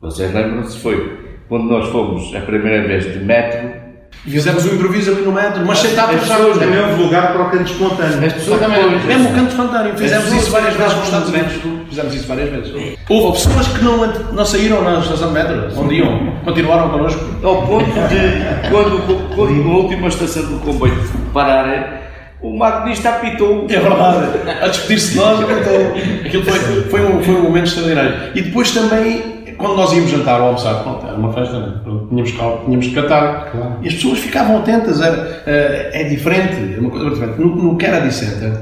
vocês 0.00 0.32
lembram-se, 0.34 0.78
foi 0.78 1.18
quando 1.48 1.64
nós 1.64 1.88
fomos 1.90 2.34
a 2.34 2.40
primeira 2.40 2.86
vez 2.86 3.04
de 3.12 3.22
metro. 3.24 3.83
Fizemos 4.26 4.64
um 4.64 4.74
improviso 4.74 5.10
ali 5.10 5.22
no 5.22 5.32
metro, 5.32 5.64
mas 5.66 5.78
sentados 5.78 6.14
As 6.14 6.20
pessoas 6.22 6.58
também 6.58 6.74
também 6.74 6.90
houve 6.90 7.02
lugar 7.02 7.32
para 7.32 7.42
o 7.42 7.50
canto 7.50 7.70
espontâneo. 7.70 8.26
As 8.26 8.32
pessoas 8.32 8.60
Mesmo 9.06 9.28
o 9.28 9.34
canto 9.34 9.50
espontâneo. 9.50 9.96
Fizemos 9.98 10.32
isso 10.32 10.50
várias 10.50 10.74
pessoas 10.74 10.92
vezes 10.92 10.96
nos 10.96 11.04
Estados 11.04 11.28
Unidos. 11.28 11.52
Fizemos 11.88 12.14
isso 12.14 12.26
várias 12.26 12.50
vezes. 12.50 12.98
Houve 13.08 13.32
pessoas 13.32 13.68
que 13.68 13.84
não, 13.84 14.06
não 14.32 14.44
saíram 14.46 14.82
na 14.82 14.98
estação 15.00 15.28
de 15.28 15.34
metro, 15.34 15.68
onde 15.78 15.96
iam, 15.96 16.32
continuaram 16.42 16.88
connosco. 16.88 17.22
Ao 17.42 17.66
ponto 17.66 17.84
de, 17.84 18.70
quando, 18.70 19.36
quando 19.36 19.52
na 19.52 19.74
última 19.74 20.08
estação 20.08 20.42
do 20.44 20.58
comboio 20.60 20.98
parar, 21.34 22.02
o 22.40 22.56
maquinista 22.56 23.10
apitou. 23.10 23.66
É 23.68 23.78
verdade. 23.78 24.26
A 24.62 24.68
despedir-se 24.68 25.12
de 25.12 25.16
nós, 25.16 25.40
então, 25.40 26.26
aquilo 26.26 26.44
foi, 26.44 26.58
foi, 26.90 27.00
um, 27.04 27.22
foi 27.22 27.34
um 27.34 27.42
momento 27.42 27.66
extraordinário. 27.66 28.32
E 28.34 28.40
depois 28.40 28.70
também, 28.70 29.33
quando 29.56 29.76
nós 29.76 29.92
íamos 29.92 30.10
jantar 30.10 30.40
ou 30.40 30.46
almoçar, 30.48 30.82
pronto, 30.82 31.06
era 31.06 31.16
uma 31.16 31.32
festa, 31.32 31.58
né? 31.58 31.74
Pronto, 31.82 32.06
tínhamos, 32.08 32.30
que- 32.32 32.64
tínhamos 32.64 32.86
que 32.86 32.94
cantar. 32.94 33.52
E 33.82 33.88
as 33.88 33.94
pessoas 33.94 34.18
ficavam 34.18 34.58
atentas, 34.58 35.00
era, 35.00 35.42
eh, 35.46 35.90
é 35.92 36.04
diferente, 36.04 36.74
é 36.76 36.80
uma 36.80 36.90
coisa 36.90 37.10
diferente. 37.10 37.40
No, 37.40 37.54
no 37.56 37.76
Kennedy 37.76 38.12
Center, 38.12 38.52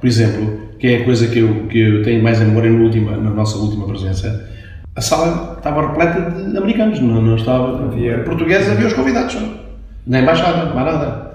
por 0.00 0.06
exemplo, 0.06 0.60
que 0.78 0.86
é 0.88 0.96
a 0.98 1.04
coisa 1.04 1.26
que 1.26 1.38
eu, 1.38 1.66
que 1.68 1.80
eu 1.80 2.02
tenho 2.02 2.22
mais 2.22 2.40
a 2.40 2.44
memória 2.44 2.70
na, 2.70 2.82
última, 2.84 3.16
na 3.16 3.30
nossa 3.30 3.56
última 3.58 3.86
presença, 3.86 4.48
a 4.94 5.00
sala 5.00 5.54
estava 5.56 5.88
repleta 5.88 6.30
de 6.30 6.56
americanos, 6.56 7.00
não, 7.00 7.20
não 7.20 7.36
estava, 7.36 7.84
havia 7.84 8.18
portugueses, 8.24 8.70
havia 8.70 8.86
os 8.86 8.92
convidados, 8.92 9.32
só. 9.34 9.40
na 10.06 10.20
embaixada, 10.20 10.72
mais 10.74 10.86
nada. 10.86 11.25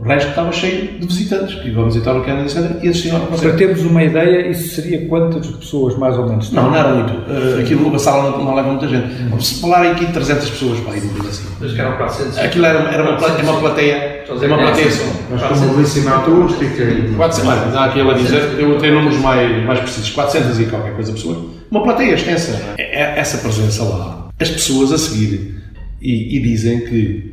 O 0.00 0.02
resto 0.04 0.30
estava 0.30 0.50
cheio 0.50 0.98
de 0.98 1.06
visitantes 1.06 1.56
que 1.60 1.68
iam 1.68 1.84
visitar 1.84 2.16
o 2.16 2.24
Kennedy 2.24 2.50
Center 2.50 2.76
e 2.82 2.88
assistiam 2.88 3.16
ao 3.18 3.26
Para 3.26 3.52
termos 3.52 3.82
uma 3.82 4.02
ideia, 4.02 4.48
isso 4.48 4.74
seria 4.74 5.06
quantas 5.06 5.46
pessoas 5.46 5.94
mais 5.98 6.16
ou 6.16 6.26
menos? 6.26 6.50
Não, 6.52 6.70
não 6.70 6.74
era 6.74 6.94
muito. 6.94 7.12
Uh, 7.12 7.60
aquilo, 7.60 7.94
a 7.94 7.98
sala 7.98 8.30
não, 8.30 8.44
não 8.46 8.54
leva 8.54 8.68
muita 8.70 8.88
gente. 8.88 9.44
Se 9.44 9.60
falar 9.60 9.90
aqui 9.90 10.06
300 10.10 10.48
pessoas 10.50 10.80
para 10.80 10.96
ir 10.96 11.02
no 11.04 11.28
assim. 11.28 11.48
Mas 11.60 11.72
que 11.74 11.80
eram 11.82 11.96
400. 11.98 12.38
Aquilo 12.38 12.64
era, 12.64 12.78
era 12.90 13.02
uma, 13.02 13.18
plate- 13.18 13.42
uma 13.42 13.60
plateia. 13.60 14.24
Dizer 14.32 14.46
Uma 14.46 14.56
que 14.56 14.62
plateia 14.62 14.86
é 14.86 14.90
só. 14.90 15.04
Mas 15.30 15.42
com 15.42 15.54
uma 15.54 15.74
belíssima 15.74 16.16
acústica 16.16 16.82
e... 16.82 17.14
400, 17.16 17.50
olha, 17.50 17.70
dá 17.72 17.84
aquilo 17.84 18.10
a 18.10 18.14
dizer, 18.14 18.42
eu 18.58 18.78
tenho 18.78 18.94
números 18.94 19.18
mais, 19.18 19.66
mais 19.66 19.80
precisos, 19.80 20.08
400 20.10 20.60
e 20.60 20.64
qualquer 20.64 20.94
coisa 20.94 21.12
pessoas. 21.12 21.38
Uma 21.70 21.82
plateia 21.82 22.14
extensa. 22.14 22.58
É- 22.78 23.02
é- 23.02 23.18
Essa 23.18 23.36
presença 23.36 23.82
lá, 23.84 24.28
as 24.40 24.48
pessoas 24.48 24.92
a 24.92 24.98
seguir 24.98 25.56
e, 26.00 26.38
e 26.38 26.40
dizem 26.40 26.80
que 26.86 27.29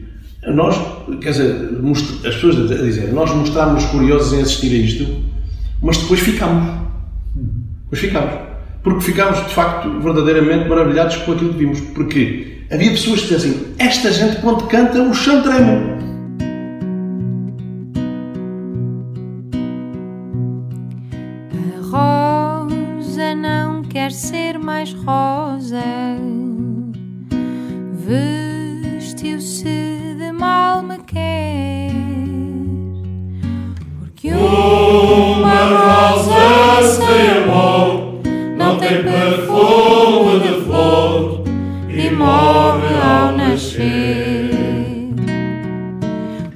nós, 0.54 0.80
quer 1.22 1.32
dizer, 1.32 1.70
as 2.26 2.36
pessoas 2.36 2.70
dizer, 2.70 3.12
nós 3.14 3.34
mostrámos 3.34 3.86
curiosos 3.86 4.34
em 4.34 4.42
assistir 4.42 4.74
a 4.74 4.78
isto, 4.78 5.24
mas 5.82 5.98
depois 5.98 6.20
ficámos. 6.20 6.88
Depois 7.84 8.02
ficámos. 8.02 8.48
Porque 8.84 9.02
ficámos, 9.02 9.40
de 9.40 9.54
facto, 9.54 10.00
verdadeiramente 10.00 10.70
maravilhados 10.70 11.18
com 11.18 11.34
aquilo 11.34 11.52
que 11.54 11.60
vimos. 11.60 11.82
Porque 11.82 12.64
havia 12.72 12.92
pessoas 12.92 13.22
que 13.22 13.36
diziam 13.36 13.54
assim, 13.54 13.66
esta 13.78 14.12
gente 14.12 14.42
quando 14.42 14.66
canta, 14.68 15.02
o 15.02 15.14
chão 15.14 15.42
treme. 15.42 15.98
A 21.76 22.64
rosa 22.64 23.36
não 23.36 23.84
quer 23.84 24.12
ser 24.12 24.58
mais 24.58 24.94
rosa. 24.94 26.07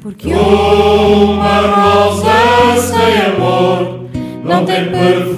Porque 0.01 0.34
uma 0.34 1.61
rosa 1.61 2.80
sem 2.80 3.17
amor 3.36 4.05
não 4.43 4.65
tem 4.65 4.89
perfume 4.89 5.30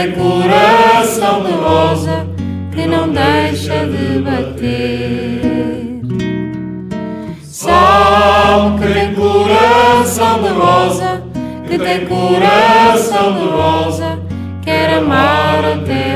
tem 0.00 0.12
coração 0.12 1.44
de 1.44 1.52
rosa, 1.52 2.26
que 2.72 2.86
não 2.86 3.10
deixa 3.10 3.84
de 3.84 4.18
bater. 4.20 6.00
Sabe 7.42 8.78
que 8.80 8.94
tem 8.94 9.14
coração 9.14 10.42
de 10.42 10.48
rosa, 10.48 11.22
que 11.68 11.78
tem 11.78 12.06
coração 12.06 13.34
de 13.34 13.46
rosa, 13.48 14.18
quer 14.62 14.94
amar 14.94 15.62
até 15.66 16.09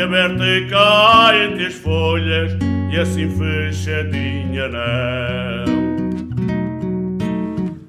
e 0.00 0.02
aberta 0.02 0.44
caem-te 0.70 1.66
as 1.66 1.74
folhas, 1.74 2.56
e 2.90 2.98
assim 2.98 3.28
fechadinha 3.28 4.66
não. 4.68 5.64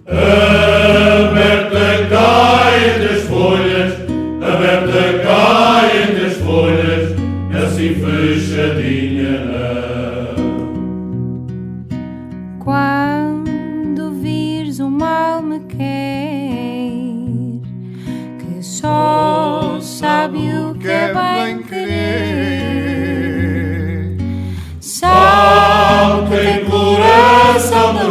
Aberta 0.07 1.80
caem-te 2.09 3.14
as 3.14 3.24
folhas, 3.24 3.93
aberta 4.41 5.20
caem-te 5.24 6.26
as 6.26 6.38
folhas, 6.39 7.16
assim 7.64 7.95
fechadinha 7.95 9.01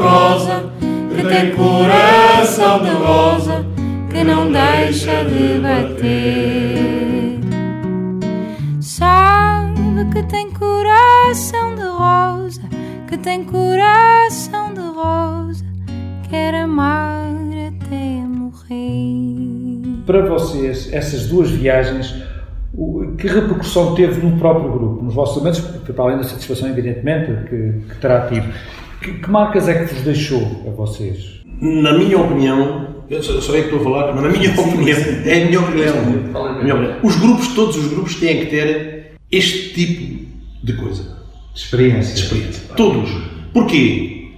rosa, 0.00 0.64
que 1.14 1.22
tem 1.22 1.54
coração 1.54 2.82
de 2.82 2.90
rosa, 2.90 3.64
que 4.10 4.24
não 4.24 4.50
deixa 4.50 5.24
de 5.24 5.60
bater. 5.60 7.40
Sabe 8.80 10.04
que 10.12 10.22
tem 10.24 10.50
coração 10.50 11.74
de 11.74 11.82
rosa, 11.82 12.62
que 13.08 13.18
tem 13.18 13.44
coração 13.44 14.72
de 14.74 14.80
rosa, 14.80 15.64
quer 16.28 16.54
amar 16.54 17.26
até 17.68 18.24
morrer. 18.26 20.02
Para 20.06 20.26
vocês, 20.26 20.92
essas 20.92 21.26
duas 21.26 21.50
viagens, 21.50 22.14
que 23.18 23.26
repercussão 23.26 23.94
teve 23.94 24.24
no 24.26 24.38
próprio 24.38 24.72
grupo, 24.72 25.04
nos 25.04 25.14
vossos 25.14 25.36
elementos, 25.36 25.60
para 25.60 26.04
além 26.04 26.16
da 26.16 26.24
satisfação, 26.24 26.68
evidentemente, 26.68 27.48
que, 27.48 27.72
que 27.88 28.00
terá 28.00 28.26
tido? 28.26 28.48
Que, 29.00 29.12
que 29.14 29.30
marcas 29.30 29.68
é 29.68 29.84
que 29.84 29.94
vos 29.94 30.02
deixou 30.02 30.64
a 30.66 30.70
vocês? 30.70 31.40
Na 31.60 31.96
minha 31.96 32.18
opinião, 32.18 33.04
eu 33.08 33.22
sou, 33.22 33.40
sou 33.40 33.56
eu 33.56 33.62
que 33.62 33.74
estou 33.74 33.80
a 33.80 33.84
falar, 33.84 34.14
mas 34.14 34.22
na 34.24 34.28
minha 34.30 34.50
opinião, 34.60 34.98
é 35.24 35.42
a 35.42 35.46
minha 35.46 35.60
opinião. 35.60 35.94
A 36.34 36.62
minha 36.62 36.74
opinião. 36.74 36.96
Os 37.02 37.16
grupos, 37.16 37.48
todos 37.48 37.76
os 37.76 37.88
grupos 37.88 38.14
têm 38.16 38.40
que 38.40 38.46
ter 38.46 39.12
este 39.30 39.74
tipo 39.74 40.26
de 40.62 40.72
coisa. 40.74 41.18
Experiência. 41.54 42.14
De 42.14 42.20
experiência. 42.20 42.62
Todos. 42.76 43.10
Porquê? 43.52 44.28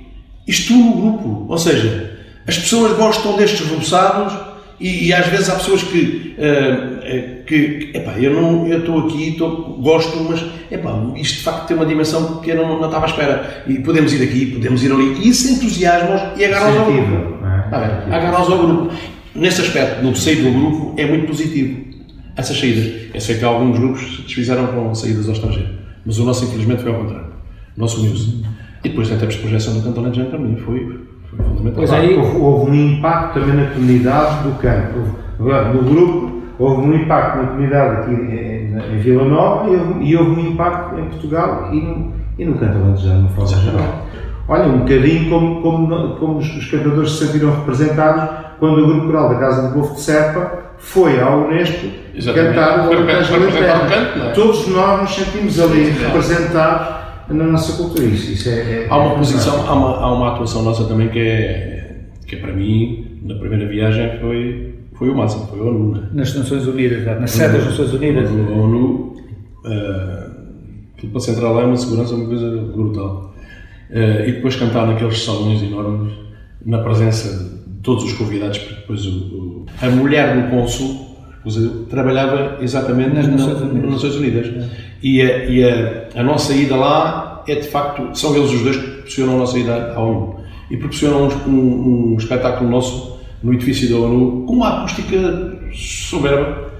Isto 0.46 0.72
no 0.74 0.92
grupo. 0.92 1.46
Ou 1.48 1.58
seja, 1.58 2.10
As 2.46 2.58
pessoas 2.58 2.96
gostam 2.96 3.36
destes 3.36 3.66
roçados 3.68 4.32
e, 4.80 5.06
e, 5.06 5.12
às 5.12 5.26
vezes 5.28 5.48
há 5.48 5.54
pessoas 5.54 5.82
que, 5.82 6.34
uh, 6.38 6.91
que, 7.02 7.42
que 7.46 7.96
epá, 7.96 8.18
eu 8.18 8.32
não 8.32 8.66
eu 8.66 8.80
estou 8.80 9.06
aqui, 9.06 9.30
estou, 9.30 9.78
gosto, 9.80 10.18
mas 10.28 10.44
epá, 10.70 10.90
isto 11.16 11.38
de 11.38 11.42
facto 11.42 11.66
tem 11.66 11.76
uma 11.76 11.86
dimensão 11.86 12.40
que 12.40 12.50
eu 12.50 12.56
não, 12.56 12.78
não 12.78 12.86
estava 12.86 13.06
à 13.06 13.08
espera. 13.08 13.64
E 13.66 13.78
podemos 13.80 14.12
ir 14.12 14.22
aqui, 14.22 14.46
podemos 14.46 14.82
ir 14.82 14.92
ali. 14.92 15.14
E 15.14 15.28
isso 15.28 15.52
entusiasma 15.52 16.32
e 16.36 16.44
agarra-os 16.44 16.76
ao 16.76 16.92
grupo. 16.92 17.44
É? 17.44 18.16
Agarra-os 18.16 18.50
ao 18.50 18.58
grupo. 18.58 18.94
Nesse 19.34 19.62
aspecto, 19.62 20.02
no 20.04 20.14
seio 20.14 20.44
do 20.44 20.50
grupo, 20.52 20.94
é 20.98 21.06
muito 21.06 21.26
positivo. 21.26 21.92
Essas 22.36 22.58
saídas. 22.58 23.10
Eu 23.14 23.20
sei 23.20 23.38
que 23.38 23.44
alguns 23.44 23.78
grupos 23.78 24.00
se 24.00 24.22
desfizeram 24.22 24.66
com 24.68 24.94
saídas 24.94 25.26
ao 25.26 25.34
estrangeiro. 25.34 25.70
Mas 26.04 26.18
o 26.18 26.24
nosso, 26.24 26.44
infelizmente, 26.44 26.82
foi 26.82 26.92
ao 26.92 26.98
contrário. 26.98 27.32
O 27.76 27.80
nosso 27.80 28.00
uniu-se. 28.00 28.42
E 28.84 28.88
depois, 28.88 29.08
termos 29.08 29.34
de 29.34 29.40
projeção 29.40 29.74
do 29.74 29.82
Canto 29.82 30.00
Alentejano, 30.00 30.30
para 30.30 30.38
mim, 30.38 30.56
foi, 30.56 30.80
foi 31.30 31.38
fundamental. 31.38 31.74
Pois 31.74 31.92
aí 31.92 32.14
houve, 32.14 32.36
houve, 32.36 32.70
um 32.70 32.74
impacto 32.74 33.40
também 33.40 33.54
na 33.54 33.70
comunidade 33.70 34.48
do 34.48 34.58
campo. 34.58 34.98
No 35.38 35.82
grupo, 35.82 36.41
houve 36.58 36.86
um 36.86 36.94
impacto 36.94 37.38
na 37.38 37.48
comunidade 37.48 38.02
aqui 38.02 38.12
em, 38.12 38.94
em 38.94 38.98
Vila 38.98 39.24
Nova 39.24 39.70
e 39.70 39.76
houve, 39.76 40.04
e 40.04 40.16
houve, 40.16 40.30
um 40.30 40.52
impacto 40.52 40.98
em 40.98 41.04
Portugal 41.04 41.68
e 41.72 41.80
no, 41.80 42.12
e 42.38 42.44
no 42.44 42.54
Canto 42.58 42.78
Alentejano, 42.78 43.28
de 43.28 43.34
forma 43.34 43.56
geral. 43.56 44.06
Olha, 44.48 44.64
um 44.64 44.78
bocadinho 44.80 45.30
como, 45.30 45.62
como, 45.62 46.16
como 46.16 46.38
os, 46.38 46.56
os 46.56 46.70
cantadores 46.70 47.12
se 47.12 47.26
sentiram 47.26 47.54
representados 47.54 48.42
quando 48.58 48.78
o 48.78 48.86
grupo 48.86 49.06
coral 49.06 49.28
da 49.28 49.36
Casa 49.36 49.68
do 49.68 49.74
Povo 49.74 49.94
de 49.94 50.00
Serpa 50.00 50.62
foi 50.78 51.20
ao 51.20 51.46
Unesco 51.46 51.86
Exatamente. 52.14 52.54
cantar 52.54 52.88
o 52.88 52.92
Alentejo 52.92 53.34
Alentejo. 53.34 53.64
É? 53.64 54.32
Todos 54.34 54.68
nós 54.68 55.00
nos 55.02 55.14
sentimos 55.14 55.60
ali 55.60 55.90
representados 55.90 57.02
na 57.28 57.44
nossa 57.44 57.76
cultura. 57.76 58.04
Isso, 58.04 58.32
isso 58.32 58.48
é, 58.48 58.52
é, 58.52 58.86
há 58.90 58.96
uma 58.96 59.14
posição, 59.16 59.64
há 59.66 59.72
uma, 59.72 59.96
há 59.96 60.12
uma 60.12 60.32
atuação 60.34 60.62
nossa 60.62 60.84
também 60.84 61.08
que 61.08 61.20
é, 61.20 62.00
que 62.26 62.36
é 62.36 62.38
para 62.38 62.52
mim, 62.52 63.20
na 63.22 63.36
primeira 63.36 63.66
viagem, 63.66 64.18
foi, 64.20 64.71
foi 65.02 65.10
o 65.10 65.16
máximo, 65.16 65.46
foi 65.48 65.58
a 65.58 65.62
ONU. 65.64 65.94
Né? 65.96 66.08
Nas 66.12 66.32
Nações 66.32 66.64
Unidas, 66.64 67.04
na 67.04 67.26
sede 67.26 67.54
das 67.54 67.64
Nações 67.64 67.92
Unidas. 67.92 68.30
A 68.30 68.52
ONU, 68.52 69.16
uh, 69.64 71.08
para 71.08 71.20
centrar 71.20 71.52
lá 71.52 71.62
é 71.62 71.64
uma 71.64 71.76
segurança, 71.76 72.14
uma 72.14 72.26
coisa 72.26 72.48
brutal. 72.72 73.34
Uh, 73.90 74.28
e 74.28 74.32
depois 74.32 74.54
cantar 74.54 74.86
naqueles 74.86 75.24
salões 75.24 75.60
enormes, 75.60 76.12
na 76.64 76.78
presença 76.78 77.52
de 77.66 77.82
todos 77.82 78.04
os 78.04 78.12
convidados, 78.12 78.58
porque 78.58 78.74
depois 78.76 79.04
o, 79.04 79.10
o, 79.10 79.66
a 79.82 79.88
mulher 79.90 80.40
do 80.40 80.50
cônsul 80.50 81.16
trabalhava 81.90 82.58
exatamente 82.60 83.12
nas 83.12 83.26
Nações 83.26 83.60
Unidas. 83.60 83.90
Nações 83.90 84.14
Unidas. 84.14 84.68
E, 85.02 85.20
a, 85.20 85.44
e 85.46 85.64
a, 85.64 86.06
a, 86.14 86.22
nossa 86.22 86.54
ida 86.54 86.76
lá 86.76 87.42
é 87.48 87.56
de 87.56 87.66
facto, 87.66 88.16
são 88.16 88.36
eles 88.36 88.52
os 88.52 88.62
dois 88.62 88.76
que 88.76 88.86
proporcionam 88.86 89.34
a 89.34 89.38
nossa 89.38 89.58
ida 89.58 89.94
à 89.96 90.00
ONU. 90.00 90.36
E 90.70 90.76
proporcionam 90.76 91.28
um, 91.48 91.50
um, 91.50 92.12
um 92.12 92.16
espetáculo 92.16 92.70
nosso 92.70 93.12
no 93.42 93.52
edifício 93.52 93.90
da 93.90 93.96
ONU 93.96 94.46
com 94.46 94.54
uma 94.54 94.78
acústica 94.78 95.16
soberba. 95.72 96.72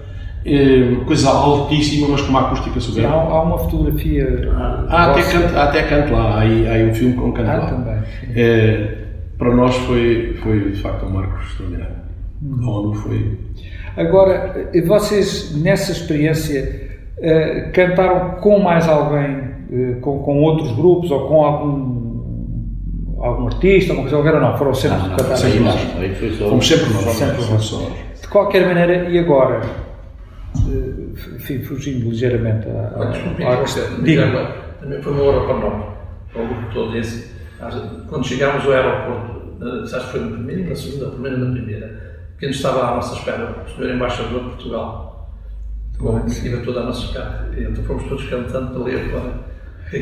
É, 0.45 0.97
coisa 1.07 1.31
altíssima, 1.31 2.09
mas 2.09 2.21
com 2.23 2.31
uma 2.31 2.41
acústica 2.41 2.81
soberba. 2.81 3.15
Há, 3.15 3.21
há 3.21 3.43
uma 3.43 3.59
fotografia. 3.59 4.51
Há 4.89 5.11
até, 5.11 5.23
canto, 5.23 5.57
há 5.57 5.63
até 5.65 5.83
canto 5.85 6.13
lá, 6.13 6.41
há, 6.41 6.43
há 6.43 6.91
um 6.91 6.95
filme 6.95 7.15
com 7.15 7.33
canto 7.33 7.51
ah, 7.51 7.57
lá. 7.57 7.67
Também. 7.67 8.03
É, 8.35 8.99
para 9.39 9.55
nós 9.55 9.77
foi, 9.77 10.37
foi 10.43 10.71
de 10.71 10.81
facto 10.81 11.07
um 11.07 11.11
marco 11.11 11.41
extraordinário. 11.43 11.97
Hum. 12.43 12.59
A 12.61 12.71
ONU 12.71 12.95
foi 12.95 13.39
Agora, 13.97 14.71
vocês 14.87 15.55
nessa 15.61 15.93
experiência 15.93 16.91
uh, 17.19 17.73
cantaram 17.73 18.41
com 18.41 18.59
mais 18.59 18.89
alguém, 18.89 19.99
com, 20.01 20.21
com 20.21 20.41
outros 20.41 20.73
grupos 20.73 21.11
ou 21.11 21.29
com 21.29 21.45
algum 21.45 22.02
algum 23.23 23.47
artista, 23.47 23.93
alguma 23.93 24.11
coisa, 24.11 24.35
ou 24.35 24.41
não, 24.41 24.59
foram 24.59 24.75
sempre 24.75 24.99
não, 24.99 25.09
não, 25.09 25.17
cantar 25.17 25.37
sempre 25.37 25.61
nós. 25.61 25.81
Fomos 26.39 26.69
sempre 26.69 26.93
nós. 26.93 27.05
Sempre 27.15 27.45
nós. 27.45 27.71
De 28.21 28.29
qualquer 28.29 28.67
maneira, 28.67 29.09
e 29.09 29.19
agora, 29.19 29.63
uh, 30.57 31.65
fugindo 31.65 32.11
ligeiramente 32.11 32.69
a, 32.69 32.81
a, 32.99 33.53
a, 33.53 34.03
diga 34.03 34.63
também 34.81 35.01
foi 35.01 35.13
uma 35.13 35.23
hora 35.23 35.47
para 35.47 35.55
nós, 35.59 35.85
para 36.33 36.43
o 36.43 36.47
grupo 36.47 36.75
todo 36.75 36.99
esse. 36.99 37.33
Quando 38.09 38.27
chegámos 38.27 38.65
ao 38.67 38.73
aeroporto, 38.73 39.65
uh, 39.65 39.87
sabes, 39.87 40.07
foi 40.09 40.21
na 40.21 40.31
primeira 40.37 40.63
e 40.63 40.65
na 40.65 40.75
segunda, 40.75 41.07
a 41.07 41.11
primeira 41.11 41.39
na 41.39 41.53
primeira 41.53 42.13
que 42.39 42.47
nos 42.49 42.57
estava 42.57 42.89
à 42.89 42.97
nossa 42.97 43.15
espera, 43.15 43.65
o 43.65 43.71
Sr. 43.71 43.95
Embaixador 43.95 44.43
de 44.43 44.51
Portugal, 44.51 45.31
com 45.97 46.17
a 46.17 46.21
comitiva 46.21 46.61
toda 46.65 46.81
à 46.81 46.85
nossa 46.87 47.07
espera. 47.07 47.51
Então 47.57 47.85
fomos 47.85 48.03
todos 48.09 48.29
cantando 48.29 48.73
para 48.73 48.83
ler 48.83 49.11
fora. 49.13 49.52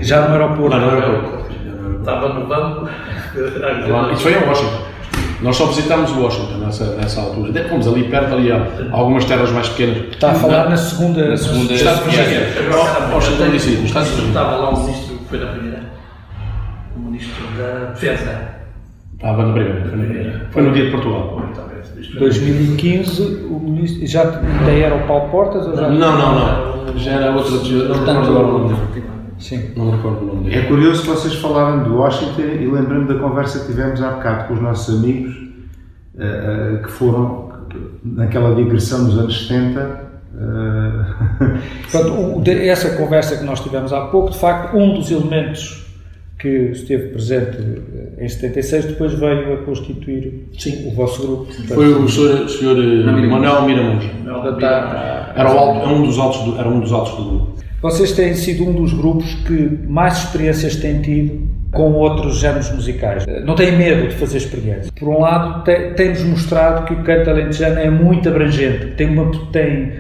Já 0.03 0.29
no 0.29 0.35
aeroporto? 0.35 0.77
no 0.77 0.91
aeroporto. 0.91 1.51
Estava 1.99 2.29
no 2.35 2.47
banco. 2.47 2.89
Isso 4.13 4.23
foi 4.23 4.33
em 4.33 4.49
Washington. 4.49 4.91
Nós 5.43 5.57
só 5.57 5.67
visitámos 5.67 6.13
Washington 6.13 6.59
nessa, 6.59 6.97
nessa 6.97 7.21
altura. 7.21 7.51
Até 7.51 7.65
fomos 7.65 7.89
ali 7.89 8.05
perto, 8.05 8.35
ali 8.35 8.53
há 8.53 8.67
algumas 8.93 9.25
terras 9.25 9.51
mais 9.53 9.69
pequenas. 9.71 10.13
Está 10.13 10.33
a 10.33 10.35
falar 10.35 10.65
na, 10.65 10.71
na 10.71 10.77
segunda. 10.77 11.29
Na 11.29 11.37
segunda. 11.37 11.73
Estado 11.73 12.05
de 12.05 12.17
Virgínia. 12.17 12.47
Washington 13.13 13.51
DC. 13.51 13.71
Estava 13.71 14.57
lá 14.57 14.71
o 14.71 14.81
ministro, 14.81 15.19
foi 15.29 15.39
na 15.39 15.47
primeira. 15.47 15.81
O 16.97 17.01
ministro 17.01 17.45
da 17.57 17.91
Defesa. 17.91 18.61
Estava 19.15 19.47
na 19.47 19.53
primeira. 19.53 19.81
Foi, 19.81 19.97
na 19.97 20.05
primeira. 20.05 20.49
foi 20.51 20.63
no 20.63 20.73
dia 20.73 20.85
de 20.85 20.91
Portugal. 20.91 21.43
2015, 22.19 23.47
o 23.51 23.61
ministro, 23.61 24.07
já 24.07 24.23
ainda 24.23 24.73
era 24.73 24.95
o 24.95 25.07
Paulo 25.07 25.31
Portas? 25.31 25.67
Ou 25.67 25.77
já... 25.77 25.89
Não, 25.89 26.19
não, 26.19 26.35
não. 26.35 26.99
Já 26.99 27.13
era 27.13 27.33
outro. 27.33 27.53
Não 27.53 27.97
Portanto, 27.97 29.10
Sim. 29.41 29.71
Não 29.75 29.87
me 29.87 29.97
recordo 29.97 30.23
o 30.23 30.27
nome 30.27 30.45
dele. 30.45 30.57
É 30.57 30.63
curioso 30.67 31.03
que 31.03 31.09
vocês 31.09 31.35
falaram 31.35 31.83
de 31.83 31.91
Washington 31.91 32.43
e 32.43 32.67
lembrando 32.67 33.13
da 33.13 33.21
conversa 33.21 33.61
que 33.61 33.67
tivemos 33.67 34.01
há 34.03 34.11
bocado 34.11 34.49
com 34.49 34.55
os 34.55 34.61
nossos 34.61 34.95
amigos 34.95 35.35
uh, 35.35 36.75
uh, 36.77 36.83
que 36.83 36.91
foram 36.91 37.51
naquela 38.05 38.55
digressão 38.55 39.05
dos 39.07 39.19
anos 39.19 39.49
70. 39.49 40.11
Uh... 40.35 41.91
Portanto, 41.91 42.49
essa 42.49 42.97
conversa 42.97 43.37
que 43.37 43.45
nós 43.45 43.61
tivemos 43.61 43.93
há 43.93 44.03
pouco, 44.07 44.31
de 44.31 44.39
facto, 44.39 44.77
um 44.77 44.95
dos 44.95 45.11
elementos 45.11 45.87
que 46.39 46.49
esteve 46.73 47.09
presente 47.09 47.59
em 48.19 48.29
76, 48.29 48.87
depois 48.87 49.13
veio 49.13 49.55
a 49.55 49.57
constituir 49.59 50.49
Sim. 50.59 50.89
o 50.89 50.95
vosso 50.95 51.21
grupo. 51.21 51.45
Portanto, 51.45 51.75
Foi 51.75 51.93
o 51.93 52.09
senhor, 52.09 52.49
senhor 52.49 52.77
Manuel 53.29 53.63
Miramons. 53.67 54.05
Era, 55.35 55.49
alto, 55.51 55.89
um 55.89 56.03
dos 56.03 56.19
altos 56.19 56.41
do, 56.45 56.59
era 56.59 56.69
um 56.69 56.81
dos 56.81 56.93
altos 56.93 57.15
do 57.17 57.25
grupo. 57.25 57.70
Vocês 57.83 58.13
têm 58.13 58.35
sido 58.35 58.69
um 58.69 58.73
dos 58.73 58.93
grupos 58.93 59.35
que 59.47 59.79
mais 59.89 60.19
experiências 60.19 60.77
têm 60.77 61.01
tido 61.01 61.49
com 61.73 61.93
outros 61.93 62.39
géneros 62.39 62.71
musicais. 62.73 63.25
Não 63.45 63.55
têm 63.55 63.77
medo 63.77 64.09
de 64.09 64.15
fazer 64.17 64.39
experiências. 64.39 64.91
Por 64.91 65.09
um 65.09 65.21
lado, 65.21 65.65
tem-nos 65.97 66.23
mostrado 66.25 66.85
que 66.85 66.93
o 66.93 67.03
canto 67.03 67.31
alentejano 67.31 67.79
é 67.79 67.89
muito 67.89 68.29
abrangente, 68.29 68.89
tem, 68.97 69.09
uma, 69.09 69.31
tem 69.51 69.93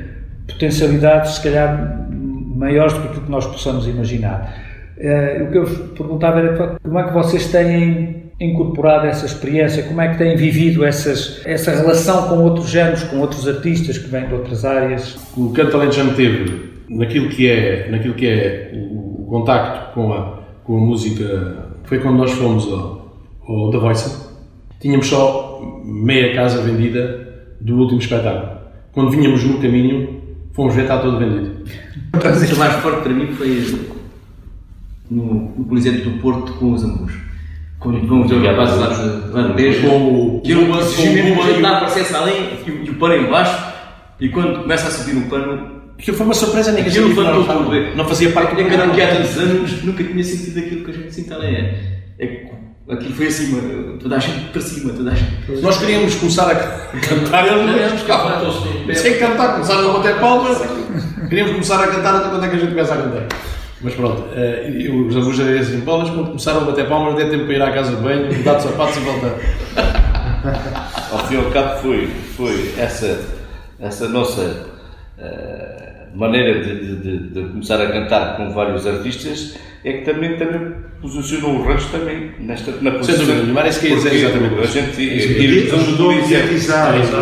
potencialidades, 0.46 1.36
se 1.36 1.42
calhar, 1.42 2.06
maiores 2.10 2.92
do 2.92 3.00
que 3.00 3.06
aquilo 3.08 3.24
que 3.24 3.30
nós 3.30 3.46
possamos 3.46 3.86
imaginar. 3.86 4.54
Uh, 4.98 5.44
o 5.44 5.50
que 5.50 5.56
eu 5.56 5.64
vos 5.64 5.78
perguntava 5.96 6.40
era 6.40 6.76
como 6.82 6.98
é 6.98 7.04
que 7.04 7.14
vocês 7.14 7.46
têm 7.46 8.30
incorporado 8.38 9.06
essa 9.06 9.24
experiência, 9.24 9.82
como 9.84 10.00
é 10.00 10.08
que 10.08 10.18
têm 10.18 10.36
vivido 10.36 10.84
essas, 10.84 11.40
essa 11.46 11.70
relação 11.70 12.28
com 12.28 12.38
outros 12.38 12.68
géneros, 12.68 13.02
com 13.04 13.18
outros 13.18 13.48
artistas 13.48 13.96
que 13.96 14.08
vêm 14.08 14.26
de 14.26 14.34
outras 14.34 14.64
áreas? 14.64 15.16
O 15.34 15.50
Canto 15.50 15.76
Alentejano 15.76 16.14
teve, 16.14 16.69
naquilo 16.90 17.28
que 17.28 17.48
é, 17.48 17.88
naquilo 17.90 18.14
que 18.14 18.26
é 18.26 18.72
o, 18.74 19.22
o 19.22 19.26
contacto 19.28 19.94
com 19.94 20.12
a, 20.12 20.40
com 20.64 20.76
a 20.76 20.80
música, 20.80 21.68
foi 21.84 22.00
quando 22.00 22.18
nós 22.18 22.32
fomos 22.32 22.66
ao, 22.66 23.16
ao 23.46 23.70
The 23.70 23.78
Voice, 23.78 24.28
tínhamos 24.80 25.06
só 25.06 25.80
meia 25.84 26.34
casa 26.34 26.62
vendida 26.62 27.54
do 27.60 27.78
último 27.78 28.00
espetáculo. 28.00 28.58
Quando 28.92 29.10
vinhamos 29.10 29.44
no 29.44 29.60
caminho, 29.60 30.20
fomos 30.52 30.74
ver 30.74 30.82
está 30.82 30.98
todo 30.98 31.18
vendido. 31.18 31.64
O 32.12 32.58
mais 32.58 32.74
forte 32.74 33.02
para 33.02 33.12
mim 33.12 33.28
foi 33.28 33.88
no, 35.10 35.52
no 35.56 35.64
Coliseu 35.64 35.92
do 35.92 36.20
Porto 36.20 36.52
com 36.54 36.72
os 36.72 36.82
Ambus. 36.82 37.12
Quando 37.78 38.06
vamos 38.06 38.30
ver 38.30 38.48
a 38.48 38.54
base 38.54 38.78
lá 38.78 38.88
de 38.88 39.30
Vandejo, 39.30 40.40
que 40.44 40.52
eu 40.52 40.70
o 40.70 41.62
dá 41.62 41.76
aparecesse 41.78 42.14
além 42.14 42.50
e 42.66 42.90
o 42.90 42.94
pano 42.96 43.14
em 43.14 43.30
baixo, 43.30 43.72
e 44.20 44.28
quando 44.28 44.62
começa 44.62 44.88
a 44.88 44.90
subir 44.90 45.16
o 45.16 45.28
pano. 45.30 45.79
Aquilo 46.00 46.16
foi 46.16 46.24
uma 46.24 46.34
surpresa, 46.34 46.72
ninguém 46.72 46.90
sabia 46.90 47.14
não, 47.14 47.42
não, 47.42 47.96
não 47.96 48.08
fazia 48.08 48.32
parte 48.32 48.54
do 48.54 48.70
canal. 48.70 48.94
que 48.94 49.02
há 49.02 49.16
tantos 49.16 49.36
anos 49.36 49.84
nunca 49.84 50.02
tinha 50.02 50.24
sentido 50.24 50.58
aquilo 50.58 50.84
que 50.84 50.90
a 50.90 50.94
gente 50.94 51.14
sente 51.14 51.30
além. 51.30 51.56
É, 51.56 51.74
é, 52.18 52.46
aquilo 52.88 53.14
foi 53.14 53.26
acima, 53.26 53.60
toda 54.00 54.16
a 54.16 54.18
gente 54.18 54.48
para 54.48 54.62
cima, 54.62 54.94
toda 54.94 55.10
a 55.10 55.14
gente. 55.14 55.60
Nós 55.60 55.76
queríamos 55.76 56.14
começar 56.14 56.50
a 56.50 56.54
cantar, 56.54 57.46
eles 57.46 57.66
não 57.66 58.94
Sem 58.94 59.18
cantar, 59.18 59.52
começaram 59.52 59.90
a 59.90 59.98
bater 59.98 60.18
palmas. 60.18 60.58
Queríamos 61.28 61.52
começar 61.52 61.84
a 61.84 61.88
cantar 61.88 62.14
até 62.14 62.30
quando 62.30 62.44
é 62.46 62.48
que 62.48 62.56
a 62.56 62.58
gente 62.58 62.70
começa 62.70 62.94
a 62.94 62.96
cantar. 62.96 63.26
Mas 63.82 63.94
pronto, 63.94 64.22
uh, 64.22 65.06
os 65.06 65.16
avós 65.18 65.38
eram 65.38 65.60
assim, 65.60 65.80
bolas, 65.80 66.08
quando 66.08 66.28
começaram 66.28 66.62
a 66.62 66.64
bater 66.64 66.88
palmas, 66.88 67.14
deu 67.14 67.28
tempo 67.28 67.44
para 67.44 67.54
ir 67.54 67.62
à 67.62 67.72
casa 67.72 67.94
de 67.94 68.02
banho, 68.02 68.34
mudar 68.34 68.54
de 68.54 68.62
sapatos 68.62 68.96
e 68.96 69.00
voltar. 69.00 69.34
ao 71.12 71.18
fim 71.26 71.34
e 71.34 71.36
ao 71.36 71.50
cabo 71.50 71.78
foi, 71.82 72.06
foi 72.38 72.74
essa, 72.78 73.20
essa 73.78 74.08
nossa 74.08 74.66
uh, 75.18 75.89
maneira 76.14 76.62
de, 76.62 76.96
de, 76.96 77.18
de, 77.28 77.48
começar 77.48 77.80
a 77.80 77.90
cantar 77.90 78.36
com 78.36 78.50
vários 78.50 78.86
artistas 78.86 79.56
é 79.84 79.92
que 79.94 80.04
também, 80.04 80.36
também 80.36 80.74
posicionou 81.00 81.56
o 81.56 81.62
rancho 81.62 81.88
também 81.90 82.32
nesta, 82.38 82.72
na 82.82 82.90
posição. 82.92 83.24
Sem 83.24 83.34
dúvida, 83.34 83.52
mas 83.52 83.76
é 83.76 83.80
que 83.80 83.92
é 83.92 83.96
exatamente. 83.96 84.60
A 84.60 84.66
gente 84.66 85.02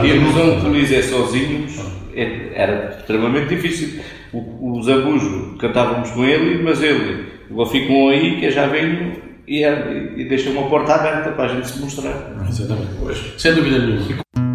irmos 0.04 0.36
a 0.36 0.42
um 0.44 0.60
Coliseu 0.60 1.02
sozinhos 1.02 1.78
é, 2.14 2.50
era 2.54 2.96
extremamente 2.98 3.54
difícil. 3.54 4.00
O, 4.32 4.76
o 4.78 4.82
Zambujo 4.82 5.56
cantávamos 5.58 6.10
com 6.10 6.24
ele, 6.24 6.62
mas 6.62 6.82
ele, 6.82 7.26
o 7.50 7.64
ficam 7.64 8.08
aí, 8.08 8.40
que 8.40 8.50
já 8.50 8.66
venho 8.66 9.28
e, 9.46 9.64
é, 9.64 10.14
e 10.16 10.24
deixa 10.24 10.50
uma 10.50 10.68
porta 10.68 10.94
aberta 10.94 11.30
para 11.30 11.44
a 11.44 11.48
gente 11.48 11.68
se 11.68 11.78
mostrar. 11.80 12.36
Exatamente. 12.48 12.90
Pois, 13.00 13.34
sem 13.38 13.54
dúvida 13.54 13.78
nenhuma. 13.78 14.47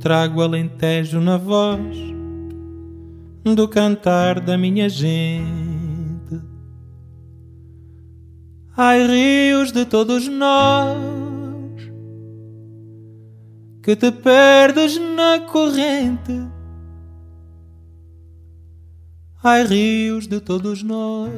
Trago 0.00 0.42
alentejo 0.42 1.20
na 1.20 1.36
voz 1.36 1.96
do 3.44 3.68
cantar 3.68 4.40
da 4.40 4.56
minha 4.56 4.88
gente. 4.88 6.40
Ai, 8.76 9.06
rios 9.06 9.72
de 9.72 9.84
todos 9.84 10.28
nós 10.28 10.98
que 13.88 13.96
te 13.96 14.12
perdes 14.12 14.98
na 14.98 15.40
corrente. 15.40 16.46
Ai, 19.42 19.64
rios 19.64 20.26
de 20.26 20.40
todos 20.40 20.82
nós, 20.82 21.30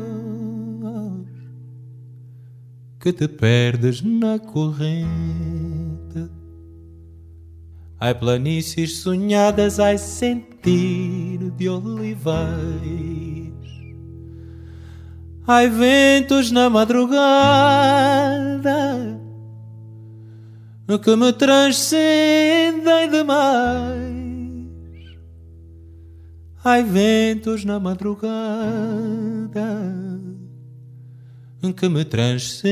que 2.98 3.12
te 3.12 3.28
perdes 3.28 4.02
na 4.02 4.38
corrente. 4.38 5.89
Ai, 8.02 8.14
planícies 8.14 8.96
sonhadas, 9.02 9.78
ai, 9.78 9.98
sentir 9.98 11.50
de 11.50 11.68
olivais. 11.68 12.40
Ai, 15.46 15.68
ventos 15.68 16.50
na 16.50 16.70
madrugada 16.70 17.20
que 21.04 21.14
me 21.14 21.30
transcendem 21.30 23.10
demais. 23.10 24.00
Ai, 26.64 26.82
ventos 26.82 27.66
na 27.66 27.78
madrugada 27.78 28.30
que 31.76 31.88
me 31.88 32.04
transcendem 32.06 32.64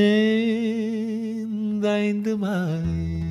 demais. 2.23 3.28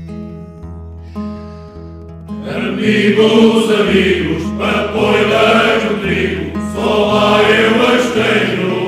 Amigos, 2.46 3.70
amigos, 3.70 4.44
papoilas 4.56 5.84
no 5.84 5.98
trigo, 5.98 6.52
só 6.72 7.12
lá 7.12 7.42
eu 7.42 7.72
as 7.82 8.06
tenho. 8.12 8.78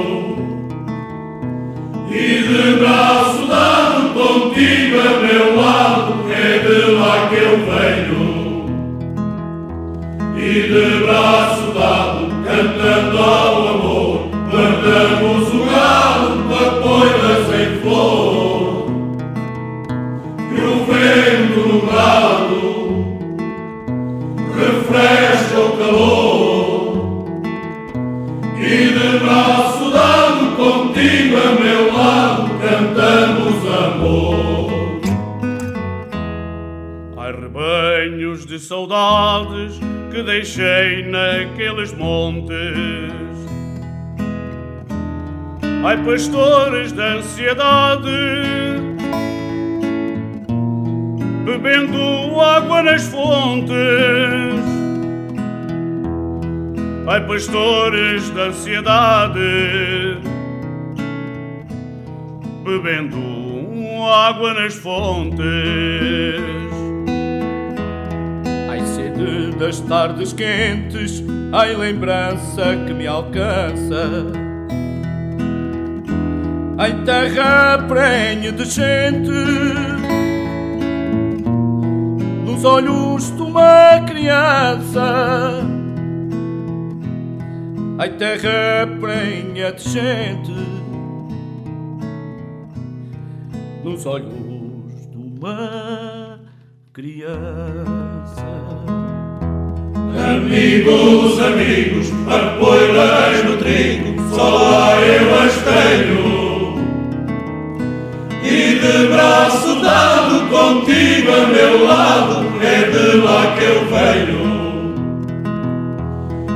E 2.11 2.43
de 2.43 2.79
braço 2.79 3.47
dado 3.47 4.15
contigo 4.15 5.01
a 5.01 5.03
meu 5.21 5.57
lado, 5.61 6.15
é 6.33 6.59
de 6.59 6.93
lá 6.93 7.29
que 7.29 7.37
eu 7.37 7.59
venho. 7.67 8.31
E 10.37 10.51
de 10.69 11.05
braço 11.05 11.73
dado, 11.75 12.29
cantando 12.45 13.19
ao 13.19 13.69
amor, 13.69 14.31
guardamos 14.51 15.49
o 15.53 15.65
gado, 15.67 16.31
papoilas 16.49 17.47
em 17.61 17.81
flor. 17.83 18.87
E 20.51 20.61
o 20.61 20.85
vento 20.87 21.61
no 21.69 21.81
brado 21.87 22.40
saudades 38.63 39.79
que 40.11 40.23
deixei 40.23 41.05
naqueles 41.05 41.93
montes. 41.93 43.13
Ai, 45.85 45.97
pastores 46.05 46.93
de 46.93 47.01
ansiedade, 47.01 48.11
bebendo 51.45 52.41
água 52.41 52.83
nas 52.83 53.03
fontes. 53.05 53.75
Ai, 57.07 57.27
pastores 57.27 58.31
de 58.31 58.41
ansiedade 58.41 60.31
bebendo 62.71 63.19
água 64.05 64.55
nas 64.55 64.75
fontes. 64.75 65.41
Das 69.61 69.79
tardes 69.81 70.33
quentes, 70.33 71.23
ai, 71.53 71.77
lembrança 71.77 72.63
que 72.87 72.95
me 72.95 73.07
alcança. 73.07 74.33
Ai, 76.79 77.05
terra 77.05 77.85
prenhe 77.87 78.53
de 78.53 78.65
gente, 78.65 79.31
nos 82.47 82.65
olhos 82.65 83.37
de 83.37 83.43
uma 83.43 84.01
criança. 84.07 85.61
Ai, 87.99 88.09
terra 88.17 88.87
prenha 88.99 89.73
de 89.73 89.89
gente 89.91 90.53
nos 93.85 94.07
olhos 94.07 95.07
de 95.11 95.19
uma 95.19 96.41
criança. 96.95 99.00
Amigos, 100.31 101.41
amigos, 101.41 102.13
apoias 102.29 103.45
no 103.45 103.57
trigo, 103.57 104.15
só 104.33 104.49
lá 104.49 104.95
eu 105.01 105.35
as 105.41 105.55
tenho. 105.65 106.79
E 108.45 108.79
de 108.79 109.09
braço 109.09 109.81
dado 109.81 110.47
contigo 110.49 111.33
a 111.33 111.47
meu 111.49 111.85
lado, 111.85 112.47
é 112.63 112.91
de 112.93 113.17
lá 113.17 113.57
que 113.59 113.65
eu 113.65 113.85
venho. 113.87 114.95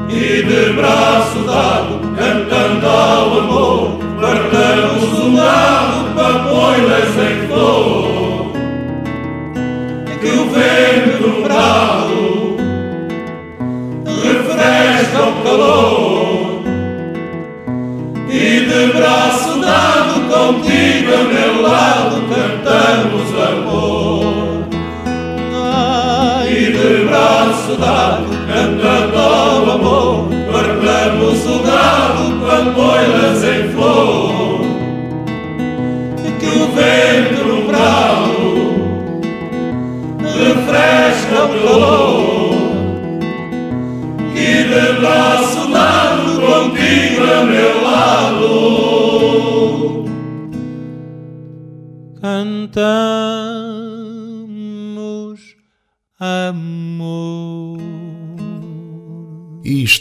E 0.09 0.43
de 0.45 0.72
braço 0.75 1.41
dado, 1.41 1.99
cantando 2.16 2.87
ao 2.87 3.39
amor, 3.41 3.99
guardamos 4.20 5.18
um 5.18 5.35
lado 5.35 6.14
papoilas 6.14 7.16
em 7.18 7.34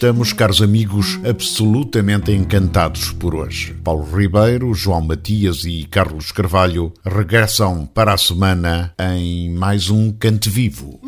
estamos, 0.04 0.34
caros 0.34 0.62
amigos, 0.62 1.18
absolutamente 1.24 2.34
encantados 2.34 3.12
por 3.12 3.34
hoje. 3.34 3.74
Paulo 3.86 4.04
Ribeiro, 4.04 4.74
João 4.74 5.00
Matias 5.00 5.64
e 5.64 5.86
Carlos 5.86 6.30
Carvalho 6.30 6.92
regressam 7.06 7.86
para 7.86 8.14
a 8.14 8.18
semana 8.18 8.94
em 9.00 9.50
mais 9.54 9.90
um 9.90 10.12
Cante 10.12 10.50
Vivo. 10.50 11.00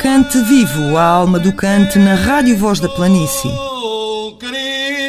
Cante 0.00 0.40
Vivo, 0.44 0.96
a 0.96 1.02
alma 1.02 1.40
do 1.40 1.52
cante 1.52 1.98
na 1.98 2.14
Rádio 2.14 2.56
Voz 2.56 2.78
da 2.78 2.88
Planície. 2.88 3.50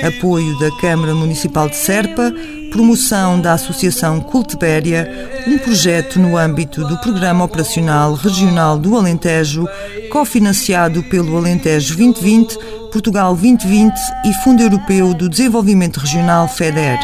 Apoio 0.06 0.58
da 0.60 0.70
Câmara 0.78 1.14
Municipal 1.16 1.70
de 1.70 1.76
Serpa, 1.76 2.34
promoção 2.72 3.40
da 3.40 3.54
Associação 3.54 4.20
Cultibéria, 4.20 5.10
um 5.48 5.58
projeto 5.58 6.20
no 6.20 6.38
âmbito 6.38 6.86
do 6.86 6.98
Programa 6.98 7.46
Operacional 7.46 8.14
Regional 8.14 8.78
do 8.78 8.98
Alentejo, 8.98 9.68
cofinanciado 10.12 11.04
pelo 11.04 11.38
Alentejo 11.38 11.96
2020, 11.96 12.58
Portugal 12.92 13.36
2020 13.36 13.94
e 14.26 14.34
Fundo 14.44 14.62
Europeu 14.62 15.14
do 15.14 15.30
Desenvolvimento 15.30 16.00
Regional 16.00 16.48
FEDER. 16.48 17.00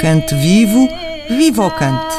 Cante 0.00 0.34
vivo, 0.34 0.88
viva 1.28 1.66
o 1.66 1.70
cante! 1.70 2.16